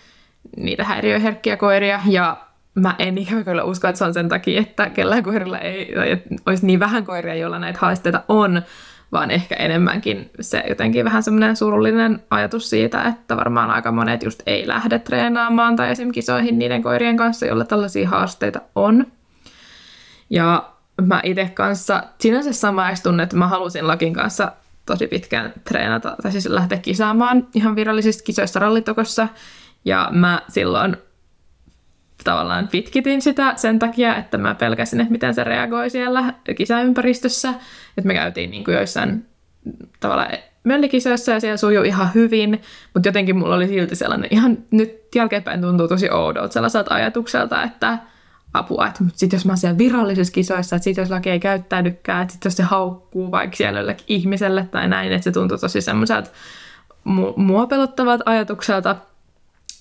niitä 0.56 0.84
häiriöherkkiä 0.84 1.56
koiria 1.56 2.00
ja 2.06 2.36
mä 2.74 2.94
en 2.98 3.18
ikävä 3.18 3.44
kyllä 3.44 3.64
usko, 3.64 3.88
että 3.88 3.98
se 3.98 4.04
on 4.04 4.14
sen 4.14 4.28
takia, 4.28 4.60
että 4.60 4.90
kellään 4.90 5.22
koirilla 5.22 5.58
ei, 5.58 5.94
olisi 6.46 6.66
niin 6.66 6.80
vähän 6.80 7.04
koiria, 7.04 7.34
joilla 7.34 7.58
näitä 7.58 7.78
haasteita 7.82 8.22
on, 8.28 8.62
vaan 9.12 9.30
ehkä 9.30 9.54
enemmänkin 9.54 10.30
se 10.40 10.64
jotenkin 10.68 11.04
vähän 11.04 11.22
semmoinen 11.22 11.56
surullinen 11.56 12.22
ajatus 12.30 12.70
siitä, 12.70 13.02
että 13.02 13.36
varmaan 13.36 13.70
aika 13.70 13.92
monet 13.92 14.22
just 14.22 14.42
ei 14.46 14.68
lähde 14.68 14.98
treenaamaan 14.98 15.76
tai 15.76 15.90
esimerkiksi 15.90 16.20
kisoihin 16.20 16.58
niiden 16.58 16.82
koirien 16.82 17.16
kanssa, 17.16 17.46
joilla 17.46 17.64
tällaisia 17.64 18.08
haasteita 18.08 18.60
on. 18.74 19.06
Ja 20.30 20.70
mä 21.02 21.20
itse 21.24 21.50
kanssa 21.54 22.02
sinänsä 22.18 22.52
samaistun, 22.52 23.20
että 23.20 23.36
mä 23.36 23.48
halusin 23.48 23.86
Lakin 23.86 24.14
kanssa 24.14 24.52
tosi 24.86 25.06
pitkään 25.06 25.52
treenata, 25.64 26.16
tai 26.22 26.32
siis 26.32 26.46
lähteä 26.46 26.78
kisaamaan 26.78 27.46
ihan 27.54 27.76
virallisista 27.76 28.24
kisoista 28.24 28.58
rallitokossa. 28.58 29.28
Ja 29.86 30.08
mä 30.12 30.42
silloin 30.48 30.96
tavallaan 32.24 32.68
pitkitin 32.68 33.22
sitä 33.22 33.52
sen 33.56 33.78
takia, 33.78 34.16
että 34.16 34.38
mä 34.38 34.54
pelkäsin, 34.54 35.00
että 35.00 35.12
miten 35.12 35.34
se 35.34 35.44
reagoi 35.44 35.90
siellä 35.90 36.34
kisaympäristössä. 36.56 37.48
Että 37.98 38.06
me 38.06 38.14
käytiin 38.14 38.50
niin 38.50 38.64
kuin 38.64 38.74
joissain 38.74 39.26
tavallaan 40.00 40.32
möllikisoissa 40.64 41.32
ja 41.32 41.40
siellä 41.40 41.56
sujuu 41.56 41.84
ihan 41.84 42.10
hyvin, 42.14 42.62
mutta 42.94 43.08
jotenkin 43.08 43.36
mulla 43.36 43.54
oli 43.54 43.68
silti 43.68 43.96
sellainen 43.96 44.28
ihan 44.30 44.58
nyt 44.70 45.14
jälkeenpäin 45.14 45.60
tuntuu 45.60 45.88
tosi 45.88 46.10
oudolta 46.10 46.52
sellaiselta 46.52 46.94
ajatukselta, 46.94 47.62
että 47.62 47.98
apua, 48.54 48.86
että 48.86 49.04
sitten 49.14 49.36
jos 49.36 49.44
mä 49.44 49.52
oon 49.52 49.58
siellä 49.58 49.78
virallisissa 49.78 50.32
kisoissa, 50.32 50.76
että 50.76 50.84
sitten 50.84 51.02
jos 51.02 51.10
laki 51.10 51.30
ei 51.30 51.40
käyttäydykään, 51.40 52.22
että 52.22 52.32
sitten 52.32 52.50
jos 52.50 52.56
se 52.56 52.62
haukkuu 52.62 53.30
vaikka 53.30 53.56
siellä 53.56 53.80
jollekin 53.80 54.04
ihmiselle 54.08 54.68
tai 54.70 54.88
näin, 54.88 55.12
että 55.12 55.24
se 55.24 55.32
tuntuu 55.32 55.58
tosi 55.58 55.80
semmoiselta 55.80 56.30
mua 57.36 57.66
pelottavat 57.66 58.20
ajatukselta. 58.26 58.96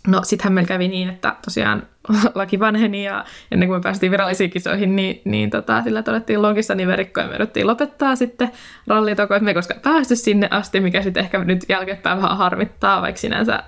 No 0.07 0.21
sittenhän 0.23 0.53
meillä 0.53 0.67
kävi 0.67 0.87
niin, 0.87 1.09
että 1.09 1.35
tosiaan 1.45 1.87
laki 2.35 2.59
vanheni 2.59 3.03
ja 3.03 3.25
ennen 3.51 3.69
kuin 3.69 3.79
me 3.79 3.81
päästiin 3.81 4.11
virallisiin 4.11 4.49
kisoihin, 4.49 4.95
niin, 4.95 5.21
niin 5.25 5.49
tota, 5.49 5.83
sillä 5.83 6.03
todettiin 6.03 6.41
logissa 6.41 6.75
niverikko 6.75 7.21
ja 7.21 7.27
me 7.27 7.35
yritettiin 7.35 7.67
lopettaa 7.67 8.15
sitten 8.15 8.51
rallitoko, 8.87 9.35
että 9.35 9.43
me 9.43 9.51
ei 9.51 9.55
koskaan 9.55 9.81
päästy 9.81 10.15
sinne 10.15 10.47
asti, 10.51 10.79
mikä 10.79 11.01
sitten 11.01 11.23
ehkä 11.23 11.43
nyt 11.43 11.65
jälkeenpäin 11.69 12.21
vähän 12.21 12.37
harmittaa, 12.37 13.01
vaikka 13.01 13.21
sinänsä 13.21 13.63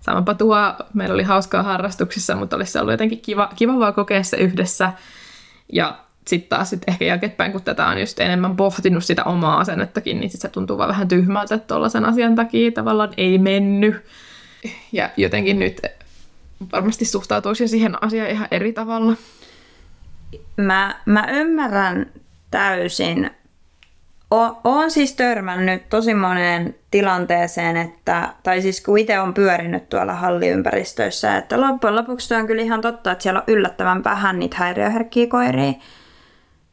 samapa 0.00 0.34
tuo, 0.34 0.56
meillä 0.94 1.14
oli 1.14 1.22
hauskaa 1.22 1.62
harrastuksissa, 1.62 2.36
mutta 2.36 2.56
olisi 2.56 2.78
ollut 2.78 2.92
jotenkin 2.92 3.20
kiva, 3.20 3.50
kiva 3.56 3.78
vaan 3.78 3.94
kokea 3.94 4.22
se 4.22 4.36
yhdessä. 4.36 4.92
Ja 5.72 5.98
sitten 6.26 6.48
taas 6.48 6.70
sit 6.70 6.82
ehkä 6.86 7.04
jälkeenpäin, 7.04 7.52
kun 7.52 7.62
tätä 7.62 7.86
on 7.86 8.00
just 8.00 8.20
enemmän 8.20 8.56
pohtinut 8.56 9.04
sitä 9.04 9.24
omaa 9.24 9.58
asennettakin, 9.60 10.20
niin 10.20 10.30
sit 10.30 10.40
se 10.40 10.48
tuntuu 10.48 10.78
vaan 10.78 10.88
vähän 10.88 11.08
tyhmältä, 11.08 11.54
että 11.54 11.66
tuollaisen 11.66 12.04
asian 12.04 12.34
takia 12.34 12.72
tavallaan 12.72 13.12
ei 13.16 13.38
mennyt. 13.38 14.04
Ja 14.92 15.10
jotenkin 15.16 15.58
nyt 15.58 15.80
varmasti 16.72 17.04
suhtautuisi 17.04 17.68
siihen 17.68 18.04
asiaan 18.04 18.30
ihan 18.30 18.48
eri 18.50 18.72
tavalla. 18.72 19.16
Mä, 20.56 21.00
mä 21.06 21.26
ymmärrän 21.30 22.10
täysin 22.50 23.30
olen 24.64 24.90
siis 24.90 25.12
törmännyt 25.12 25.88
tosi 25.88 26.14
moneen 26.14 26.74
tilanteeseen, 26.90 27.76
että, 27.76 28.28
tai 28.42 28.62
siis 28.62 28.80
kun 28.80 28.98
itse 28.98 29.20
on 29.20 29.34
pyörinyt 29.34 29.88
tuolla 29.88 30.14
halliympäristöissä, 30.14 31.36
että 31.36 31.60
loppujen 31.60 31.96
lopuksi 31.96 32.34
on 32.34 32.46
kyllä 32.46 32.62
ihan 32.62 32.80
totta, 32.80 33.12
että 33.12 33.22
siellä 33.22 33.40
on 33.40 33.54
yllättävän 33.54 34.04
vähän 34.04 34.38
niitä 34.38 34.56
häiriöherkkiä 34.56 35.26
koiria. 35.26 35.72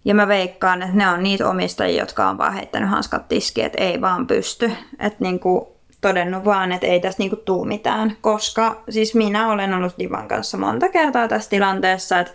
Ja 0.06 0.16
mä 0.16 0.28
veikkaan, 0.28 0.82
että 0.82 0.96
ne 0.96 1.10
on 1.10 1.24
niitä 1.24 1.50
omistajia, 1.50 2.02
jotka 2.02 2.30
on 2.30 2.38
vaan 2.38 2.54
heittänyt 2.54 2.90
hanskat 2.90 3.28
tiskiin, 3.28 3.66
että 3.66 3.84
ei 3.84 4.02
vaan 4.02 4.28
pysty. 4.28 4.72
Että 5.00 5.24
niinku 5.24 5.79
todennut 6.02 6.46
vaan, 6.46 6.72
että 6.72 6.88
ei 6.88 7.00
tässä 7.00 7.20
niinku 7.20 7.36
tuu 7.36 7.66
mitään. 7.66 8.18
Koska 8.22 8.84
siis 8.90 9.16
minä 9.16 9.52
olen 9.52 9.74
ollut 9.74 9.94
Divan 10.00 10.28
kanssa 10.28 10.58
monta 10.58 10.90
kertaa 10.90 11.28
tässä 11.28 11.50
tilanteessa, 11.50 12.20
että 12.20 12.34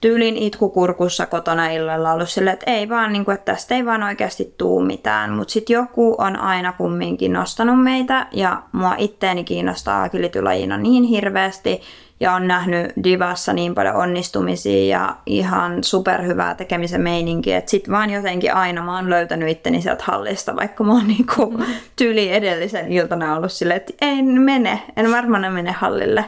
tyylin 0.00 0.36
itkukurkussa 0.36 1.26
kotona 1.26 1.70
illalla 1.70 2.12
ollut 2.12 2.28
silleen, 2.28 2.54
että 2.54 2.70
ei 2.70 2.88
vaan, 2.88 3.12
niin 3.12 3.24
kuin, 3.24 3.34
että 3.34 3.52
tästä 3.52 3.74
ei 3.74 3.86
vaan 3.86 4.02
oikeasti 4.02 4.54
tuu 4.58 4.80
mitään. 4.80 5.30
Mutta 5.32 5.52
sitten 5.52 5.74
joku 5.74 6.14
on 6.18 6.36
aina 6.36 6.72
kumminkin 6.72 7.32
nostanut 7.32 7.82
meitä 7.82 8.26
ja 8.32 8.62
mua 8.72 8.94
itteeni 8.98 9.44
kiinnostaa 9.44 10.02
agility-lajina 10.02 10.76
niin 10.76 11.04
hirveästi 11.04 11.80
ja 12.20 12.32
on 12.32 12.48
nähnyt 12.48 12.92
Divassa 13.04 13.52
niin 13.52 13.74
paljon 13.74 13.94
onnistumisia 13.94 14.98
ja 14.98 15.16
ihan 15.26 15.84
superhyvää 15.84 16.54
tekemisen 16.54 17.00
meininkiä, 17.00 17.58
että 17.58 17.70
sitten 17.70 17.92
vaan 17.92 18.10
jotenkin 18.10 18.54
aina 18.54 18.84
mä 18.84 18.96
oon 18.96 19.10
löytänyt 19.10 19.48
itteni 19.48 19.82
sieltä 19.82 20.04
hallista, 20.06 20.56
vaikka 20.56 20.84
mä 20.84 20.92
oon 20.92 21.06
niinku 21.18 21.60
tyli 21.96 22.32
edellisen 22.32 22.92
iltana 22.92 23.36
ollut 23.36 23.52
silleen, 23.52 23.76
että 23.76 23.92
en 24.00 24.24
mene, 24.24 24.82
en 24.96 25.12
varmaan 25.12 25.52
mene 25.52 25.72
hallille. 25.72 26.24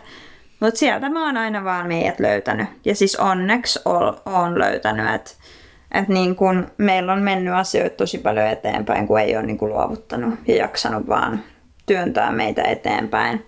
Mutta 0.61 0.79
sieltä 0.79 1.09
mä 1.09 1.27
oon 1.27 1.37
aina 1.37 1.65
vaan 1.65 1.89
meidät 1.89 2.21
löytänyt. 2.21 2.69
Ja 2.85 2.95
siis 2.95 3.17
onneksi 3.17 3.81
oon 4.27 4.59
löytänyt, 4.59 5.15
että 5.15 5.31
et 5.93 6.09
niin 6.09 6.37
kun 6.37 6.67
meillä 6.79 7.13
on 7.13 7.23
mennyt 7.23 7.55
asioita 7.55 7.97
tosi 7.97 8.19
paljon 8.19 8.47
eteenpäin, 8.47 9.07
kun 9.07 9.21
ei 9.21 9.37
ole 9.37 9.47
niin 9.47 9.59
kun 9.59 9.69
luovuttanut 9.69 10.35
ja 10.47 10.57
jaksanut 10.57 11.09
vaan 11.09 11.41
työntää 11.87 12.33
meitä 12.33 12.63
eteenpäin. 12.63 13.47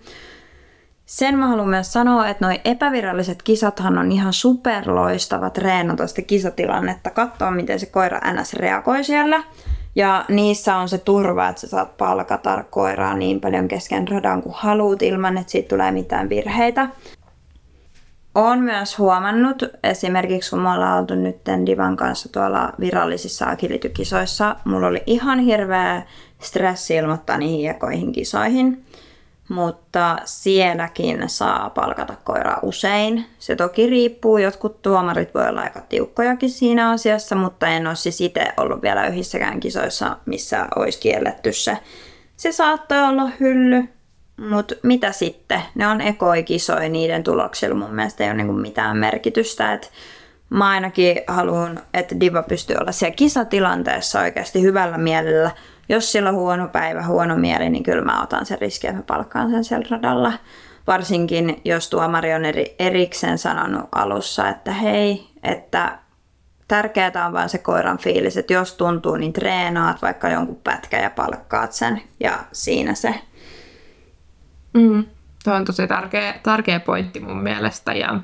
Sen 1.11 1.37
mä 1.37 1.47
haluan 1.47 1.69
myös 1.69 1.93
sanoa, 1.93 2.27
että 2.27 2.45
noi 2.45 2.61
epäviralliset 2.65 3.43
kisathan 3.43 3.97
on 3.97 4.11
ihan 4.11 4.33
superloistava 4.33 5.49
treenata 5.49 6.07
sitä 6.07 6.21
kisatilannetta, 6.21 7.09
katsoa 7.09 7.51
miten 7.51 7.79
se 7.79 7.85
koira 7.85 8.19
ns. 8.33 8.53
reagoi 8.53 9.03
siellä. 9.03 9.43
Ja 9.95 10.25
niissä 10.29 10.75
on 10.75 10.89
se 10.89 10.97
turva, 10.97 11.47
että 11.47 11.61
sä 11.61 11.67
saat 11.67 11.97
palkata 11.97 12.63
koiraa 12.69 13.13
niin 13.13 13.41
paljon 13.41 13.67
kesken 13.67 14.07
radan 14.07 14.41
kuin 14.41 14.55
haluut 14.57 15.01
ilman, 15.01 15.37
että 15.37 15.51
siitä 15.51 15.69
tulee 15.69 15.91
mitään 15.91 16.29
virheitä. 16.29 16.89
Olen 18.35 18.59
myös 18.59 18.97
huomannut, 18.97 19.63
esimerkiksi 19.83 20.49
kun 20.49 20.59
me 20.59 20.71
ollaan 20.71 20.99
oltu 20.99 21.15
nyt 21.15 21.37
Divan 21.65 21.97
kanssa 21.97 22.31
tuolla 22.31 22.73
virallisissa 22.79 23.45
agilitykisoissa, 23.45 24.55
mulla 24.65 24.87
oli 24.87 25.03
ihan 25.05 25.39
hirveä 25.39 26.03
stressi 26.39 26.95
ilmoittaa 26.95 27.37
niihin 27.37 27.69
ekoihin 27.69 28.11
kisoihin 28.11 28.85
mutta 29.51 30.17
sielläkin 30.25 31.23
saa 31.27 31.69
palkata 31.69 32.13
koiraa 32.23 32.59
usein. 32.61 33.25
Se 33.39 33.55
toki 33.55 33.87
riippuu, 33.87 34.37
jotkut 34.37 34.81
tuomarit 34.81 35.33
voi 35.33 35.47
olla 35.47 35.61
aika 35.61 35.81
tiukkojakin 35.81 36.49
siinä 36.49 36.89
asiassa, 36.89 37.35
mutta 37.35 37.67
en 37.67 37.87
ole 37.87 37.95
siis 37.95 38.21
itse 38.21 38.53
ollut 38.57 38.81
vielä 38.81 39.07
yhdissäkään 39.07 39.59
kisoissa, 39.59 40.17
missä 40.25 40.67
olisi 40.75 40.99
kielletty 40.99 41.53
se. 41.53 41.77
Se 42.37 42.51
saattaa 42.51 43.09
olla 43.09 43.29
hylly, 43.39 43.83
Mutta 44.49 44.75
mitä 44.83 45.11
sitten? 45.11 45.61
Ne 45.75 45.87
on 45.87 46.01
ekoikisoja, 46.01 46.89
niiden 46.89 47.23
tuloksilla 47.23 47.75
mun 47.75 47.93
mielestä 47.93 48.23
ei 48.23 48.29
ole 48.29 48.37
niinku 48.37 48.53
mitään 48.53 48.97
merkitystä. 48.97 49.73
Et 49.73 49.91
mä 50.49 50.69
ainakin 50.69 51.21
haluan, 51.27 51.79
että 51.93 52.19
Diva 52.19 52.43
pystyy 52.43 52.75
olla 52.81 52.91
siellä 52.91 53.15
kisatilanteessa 53.15 54.19
oikeasti 54.19 54.61
hyvällä 54.61 54.97
mielellä. 54.97 55.51
Jos 55.89 56.11
sillä 56.11 56.29
on 56.29 56.35
huono 56.35 56.67
päivä, 56.67 57.05
huono 57.05 57.37
mieli, 57.37 57.69
niin 57.69 57.83
kyllä 57.83 58.01
mä 58.03 58.23
otan 58.23 58.45
sen 58.45 58.61
riski, 58.61 58.87
että 58.87 58.97
mä 58.97 59.03
palkkaan 59.03 59.49
sen 59.49 59.63
siellä 59.63 59.87
radalla. 59.89 60.33
Varsinkin 60.87 61.61
jos 61.65 61.89
tuomari 61.89 62.33
on 62.33 62.45
eri, 62.45 62.75
erikseen 62.79 63.37
sanonut 63.37 63.89
alussa, 63.95 64.49
että 64.49 64.71
hei, 64.71 65.27
että 65.43 65.97
tärkeää 66.67 67.25
on 67.27 67.33
vain 67.33 67.49
se 67.49 67.57
koiran 67.57 67.97
fiilis, 67.97 68.37
että 68.37 68.53
jos 68.53 68.73
tuntuu, 68.73 69.15
niin 69.15 69.33
treenaat 69.33 70.01
vaikka 70.01 70.29
jonkun 70.29 70.61
pätkä 70.63 70.99
ja 70.99 71.09
palkkaat 71.09 71.71
sen 71.71 72.01
ja 72.19 72.39
siinä 72.51 72.95
se. 72.95 73.15
Mm. 74.73 75.05
Tuo 75.43 75.53
on 75.53 75.65
tosi 75.65 75.87
tärkeä, 75.87 76.33
tärkeä 76.43 76.79
pointti 76.79 77.19
mun 77.19 77.43
mielestä 77.43 77.93
ja 77.93 78.19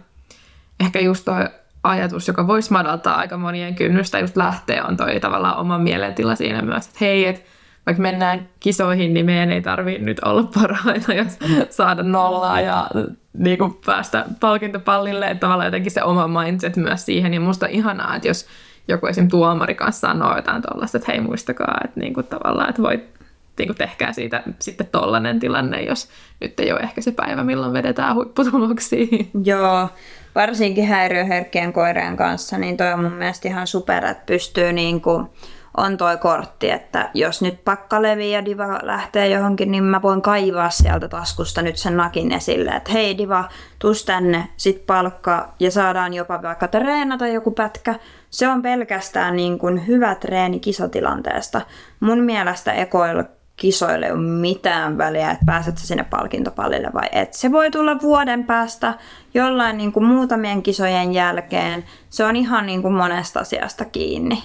ehkä 0.80 1.00
just 1.00 1.26
tuo 1.26 1.36
ajatus, 1.84 2.28
joka 2.28 2.48
voisi 2.48 2.72
madaltaa 2.72 3.16
aika 3.16 3.38
monien 3.38 3.76
kynnystä 3.76 4.20
just 4.20 4.38
lähteä, 4.38 4.86
on 4.86 4.98
toi 4.98 5.20
tavallaan 5.20 5.58
oma 5.58 5.78
mielentila 5.78 6.36
siinä 6.36 6.62
myös, 6.62 6.88
että 6.88 6.98
hei, 7.02 7.26
että 7.26 7.42
vaikka 7.86 8.02
mennään 8.02 8.50
kisoihin, 8.60 9.14
niin 9.14 9.26
meidän 9.26 9.52
ei 9.52 9.62
tarvitse 9.62 10.04
nyt 10.04 10.20
olla 10.26 10.44
parhaita, 10.44 11.14
jos 11.14 11.38
saada 11.70 12.04
nollaa 12.04 12.62
ja 12.62 12.90
niin 13.34 13.58
kuin 13.58 13.78
päästä 13.86 14.26
palkintopallille, 14.40 15.28
että 15.28 15.40
tavallaan 15.40 15.68
jotenkin 15.68 15.92
se 15.92 16.04
oma 16.04 16.42
mindset 16.42 16.76
myös 16.76 17.06
siihen. 17.06 17.34
Ja 17.34 17.40
musta 17.40 17.66
on 17.66 17.72
ihanaa, 17.72 18.16
että 18.16 18.28
jos 18.28 18.48
joku 18.88 19.08
esim. 19.08 19.28
tuomari 19.28 19.76
kanssa 19.76 20.08
sanoo 20.08 20.36
jotain 20.36 20.62
tuollaista, 20.62 20.98
että 20.98 21.12
hei 21.12 21.22
muistakaa, 21.22 21.78
että 21.86 22.00
niin 22.00 22.14
kuin 22.14 22.28
tavallaan, 22.28 22.70
että 22.70 22.82
voit 22.82 23.18
niin 23.58 23.68
kuin 23.68 23.78
tehkää 23.78 24.14
siitä 24.14 24.44
sitten 24.60 24.88
tollainen 24.92 25.40
tilanne, 25.40 25.82
jos 25.82 26.10
nyt 26.42 26.60
ei 26.60 26.72
ole 26.72 26.80
ehkä 26.80 27.02
se 27.02 27.12
päivä, 27.12 27.44
milloin 27.44 27.74
vedetään 27.74 28.16
huipputuloksia. 28.16 29.08
Joo, 29.44 29.90
varsinkin 30.38 30.88
häiriöherkkien 30.88 31.74
koirien 31.74 32.18
kanssa, 32.18 32.58
niin 32.58 32.78
toi 32.78 32.94
on 32.94 33.04
mun 33.04 33.14
mielestä 33.14 33.48
ihan 33.48 33.68
super, 33.68 34.06
että 34.06 34.24
pystyy 34.26 34.74
niin 34.74 35.02
kuin 35.02 35.30
on 35.78 35.98
toi 35.98 36.18
kortti, 36.18 36.70
että 36.70 37.10
jos 37.14 37.42
nyt 37.42 37.64
pakkalevi 37.66 38.32
ja 38.32 38.46
Diva 38.46 38.80
lähtee 38.84 39.28
johonkin, 39.28 39.72
niin 39.72 39.84
mä 39.84 40.02
voin 40.02 40.22
kaivaa 40.22 40.70
sieltä 40.70 41.08
taskusta 41.08 41.62
nyt 41.62 41.78
sen 41.78 41.98
nakin 41.98 42.32
esille, 42.32 42.72
että 42.72 42.92
hei 42.92 43.18
Diva, 43.18 43.50
tus 43.80 44.06
tänne, 44.06 44.48
sit 44.58 44.86
palkka 44.86 45.54
ja 45.60 45.72
saadaan 45.72 46.14
jopa 46.14 46.42
vaikka 46.42 46.68
treenata 46.68 47.28
joku 47.28 47.52
pätkä. 47.52 47.96
Se 48.30 48.48
on 48.48 48.62
pelkästään 48.62 49.36
niin 49.36 49.60
kuin 49.60 49.88
hyvä 49.88 50.16
treeni 50.16 50.60
kisatilanteesta. 50.60 51.62
Mun 52.00 52.20
mielestä 52.20 52.74
ekoilla 52.74 53.24
kisoille 53.58 54.12
ole 54.12 54.22
mitään 54.22 54.98
väliä, 54.98 55.32
että 55.32 55.46
pääset 55.46 55.78
sinne 55.78 56.04
palkintopallille 56.04 56.90
vai 56.94 57.10
et. 57.12 57.34
Se 57.34 57.52
voi 57.52 57.72
tulla 57.72 58.02
vuoden 58.02 58.44
päästä 58.44 58.94
jollain 59.34 59.78
niin 59.78 59.92
kuin 59.92 60.06
muutamien 60.06 60.64
kisojen 60.64 61.14
jälkeen. 61.14 61.84
Se 62.10 62.26
on 62.26 62.36
ihan 62.36 62.66
niin 62.66 62.82
kuin 62.82 62.94
monesta 62.94 63.40
asiasta 63.40 63.86
kiinni. 63.86 64.44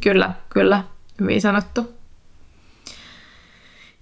Kyllä, 0.00 0.30
kyllä. 0.48 0.84
Hyvin 1.20 1.40
sanottu. 1.40 1.94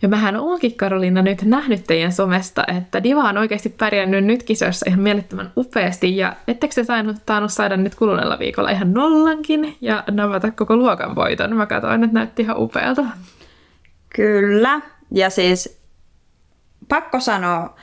Ja 0.02 0.08
mähän 0.08 0.36
oonkin 0.36 0.76
Karoliina 0.76 1.22
nyt 1.22 1.42
nähnyt 1.42 1.84
teidän 1.86 2.12
somesta, 2.12 2.64
että 2.78 3.02
Diva 3.02 3.28
on 3.28 3.38
oikeasti 3.38 3.68
pärjännyt 3.68 4.24
nyt 4.24 4.42
kisoissa 4.42 4.86
ihan 4.88 5.00
mielettömän 5.00 5.52
upeasti. 5.56 6.16
Ja 6.16 6.36
ettekö 6.48 6.74
se 6.74 6.84
saanut, 6.84 7.16
taannut 7.26 7.52
saada 7.52 7.76
nyt 7.76 7.94
kuluneella 7.94 8.38
viikolla 8.38 8.70
ihan 8.70 8.92
nollankin 8.92 9.76
ja 9.80 10.04
navata 10.10 10.50
koko 10.50 10.76
luokan 10.76 11.14
voiton? 11.14 11.56
Mä 11.56 11.66
katsoin, 11.66 12.04
että 12.04 12.14
näytti 12.14 12.42
ihan 12.42 12.58
upealta. 12.58 13.02
Kyllä. 14.14 14.80
Ja 15.10 15.30
siis 15.30 15.80
pakko 16.88 17.20
sanoa, 17.20 17.74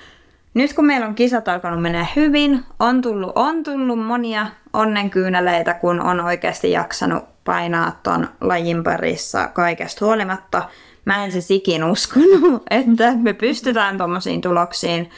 nyt 0.53 0.73
kun 0.73 0.86
meillä 0.86 1.07
on 1.07 1.15
kisat 1.15 1.47
alkanut 1.47 1.82
mennä 1.82 2.05
hyvin, 2.15 2.65
on 2.80 3.01
tullut, 3.01 3.32
on 3.36 3.63
tullut 3.63 4.05
monia 4.05 4.47
onnenkyyneleitä, 4.73 5.73
kun 5.73 6.01
on 6.01 6.19
oikeasti 6.19 6.71
jaksanut 6.71 7.23
painaa 7.43 7.99
ton 8.03 8.27
lajin 8.41 8.84
parissa 8.84 9.47
kaikesta 9.47 10.05
huolimatta. 10.05 10.63
Mä 11.05 11.25
en 11.25 11.32
siis 11.32 11.51
ikin 11.51 11.84
uskonut, 11.84 12.63
että 12.71 13.13
me 13.15 13.34
pystytään 13.34 13.97
tuommoisiin 13.97 14.41
tuloksiin. 14.41 15.09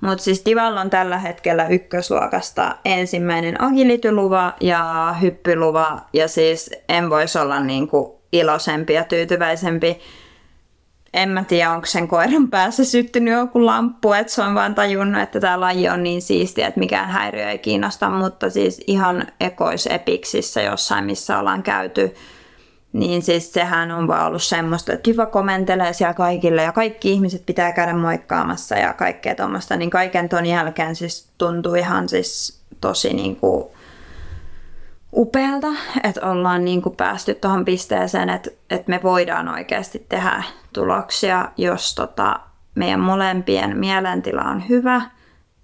Mutta 0.00 0.24
siis 0.24 0.42
Divalla 0.44 0.80
on 0.80 0.90
tällä 0.90 1.18
hetkellä 1.18 1.68
ykkösluokasta 1.68 2.76
ensimmäinen 2.84 3.62
agilityluva 3.62 4.52
ja 4.60 5.14
hyppyluva. 5.20 6.00
Ja 6.12 6.28
siis 6.28 6.70
en 6.88 7.10
voisi 7.10 7.38
olla 7.38 7.60
niinku 7.60 8.20
iloisempi 8.32 8.92
ja 8.92 9.04
tyytyväisempi 9.04 10.00
en 11.14 11.28
mä 11.28 11.44
tiedä, 11.44 11.70
onko 11.70 11.86
sen 11.86 12.08
koiran 12.08 12.48
päässä 12.50 12.84
syttynyt 12.84 13.34
joku 13.34 13.66
lamppu, 13.66 14.12
että 14.12 14.32
se 14.32 14.42
on 14.42 14.54
vaan 14.54 14.74
tajunnut, 14.74 15.22
että 15.22 15.40
tämä 15.40 15.60
laji 15.60 15.88
on 15.88 16.02
niin 16.02 16.22
siistiä, 16.22 16.66
että 16.66 16.80
mikään 16.80 17.08
häiriö 17.08 17.50
ei 17.50 17.58
kiinnosta, 17.58 18.10
mutta 18.10 18.50
siis 18.50 18.80
ihan 18.86 19.26
ekoisepiksissä 19.40 20.62
jossain, 20.62 21.04
missä 21.04 21.38
ollaan 21.38 21.62
käyty, 21.62 22.14
niin 22.92 23.22
siis 23.22 23.52
sehän 23.52 23.90
on 23.90 24.08
vaan 24.08 24.26
ollut 24.26 24.42
semmoista, 24.42 24.92
että 24.92 25.10
hyvä 25.10 25.26
komentelee 25.26 25.92
siellä 25.92 26.14
kaikille 26.14 26.62
ja 26.62 26.72
kaikki 26.72 27.12
ihmiset 27.12 27.46
pitää 27.46 27.72
käydä 27.72 27.94
moikkaamassa 27.94 28.74
ja 28.74 28.92
kaikkea 28.92 29.34
tuommoista, 29.34 29.76
niin 29.76 29.90
kaiken 29.90 30.28
ton 30.28 30.46
jälkeen 30.46 30.96
siis 30.96 31.28
tuntuu 31.38 31.74
ihan 31.74 32.08
siis 32.08 32.60
tosi 32.80 33.12
niin 33.12 33.36
kuin 33.36 33.64
upealta, 35.16 35.68
että 36.04 36.30
ollaan 36.30 36.64
niin 36.64 36.82
kuin 36.82 36.96
päästy 36.96 37.34
tuohon 37.34 37.64
pisteeseen, 37.64 38.30
että, 38.30 38.50
että 38.70 38.90
me 38.90 39.00
voidaan 39.02 39.48
oikeasti 39.48 40.06
tehdä 40.08 40.42
tuloksia, 40.72 41.48
jos 41.56 41.94
tota, 41.94 42.40
meidän 42.74 43.00
molempien 43.00 43.78
mielentila 43.78 44.42
on 44.42 44.68
hyvä. 44.68 45.02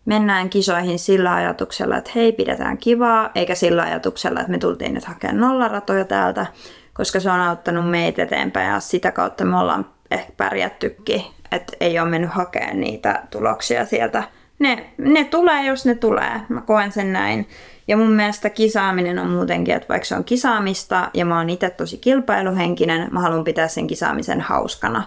Mennään 0.04 0.50
kisoihin 0.50 0.98
sillä 0.98 1.34
ajatuksella, 1.34 1.96
että 1.96 2.10
hei, 2.14 2.32
pidetään 2.32 2.78
kivaa, 2.78 3.30
eikä 3.34 3.54
sillä 3.54 3.82
ajatuksella, 3.82 4.40
että 4.40 4.52
me 4.52 4.58
tultiin 4.58 4.94
nyt 4.94 5.04
hakemaan 5.04 5.40
nollaratoja 5.40 6.04
täältä, 6.04 6.46
koska 6.94 7.20
se 7.20 7.30
on 7.30 7.40
auttanut 7.40 7.90
meitä 7.90 8.22
eteenpäin 8.22 8.72
ja 8.72 8.80
sitä 8.80 9.12
kautta 9.12 9.44
me 9.44 9.58
ollaan 9.58 9.86
ehkä 10.10 10.32
pärjättykin, 10.36 11.22
että 11.52 11.72
ei 11.80 11.98
ole 11.98 12.08
mennyt 12.08 12.30
hakemaan 12.30 12.80
niitä 12.80 13.22
tuloksia 13.30 13.86
sieltä. 13.86 14.22
Ne, 14.58 14.90
ne 14.98 15.24
tulee, 15.24 15.66
jos 15.66 15.86
ne 15.86 15.94
tulee. 15.94 16.40
Mä 16.48 16.60
koen 16.60 16.92
sen 16.92 17.12
näin. 17.12 17.48
Ja 17.88 17.96
mun 17.96 18.12
mielestä 18.12 18.50
kisaaminen 18.50 19.18
on 19.18 19.30
muutenkin, 19.30 19.74
että 19.74 19.88
vaikka 19.88 20.06
se 20.06 20.16
on 20.16 20.24
kisaamista 20.24 21.10
ja 21.14 21.24
mä 21.24 21.38
oon 21.38 21.50
itse 21.50 21.70
tosi 21.70 21.98
kilpailuhenkinen, 21.98 23.08
mä 23.10 23.20
haluan 23.20 23.44
pitää 23.44 23.68
sen 23.68 23.86
kisaamisen 23.86 24.40
hauskana. 24.40 25.02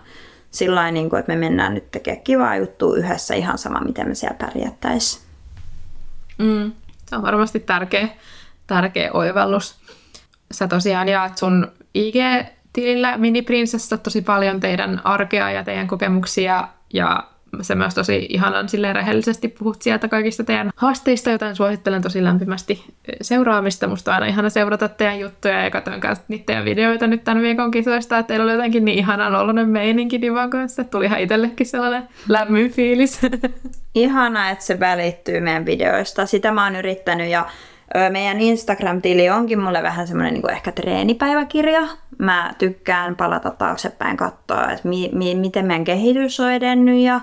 Sillä 0.51 0.91
niin 0.91 1.15
että 1.19 1.31
me 1.31 1.35
mennään 1.35 1.73
nyt 1.73 1.91
tekemään 1.91 2.23
kivaa 2.23 2.55
juttua 2.55 2.95
yhdessä 2.95 3.35
ihan 3.35 3.57
sama, 3.57 3.79
miten 3.79 4.07
me 4.07 4.15
siellä 4.15 4.37
pärjättäisiin. 4.37 5.23
Mm, 6.37 6.71
se 7.05 7.15
on 7.15 7.21
varmasti 7.21 7.59
tärkeä, 7.59 8.07
tärkeä 8.67 9.11
oivallus. 9.13 9.75
Sä 10.51 10.67
tosiaan 10.67 11.09
jaat 11.09 11.37
sun 11.37 11.71
IG-tilillä 11.93 13.17
Mini 13.17 13.41
Prinsessa 13.41 13.97
tosi 13.97 14.21
paljon 14.21 14.59
teidän 14.59 15.01
arkea 15.03 15.51
ja 15.51 15.63
teidän 15.63 15.87
kokemuksia 15.87 16.67
ja 16.93 17.23
se 17.61 17.75
myös 17.75 17.95
tosi 17.95 18.27
ihanan 18.29 18.69
silleen 18.69 18.95
rehellisesti 18.95 19.47
puhut 19.47 19.81
sieltä 19.81 20.07
kaikista 20.07 20.43
teidän 20.43 20.69
haasteista, 20.75 21.29
joten 21.29 21.55
suosittelen 21.55 22.01
tosi 22.01 22.23
lämpimästi 22.23 22.83
seuraamista. 23.21 23.87
Musta 23.87 24.11
on 24.11 24.15
aina 24.15 24.25
ihana 24.25 24.49
seurata 24.49 24.87
teidän 24.87 25.19
juttuja 25.19 25.63
ja 25.63 25.71
katsoin 25.71 26.01
kanssa 26.01 26.25
niitä 26.27 26.65
videoita 26.65 27.07
nyt 27.07 27.23
tämän 27.23 27.43
viikon 27.43 27.71
kisoista, 27.71 28.17
että 28.17 28.27
teillä 28.27 28.43
oli 28.43 28.51
jotenkin 28.51 28.85
niin 28.85 28.99
ihanan 28.99 29.35
oloinen 29.35 29.69
meininki 29.69 30.21
Divan 30.21 30.49
kanssa. 30.49 30.83
Tuli 30.83 31.05
ihan 31.05 31.19
itsellekin 31.19 31.65
sellainen 31.67 32.07
lämmin 32.27 32.71
fiilis. 32.71 33.19
Ihana, 33.95 34.49
että 34.49 34.65
se 34.65 34.79
välittyy 34.79 35.39
meidän 35.39 35.65
videoista. 35.65 36.25
Sitä 36.25 36.51
mä 36.51 36.63
oon 36.63 36.75
yrittänyt 36.75 37.29
ja 37.29 37.45
meidän 38.09 38.41
Instagram-tili 38.41 39.29
onkin 39.29 39.59
mulle 39.59 39.83
vähän 39.83 40.07
semmoinen 40.07 40.33
niin 40.33 40.51
ehkä 40.51 40.71
treenipäiväkirja. 40.71 41.81
Mä 42.17 42.53
tykkään 42.57 43.15
palata 43.15 43.49
taaksepäin 43.51 44.17
katsoa, 44.17 44.71
että 44.71 44.87
mi- 44.87 45.09
mi- 45.13 45.35
miten 45.35 45.65
meidän 45.65 45.83
kehitys 45.83 46.39
on 46.39 46.51
edennyt 46.51 46.99
ja 46.99 47.21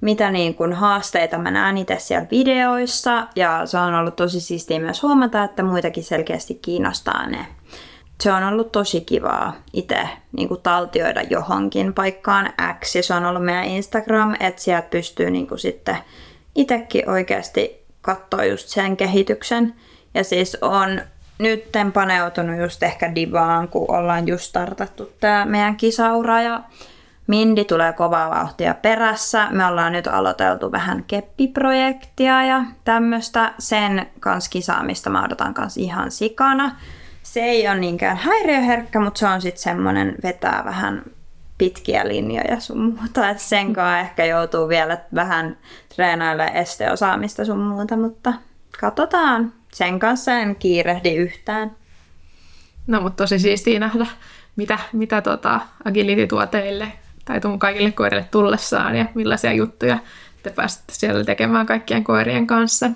mitä 0.00 0.30
niin 0.30 0.54
kuin 0.54 0.72
haasteita 0.72 1.38
mä 1.38 1.50
näen 1.50 1.78
itse 1.78 1.96
siellä 1.98 2.26
videoissa. 2.30 3.26
Ja 3.36 3.66
se 3.66 3.78
on 3.78 3.94
ollut 3.94 4.16
tosi 4.16 4.40
siistiä 4.40 4.80
myös 4.80 5.02
huomata, 5.02 5.44
että 5.44 5.62
muitakin 5.62 6.04
selkeästi 6.04 6.54
kiinnostaa 6.54 7.26
ne. 7.26 7.46
Se 8.20 8.32
on 8.32 8.42
ollut 8.42 8.72
tosi 8.72 9.00
kivaa 9.00 9.56
itse 9.72 10.08
niin 10.32 10.48
kuin 10.48 10.62
taltioida 10.62 11.22
johonkin 11.22 11.94
paikkaan 11.94 12.52
X. 12.80 12.96
Se 13.00 13.14
on 13.14 13.24
ollut 13.24 13.44
meidän 13.44 13.64
Instagram, 13.64 14.34
että 14.40 14.62
sieltä 14.62 14.88
pystyy 14.90 15.30
niin 15.30 15.46
kuin 15.46 15.58
sitten 15.58 15.96
itsekin 16.54 17.10
oikeasti 17.10 17.84
katsoa 18.00 18.44
just 18.44 18.68
sen 18.68 18.96
kehityksen. 18.96 19.74
Ja 20.14 20.24
siis 20.24 20.58
on 20.60 21.00
nytten 21.38 21.92
paneutunut 21.92 22.60
just 22.60 22.82
ehkä 22.82 23.14
divaan, 23.14 23.68
kun 23.68 23.90
ollaan 23.90 24.28
just 24.28 24.44
startattu 24.44 25.12
tämä 25.20 25.44
meidän 25.44 25.76
kisaura 25.76 26.42
ja 26.42 26.60
Mindi 27.30 27.64
tulee 27.64 27.92
kovaa 27.92 28.30
vauhtia 28.30 28.74
perässä. 28.74 29.48
Me 29.50 29.66
ollaan 29.66 29.92
nyt 29.92 30.06
aloiteltu 30.06 30.72
vähän 30.72 31.04
keppiprojektia 31.04 32.44
ja 32.44 32.64
tämmöistä. 32.84 33.52
Sen 33.58 34.06
kanssa 34.20 34.50
kisaamista 34.50 35.10
mä 35.10 35.24
odotan 35.24 35.54
kanssa 35.54 35.80
ihan 35.80 36.10
sikana. 36.10 36.76
Se 37.22 37.40
ei 37.40 37.68
ole 37.68 37.78
niinkään 37.78 38.16
häiriöherkkä, 38.16 39.00
mutta 39.00 39.18
se 39.18 39.26
on 39.26 39.40
sitten 39.40 39.62
semmoinen 39.62 40.14
vetää 40.22 40.62
vähän 40.64 41.02
pitkiä 41.58 42.08
linjoja 42.08 42.60
sun 42.60 42.78
muuta. 42.78 43.28
Että 43.28 43.42
sen 43.42 43.72
kanssa 43.72 43.98
ehkä 43.98 44.24
joutuu 44.24 44.68
vielä 44.68 44.98
vähän 45.14 45.56
treenailemaan 45.94 46.56
esteosaamista 46.56 47.44
sun 47.44 47.60
muuta, 47.60 47.96
mutta 47.96 48.32
katsotaan. 48.80 49.52
Sen 49.72 49.98
kanssa 49.98 50.32
en 50.32 50.56
kiirehdi 50.56 51.14
yhtään. 51.14 51.76
No, 52.86 53.00
mutta 53.00 53.24
tosi 53.24 53.38
siistiä 53.38 53.78
nähdä, 53.78 54.06
mitä, 54.56 54.78
mitä 54.92 55.22
tota 55.22 55.60
Agility 55.84 56.26
tuo 56.26 56.46
teille 56.46 56.92
tai 57.24 57.40
tuon 57.40 57.58
kaikille 57.58 57.92
koirille 57.92 58.28
tullessaan 58.30 58.96
ja 58.96 59.06
millaisia 59.14 59.52
juttuja 59.52 59.98
te 60.42 60.50
pääsette 60.50 60.94
siellä 60.94 61.24
tekemään 61.24 61.66
kaikkien 61.66 62.04
koirien 62.04 62.46
kanssa. 62.46 62.90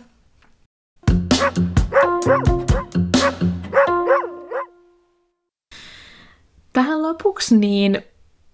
Tähän 6.73 7.03
lopuksi, 7.03 7.57
niin 7.57 8.03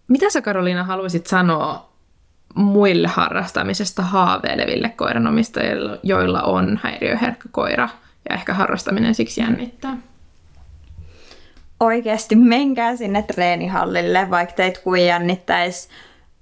mitä 0.09 0.31
sä 0.31 0.43
Karoliina 0.43 0.85
haluaisit 0.85 1.27
sanoa 1.27 1.90
muille 2.55 3.09
harrastamisesta 3.09 4.03
haaveileville 4.03 4.89
koiranomistajille, 4.89 5.99
joilla 6.03 6.43
on 6.43 6.81
häiriöherkkä 6.83 7.49
koira 7.53 7.89
ja 8.29 8.35
ehkä 8.35 8.55
harrastaminen 8.55 9.15
siksi 9.15 9.41
jännittää? 9.41 9.97
Oikeasti 11.81 12.37
menkää 12.37 12.97
sinne 12.97 13.23
treenihallille, 13.23 14.31
vaikka 14.31 14.55
teit 14.55 14.79
kuin 14.79 15.07
jännittäisi. 15.07 15.89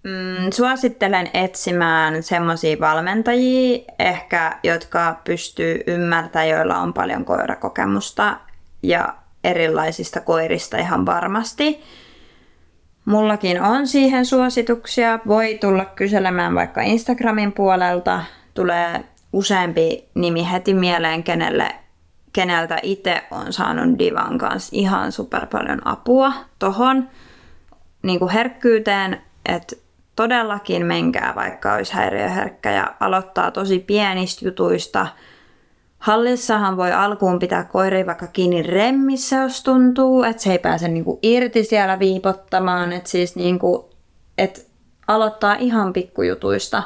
Mm, 0.02 0.50
suosittelen 0.50 1.30
etsimään 1.34 2.22
semmoisia 2.22 2.76
valmentajia, 2.80 3.84
ehkä, 3.98 4.58
jotka 4.62 5.16
pystyy 5.24 5.80
ymmärtämään, 5.86 6.48
joilla 6.48 6.78
on 6.78 6.92
paljon 6.94 7.24
koirakokemusta 7.24 8.36
ja 8.82 9.14
erilaisista 9.44 10.20
koirista 10.20 10.76
ihan 10.76 11.06
varmasti. 11.06 11.82
Mullakin 13.08 13.62
on 13.62 13.86
siihen 13.86 14.26
suosituksia. 14.26 15.18
Voi 15.26 15.58
tulla 15.60 15.84
kyselemään 15.84 16.54
vaikka 16.54 16.82
Instagramin 16.82 17.52
puolelta. 17.52 18.22
Tulee 18.54 19.04
useampi 19.32 20.08
nimi 20.14 20.50
heti 20.50 20.74
mieleen, 20.74 21.22
kenelle, 21.22 21.74
keneltä 22.32 22.78
itse 22.82 23.24
on 23.30 23.52
saanut 23.52 23.98
Divan 23.98 24.38
kanssa 24.38 24.70
ihan 24.72 25.12
super 25.12 25.46
paljon 25.46 25.86
apua 25.86 26.32
tohon 26.58 27.08
niin 28.02 28.18
kuin 28.18 28.30
herkkyyteen, 28.30 29.22
että 29.46 29.76
todellakin 30.16 30.86
menkää, 30.86 31.32
vaikka 31.36 31.74
olisi 31.74 31.92
häiriöherkkä 31.92 32.70
ja 32.70 32.94
aloittaa 33.00 33.50
tosi 33.50 33.78
pienistä 33.78 34.44
jutuista– 34.44 35.06
Hallissahan 35.98 36.76
voi 36.76 36.92
alkuun 36.92 37.38
pitää 37.38 37.64
koiri 37.64 38.06
vaikka 38.06 38.26
kiinni 38.26 38.62
remmissä, 38.62 39.36
jos 39.36 39.62
tuntuu, 39.62 40.22
että 40.22 40.42
se 40.42 40.52
ei 40.52 40.58
pääse 40.58 40.88
niinku 40.88 41.18
irti 41.22 41.64
siellä 41.64 41.98
viipottamaan. 41.98 42.92
Että 42.92 43.10
siis 43.10 43.36
niinku, 43.36 43.90
et 44.38 44.68
aloittaa 45.08 45.54
ihan 45.54 45.92
pikkujutuista. 45.92 46.82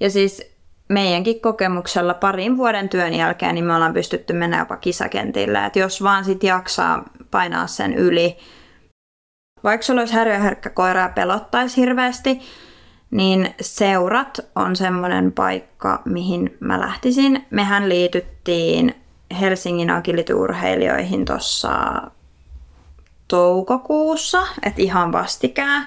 Ja 0.00 0.10
siis 0.10 0.54
meidänkin 0.88 1.40
kokemuksella 1.40 2.14
parin 2.14 2.56
vuoden 2.56 2.88
työn 2.88 3.14
jälkeen 3.14 3.54
niin 3.54 3.64
me 3.64 3.74
ollaan 3.74 3.94
pystytty 3.94 4.32
mennä 4.32 4.58
jopa 4.58 4.76
kisakentille. 4.76 5.66
Että 5.66 5.78
jos 5.78 6.02
vaan 6.02 6.24
sit 6.24 6.42
jaksaa 6.42 7.04
painaa 7.30 7.66
sen 7.66 7.94
yli, 7.94 8.38
vaikka 9.64 9.84
sulla 9.84 10.00
olisi 10.00 10.14
häiriöherkkä 10.14 10.70
koira 10.70 11.00
ja 11.00 11.08
pelottaisi 11.08 11.80
hirveästi, 11.80 12.40
niin 13.14 13.54
seurat 13.60 14.40
on 14.54 14.76
semmoinen 14.76 15.32
paikka, 15.32 16.02
mihin 16.04 16.56
mä 16.60 16.80
lähtisin. 16.80 17.46
Mehän 17.50 17.88
liityttiin 17.88 18.94
Helsingin 19.40 19.90
agilityurheilijoihin 19.90 21.24
tuossa 21.24 22.02
toukokuussa, 23.28 24.42
että 24.62 24.82
ihan 24.82 25.12
vastikään. 25.12 25.86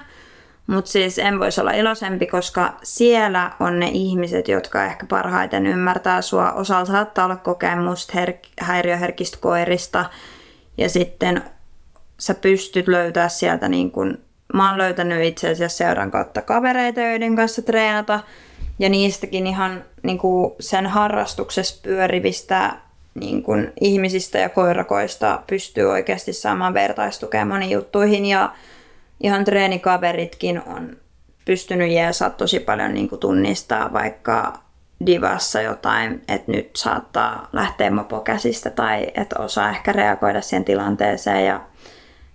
Mutta 0.66 0.90
siis 0.90 1.18
en 1.18 1.40
voisi 1.40 1.60
olla 1.60 1.70
iloisempi, 1.70 2.26
koska 2.26 2.74
siellä 2.82 3.52
on 3.60 3.80
ne 3.80 3.88
ihmiset, 3.92 4.48
jotka 4.48 4.84
ehkä 4.84 5.06
parhaiten 5.06 5.66
ymmärtää 5.66 6.22
sua. 6.22 6.52
Osalla 6.52 6.84
saattaa 6.84 7.24
olla 7.24 7.36
kokemusta 7.36 8.12
her- 8.12 8.48
häiriöherkistä 8.60 9.38
koirista 9.40 10.04
ja 10.78 10.88
sitten 10.88 11.42
sä 12.18 12.34
pystyt 12.34 12.88
löytää 12.88 13.28
sieltä 13.28 13.68
niin 13.68 13.90
kun 13.90 14.27
mä 14.54 14.68
oon 14.68 14.78
löytänyt 14.78 15.24
itse 15.24 15.50
asiassa 15.50 15.78
seuran 15.78 16.10
kautta 16.10 16.42
kavereita, 16.42 17.00
joiden 17.00 17.36
kanssa 17.36 17.62
treenata. 17.62 18.20
Ja 18.78 18.88
niistäkin 18.88 19.46
ihan 19.46 19.84
niin 20.02 20.18
kuin 20.18 20.54
sen 20.60 20.86
harrastuksessa 20.86 21.80
pyörivistä 21.82 22.72
niin 23.14 23.42
kuin 23.42 23.72
ihmisistä 23.80 24.38
ja 24.38 24.48
koirakoista 24.48 25.42
pystyy 25.46 25.84
oikeasti 25.84 26.32
saamaan 26.32 26.74
vertaistukea 26.74 27.44
moniin 27.44 27.70
juttuihin. 27.70 28.26
Ja 28.26 28.52
ihan 29.22 29.44
treenikaveritkin 29.44 30.62
on 30.66 30.96
pystynyt 31.44 31.92
jeesaa 31.92 32.30
tosi 32.30 32.60
paljon 32.60 32.94
niin 32.94 33.08
kuin 33.08 33.20
tunnistaa 33.20 33.92
vaikka 33.92 34.52
divassa 35.06 35.62
jotain, 35.62 36.22
että 36.28 36.52
nyt 36.52 36.70
saattaa 36.76 37.48
lähteä 37.52 37.90
mopo 37.90 38.20
käsistä 38.20 38.70
tai 38.70 39.06
että 39.14 39.38
osaa 39.38 39.70
ehkä 39.70 39.92
reagoida 39.92 40.40
siihen 40.40 40.64
tilanteeseen 40.64 41.46
ja 41.46 41.60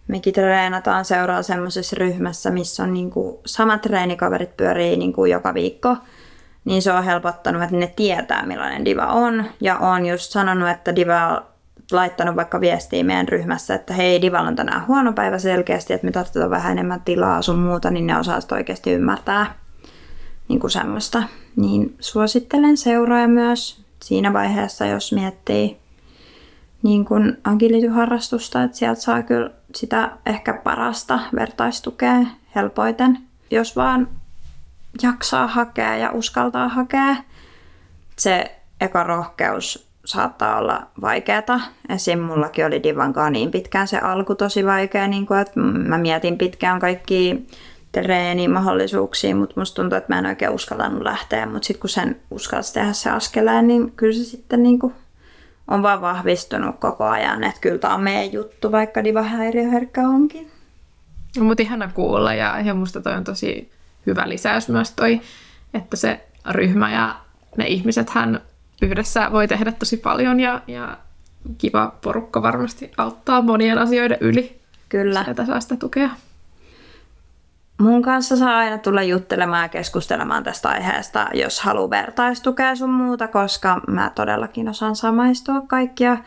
mekin 0.07 0.33
treenataan 0.33 1.05
seuraa 1.05 1.43
semmoisessa 1.43 1.95
ryhmässä, 1.99 2.51
missä 2.51 2.83
on 2.83 2.93
niinku 2.93 3.41
samat 3.45 3.81
treenikaverit 3.81 4.57
pyörii 4.57 4.97
niinku 4.97 5.25
joka 5.25 5.53
viikko. 5.53 5.97
Niin 6.65 6.81
se 6.81 6.91
on 6.91 7.03
helpottanut, 7.03 7.63
että 7.63 7.75
ne 7.75 7.93
tietää 7.95 8.45
millainen 8.45 8.85
diva 8.85 9.05
on. 9.05 9.45
Ja 9.61 9.77
on 9.77 10.05
just 10.05 10.31
sanonut, 10.31 10.69
että 10.69 10.95
diva 10.95 11.27
on 11.27 11.41
laittanut 11.91 12.35
vaikka 12.35 12.61
viestiä 12.61 13.03
meidän 13.03 13.27
ryhmässä, 13.27 13.75
että 13.75 13.93
hei, 13.93 14.21
divalla 14.21 14.47
on 14.47 14.55
tänään 14.55 14.87
huono 14.87 15.13
päivä 15.13 15.39
selkeästi, 15.39 15.93
että 15.93 16.05
me 16.05 16.11
tarvitaan 16.11 16.49
vähän 16.49 16.71
enemmän 16.71 17.01
tilaa 17.01 17.41
sun 17.41 17.59
muuta, 17.59 17.91
niin 17.91 18.07
ne 18.07 18.17
osaa 18.17 18.39
oikeasti 18.51 18.91
ymmärtää 18.91 19.55
niin 20.47 20.59
kuin 20.59 20.71
semmoista. 20.71 21.23
Niin 21.55 21.95
suosittelen 21.99 22.77
seuraaja 22.77 23.27
myös 23.27 23.83
siinä 24.03 24.33
vaiheessa, 24.33 24.85
jos 24.85 25.13
miettii 25.13 25.77
niin 26.83 27.05
kuin 27.05 27.37
agility-harrastusta, 27.43 28.63
että 28.63 28.77
sieltä 28.77 29.01
saa 29.01 29.23
kyllä 29.23 29.49
sitä 29.75 30.11
ehkä 30.25 30.53
parasta 30.53 31.19
vertaistukea 31.35 32.15
helpoiten, 32.55 33.17
jos 33.51 33.75
vaan 33.75 34.07
jaksaa 35.03 35.47
hakea 35.47 35.97
ja 35.97 36.11
uskaltaa 36.11 36.69
hakea. 36.69 37.15
Se 38.17 38.55
eka 38.81 39.03
rohkeus 39.03 39.87
saattaa 40.05 40.57
olla 40.57 40.87
vaikeata. 41.01 41.59
Esim. 41.89 42.19
mullakin 42.19 42.65
oli 42.65 42.83
Divankaan 42.83 43.33
niin 43.33 43.51
pitkään 43.51 43.87
se 43.87 43.97
alku 43.97 44.35
tosi 44.35 44.65
vaikea, 44.65 45.07
niin 45.07 45.25
kuin, 45.25 45.39
että 45.39 45.59
mä 45.59 45.97
mietin 45.97 46.37
pitkään 46.37 46.79
kaikki 46.79 47.47
treenimahdollisuuksia, 47.91 49.35
mutta 49.35 49.59
musta 49.59 49.81
tuntuu, 49.81 49.97
että 49.97 50.13
mä 50.13 50.19
en 50.19 50.25
oikein 50.25 50.51
uskaltanut 50.51 51.01
lähteä. 51.01 51.45
Mutta 51.45 51.65
sitten 51.65 51.81
kun 51.81 51.89
sen 51.89 52.21
uskalsi 52.31 52.73
tehdä 52.73 52.93
se 52.93 53.09
askeleen, 53.09 53.67
niin 53.67 53.91
kyllä 53.91 54.13
se 54.13 54.23
sitten 54.23 54.63
niin 54.63 54.79
kuin 54.79 54.93
on 55.67 55.83
vaan 55.83 56.01
vahvistunut 56.01 56.75
koko 56.79 57.03
ajan, 57.03 57.43
että 57.43 57.61
kyllä 57.61 57.77
tämä 57.77 57.95
on 57.95 58.01
meidän 58.01 58.33
juttu, 58.33 58.71
vaikka 58.71 59.03
divahäiriöherkkä 59.03 60.01
onkin. 60.01 60.51
No, 61.37 61.43
mutta 61.43 61.63
ihana 61.63 61.91
kuulla 61.93 62.33
ja, 62.33 62.61
ja 62.61 62.73
musta 62.73 63.01
toi 63.01 63.13
on 63.13 63.23
tosi 63.23 63.71
hyvä 64.05 64.29
lisäys 64.29 64.69
myös 64.69 64.91
toi, 64.91 65.21
että 65.73 65.97
se 65.97 66.27
ryhmä 66.49 66.91
ja 66.91 67.15
ne 67.57 67.67
ihmiset 67.67 68.09
hän 68.09 68.41
yhdessä 68.81 69.31
voi 69.31 69.47
tehdä 69.47 69.71
tosi 69.71 69.97
paljon 69.97 70.39
ja, 70.39 70.61
ja 70.67 70.97
kiva 71.57 71.95
porukka 72.01 72.41
varmasti 72.41 72.91
auttaa 72.97 73.41
monien 73.41 73.77
asioiden 73.77 74.17
yli. 74.21 74.59
Kyllä. 74.89 75.25
Sitä 75.59 75.75
tukea. 75.75 76.09
Mun 77.83 78.01
kanssa 78.01 78.37
saa 78.37 78.57
aina 78.57 78.77
tulla 78.77 79.03
juttelemaan 79.03 79.63
ja 79.63 79.69
keskustelemaan 79.69 80.43
tästä 80.43 80.69
aiheesta, 80.69 81.27
jos 81.33 81.59
haluaa 81.59 81.89
vertaistukea 81.89 82.75
sun 82.75 82.89
muuta, 82.89 83.27
koska 83.27 83.81
mä 83.87 84.11
todellakin 84.15 84.69
osaan 84.69 84.95
samaistua 84.95 85.61
kaikkia, 85.67 86.17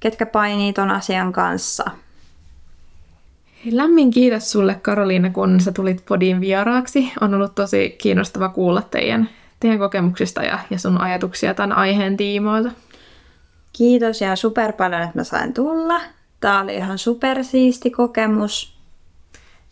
ketkä 0.00 0.26
painii 0.26 0.72
ton 0.72 0.90
asian 0.90 1.32
kanssa. 1.32 1.90
Lämmin 3.72 4.10
kiitos 4.10 4.52
sulle 4.52 4.74
Karoliina, 4.74 5.30
kun 5.30 5.60
sä 5.60 5.72
tulit 5.72 6.04
podiin 6.08 6.40
vieraaksi. 6.40 7.12
On 7.20 7.34
ollut 7.34 7.54
tosi 7.54 7.96
kiinnostava 7.98 8.48
kuulla 8.48 8.82
teidän, 8.82 9.28
teidän 9.60 9.78
kokemuksista 9.78 10.42
ja, 10.42 10.58
ja 10.70 10.78
sun 10.78 11.00
ajatuksia 11.00 11.54
tämän 11.54 11.76
aiheen 11.76 12.16
tiimoilta. 12.16 12.70
Kiitos 13.72 14.20
ja 14.20 14.36
super 14.36 14.72
paljon, 14.72 15.02
että 15.02 15.18
mä 15.18 15.24
sain 15.24 15.54
tulla. 15.54 16.00
Tää 16.40 16.60
oli 16.60 16.74
ihan 16.74 16.98
supersiisti 16.98 17.90
kokemus. 17.90 18.76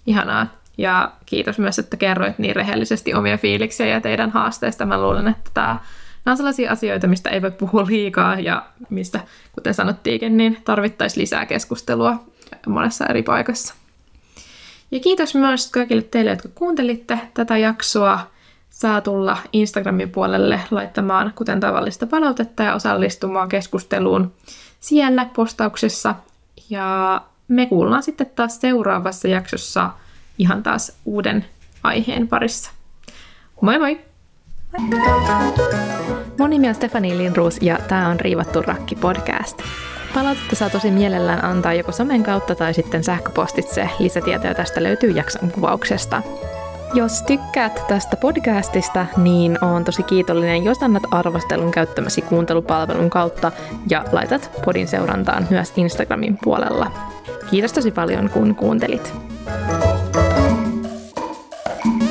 Ihanaa. 0.07 0.63
Ja 0.79 1.12
kiitos 1.27 1.59
myös, 1.59 1.79
että 1.79 1.97
kerroit 1.97 2.39
niin 2.39 2.57
rehellisesti 2.57 3.14
omia 3.14 3.39
fiiliksiä 3.39 3.87
ja 3.87 4.01
teidän 4.01 4.31
haasteista. 4.31 4.87
Mä 4.87 5.03
luulen, 5.03 5.29
että 5.29 5.51
tämä, 5.55 5.79
nämä 6.25 6.33
on 6.33 6.37
sellaisia 6.37 6.72
asioita, 6.72 7.07
mistä 7.07 7.31
ei 7.31 7.43
voi 7.43 7.51
puhua 7.51 7.87
liikaa 7.87 8.41
ja 8.41 8.66
mistä, 8.91 9.20
kuten 9.53 9.75
sanottiinkin, 9.75 10.37
niin 10.37 10.59
tarvittaisiin 10.64 11.22
lisää 11.22 11.47
keskustelua 11.47 12.25
monessa 12.66 13.07
eri 13.07 13.22
paikassa. 13.22 13.75
Ja 14.91 15.01
kiitos 15.01 15.35
myös 15.35 15.70
kaikille 15.70 16.03
teille, 16.03 16.31
jotka 16.31 16.49
kuuntelitte 16.55 17.18
tätä 17.35 17.57
jaksoa. 17.57 18.20
Saa 18.70 19.01
tulla 19.01 19.37
Instagramin 19.53 20.11
puolelle 20.11 20.61
laittamaan 20.70 21.33
kuten 21.35 21.61
tavallista 21.61 22.07
palautetta 22.07 22.62
ja 22.62 22.75
osallistumaan 22.75 23.49
keskusteluun 23.49 24.33
siellä 24.81 25.27
postauksessa. 25.37 26.14
Ja 26.70 27.20
me 27.49 27.66
kuullaan 27.66 28.03
sitten 28.03 28.31
taas 28.37 28.61
seuraavassa 28.61 29.29
jaksossa– 29.29 29.91
ihan 30.39 30.62
taas 30.62 30.93
uuden 31.05 31.45
aiheen 31.82 32.28
parissa. 32.28 32.70
Moi 33.61 33.78
moi! 33.78 33.99
Mun 36.39 36.51
nimi 36.51 36.68
on 36.68 36.74
Stefani 36.74 37.18
Lindruus 37.18 37.59
ja 37.62 37.78
tämä 37.89 38.09
on 38.09 38.20
Riivattu 38.20 38.62
rakki 38.62 38.95
podcast. 38.95 39.62
Palautetta 40.14 40.57
saa 40.57 40.70
tosi 40.70 40.91
mielellään 40.91 41.45
antaa 41.45 41.72
joko 41.74 41.93
somen 41.93 42.22
kautta 42.22 42.55
tai 42.55 42.74
sitten 42.74 43.05
sähköpostitse. 43.05 43.89
Lisätietoja 43.99 44.55
tästä 44.55 44.82
löytyy 44.82 45.11
jakson 45.11 45.51
kuvauksesta. 45.51 46.22
Jos 46.95 47.22
tykkäät 47.22 47.85
tästä 47.89 48.16
podcastista, 48.16 49.07
niin 49.16 49.64
on 49.64 49.85
tosi 49.85 50.03
kiitollinen, 50.03 50.64
jos 50.64 50.82
annat 50.82 51.03
arvostelun 51.11 51.70
käyttämäsi 51.70 52.22
kuuntelupalvelun 52.22 53.11
kautta 53.11 53.53
ja 53.91 54.05
laitat 54.12 54.51
podin 54.64 54.89
seurantaan 54.89 55.47
myös 55.51 55.72
Instagramin 55.76 56.39
puolella. 56.43 56.91
Kiitos 57.51 57.72
tosi 57.72 57.91
paljon, 57.91 58.30
kun 58.30 58.55
kuuntelit. 58.55 59.14
you. 61.66 62.03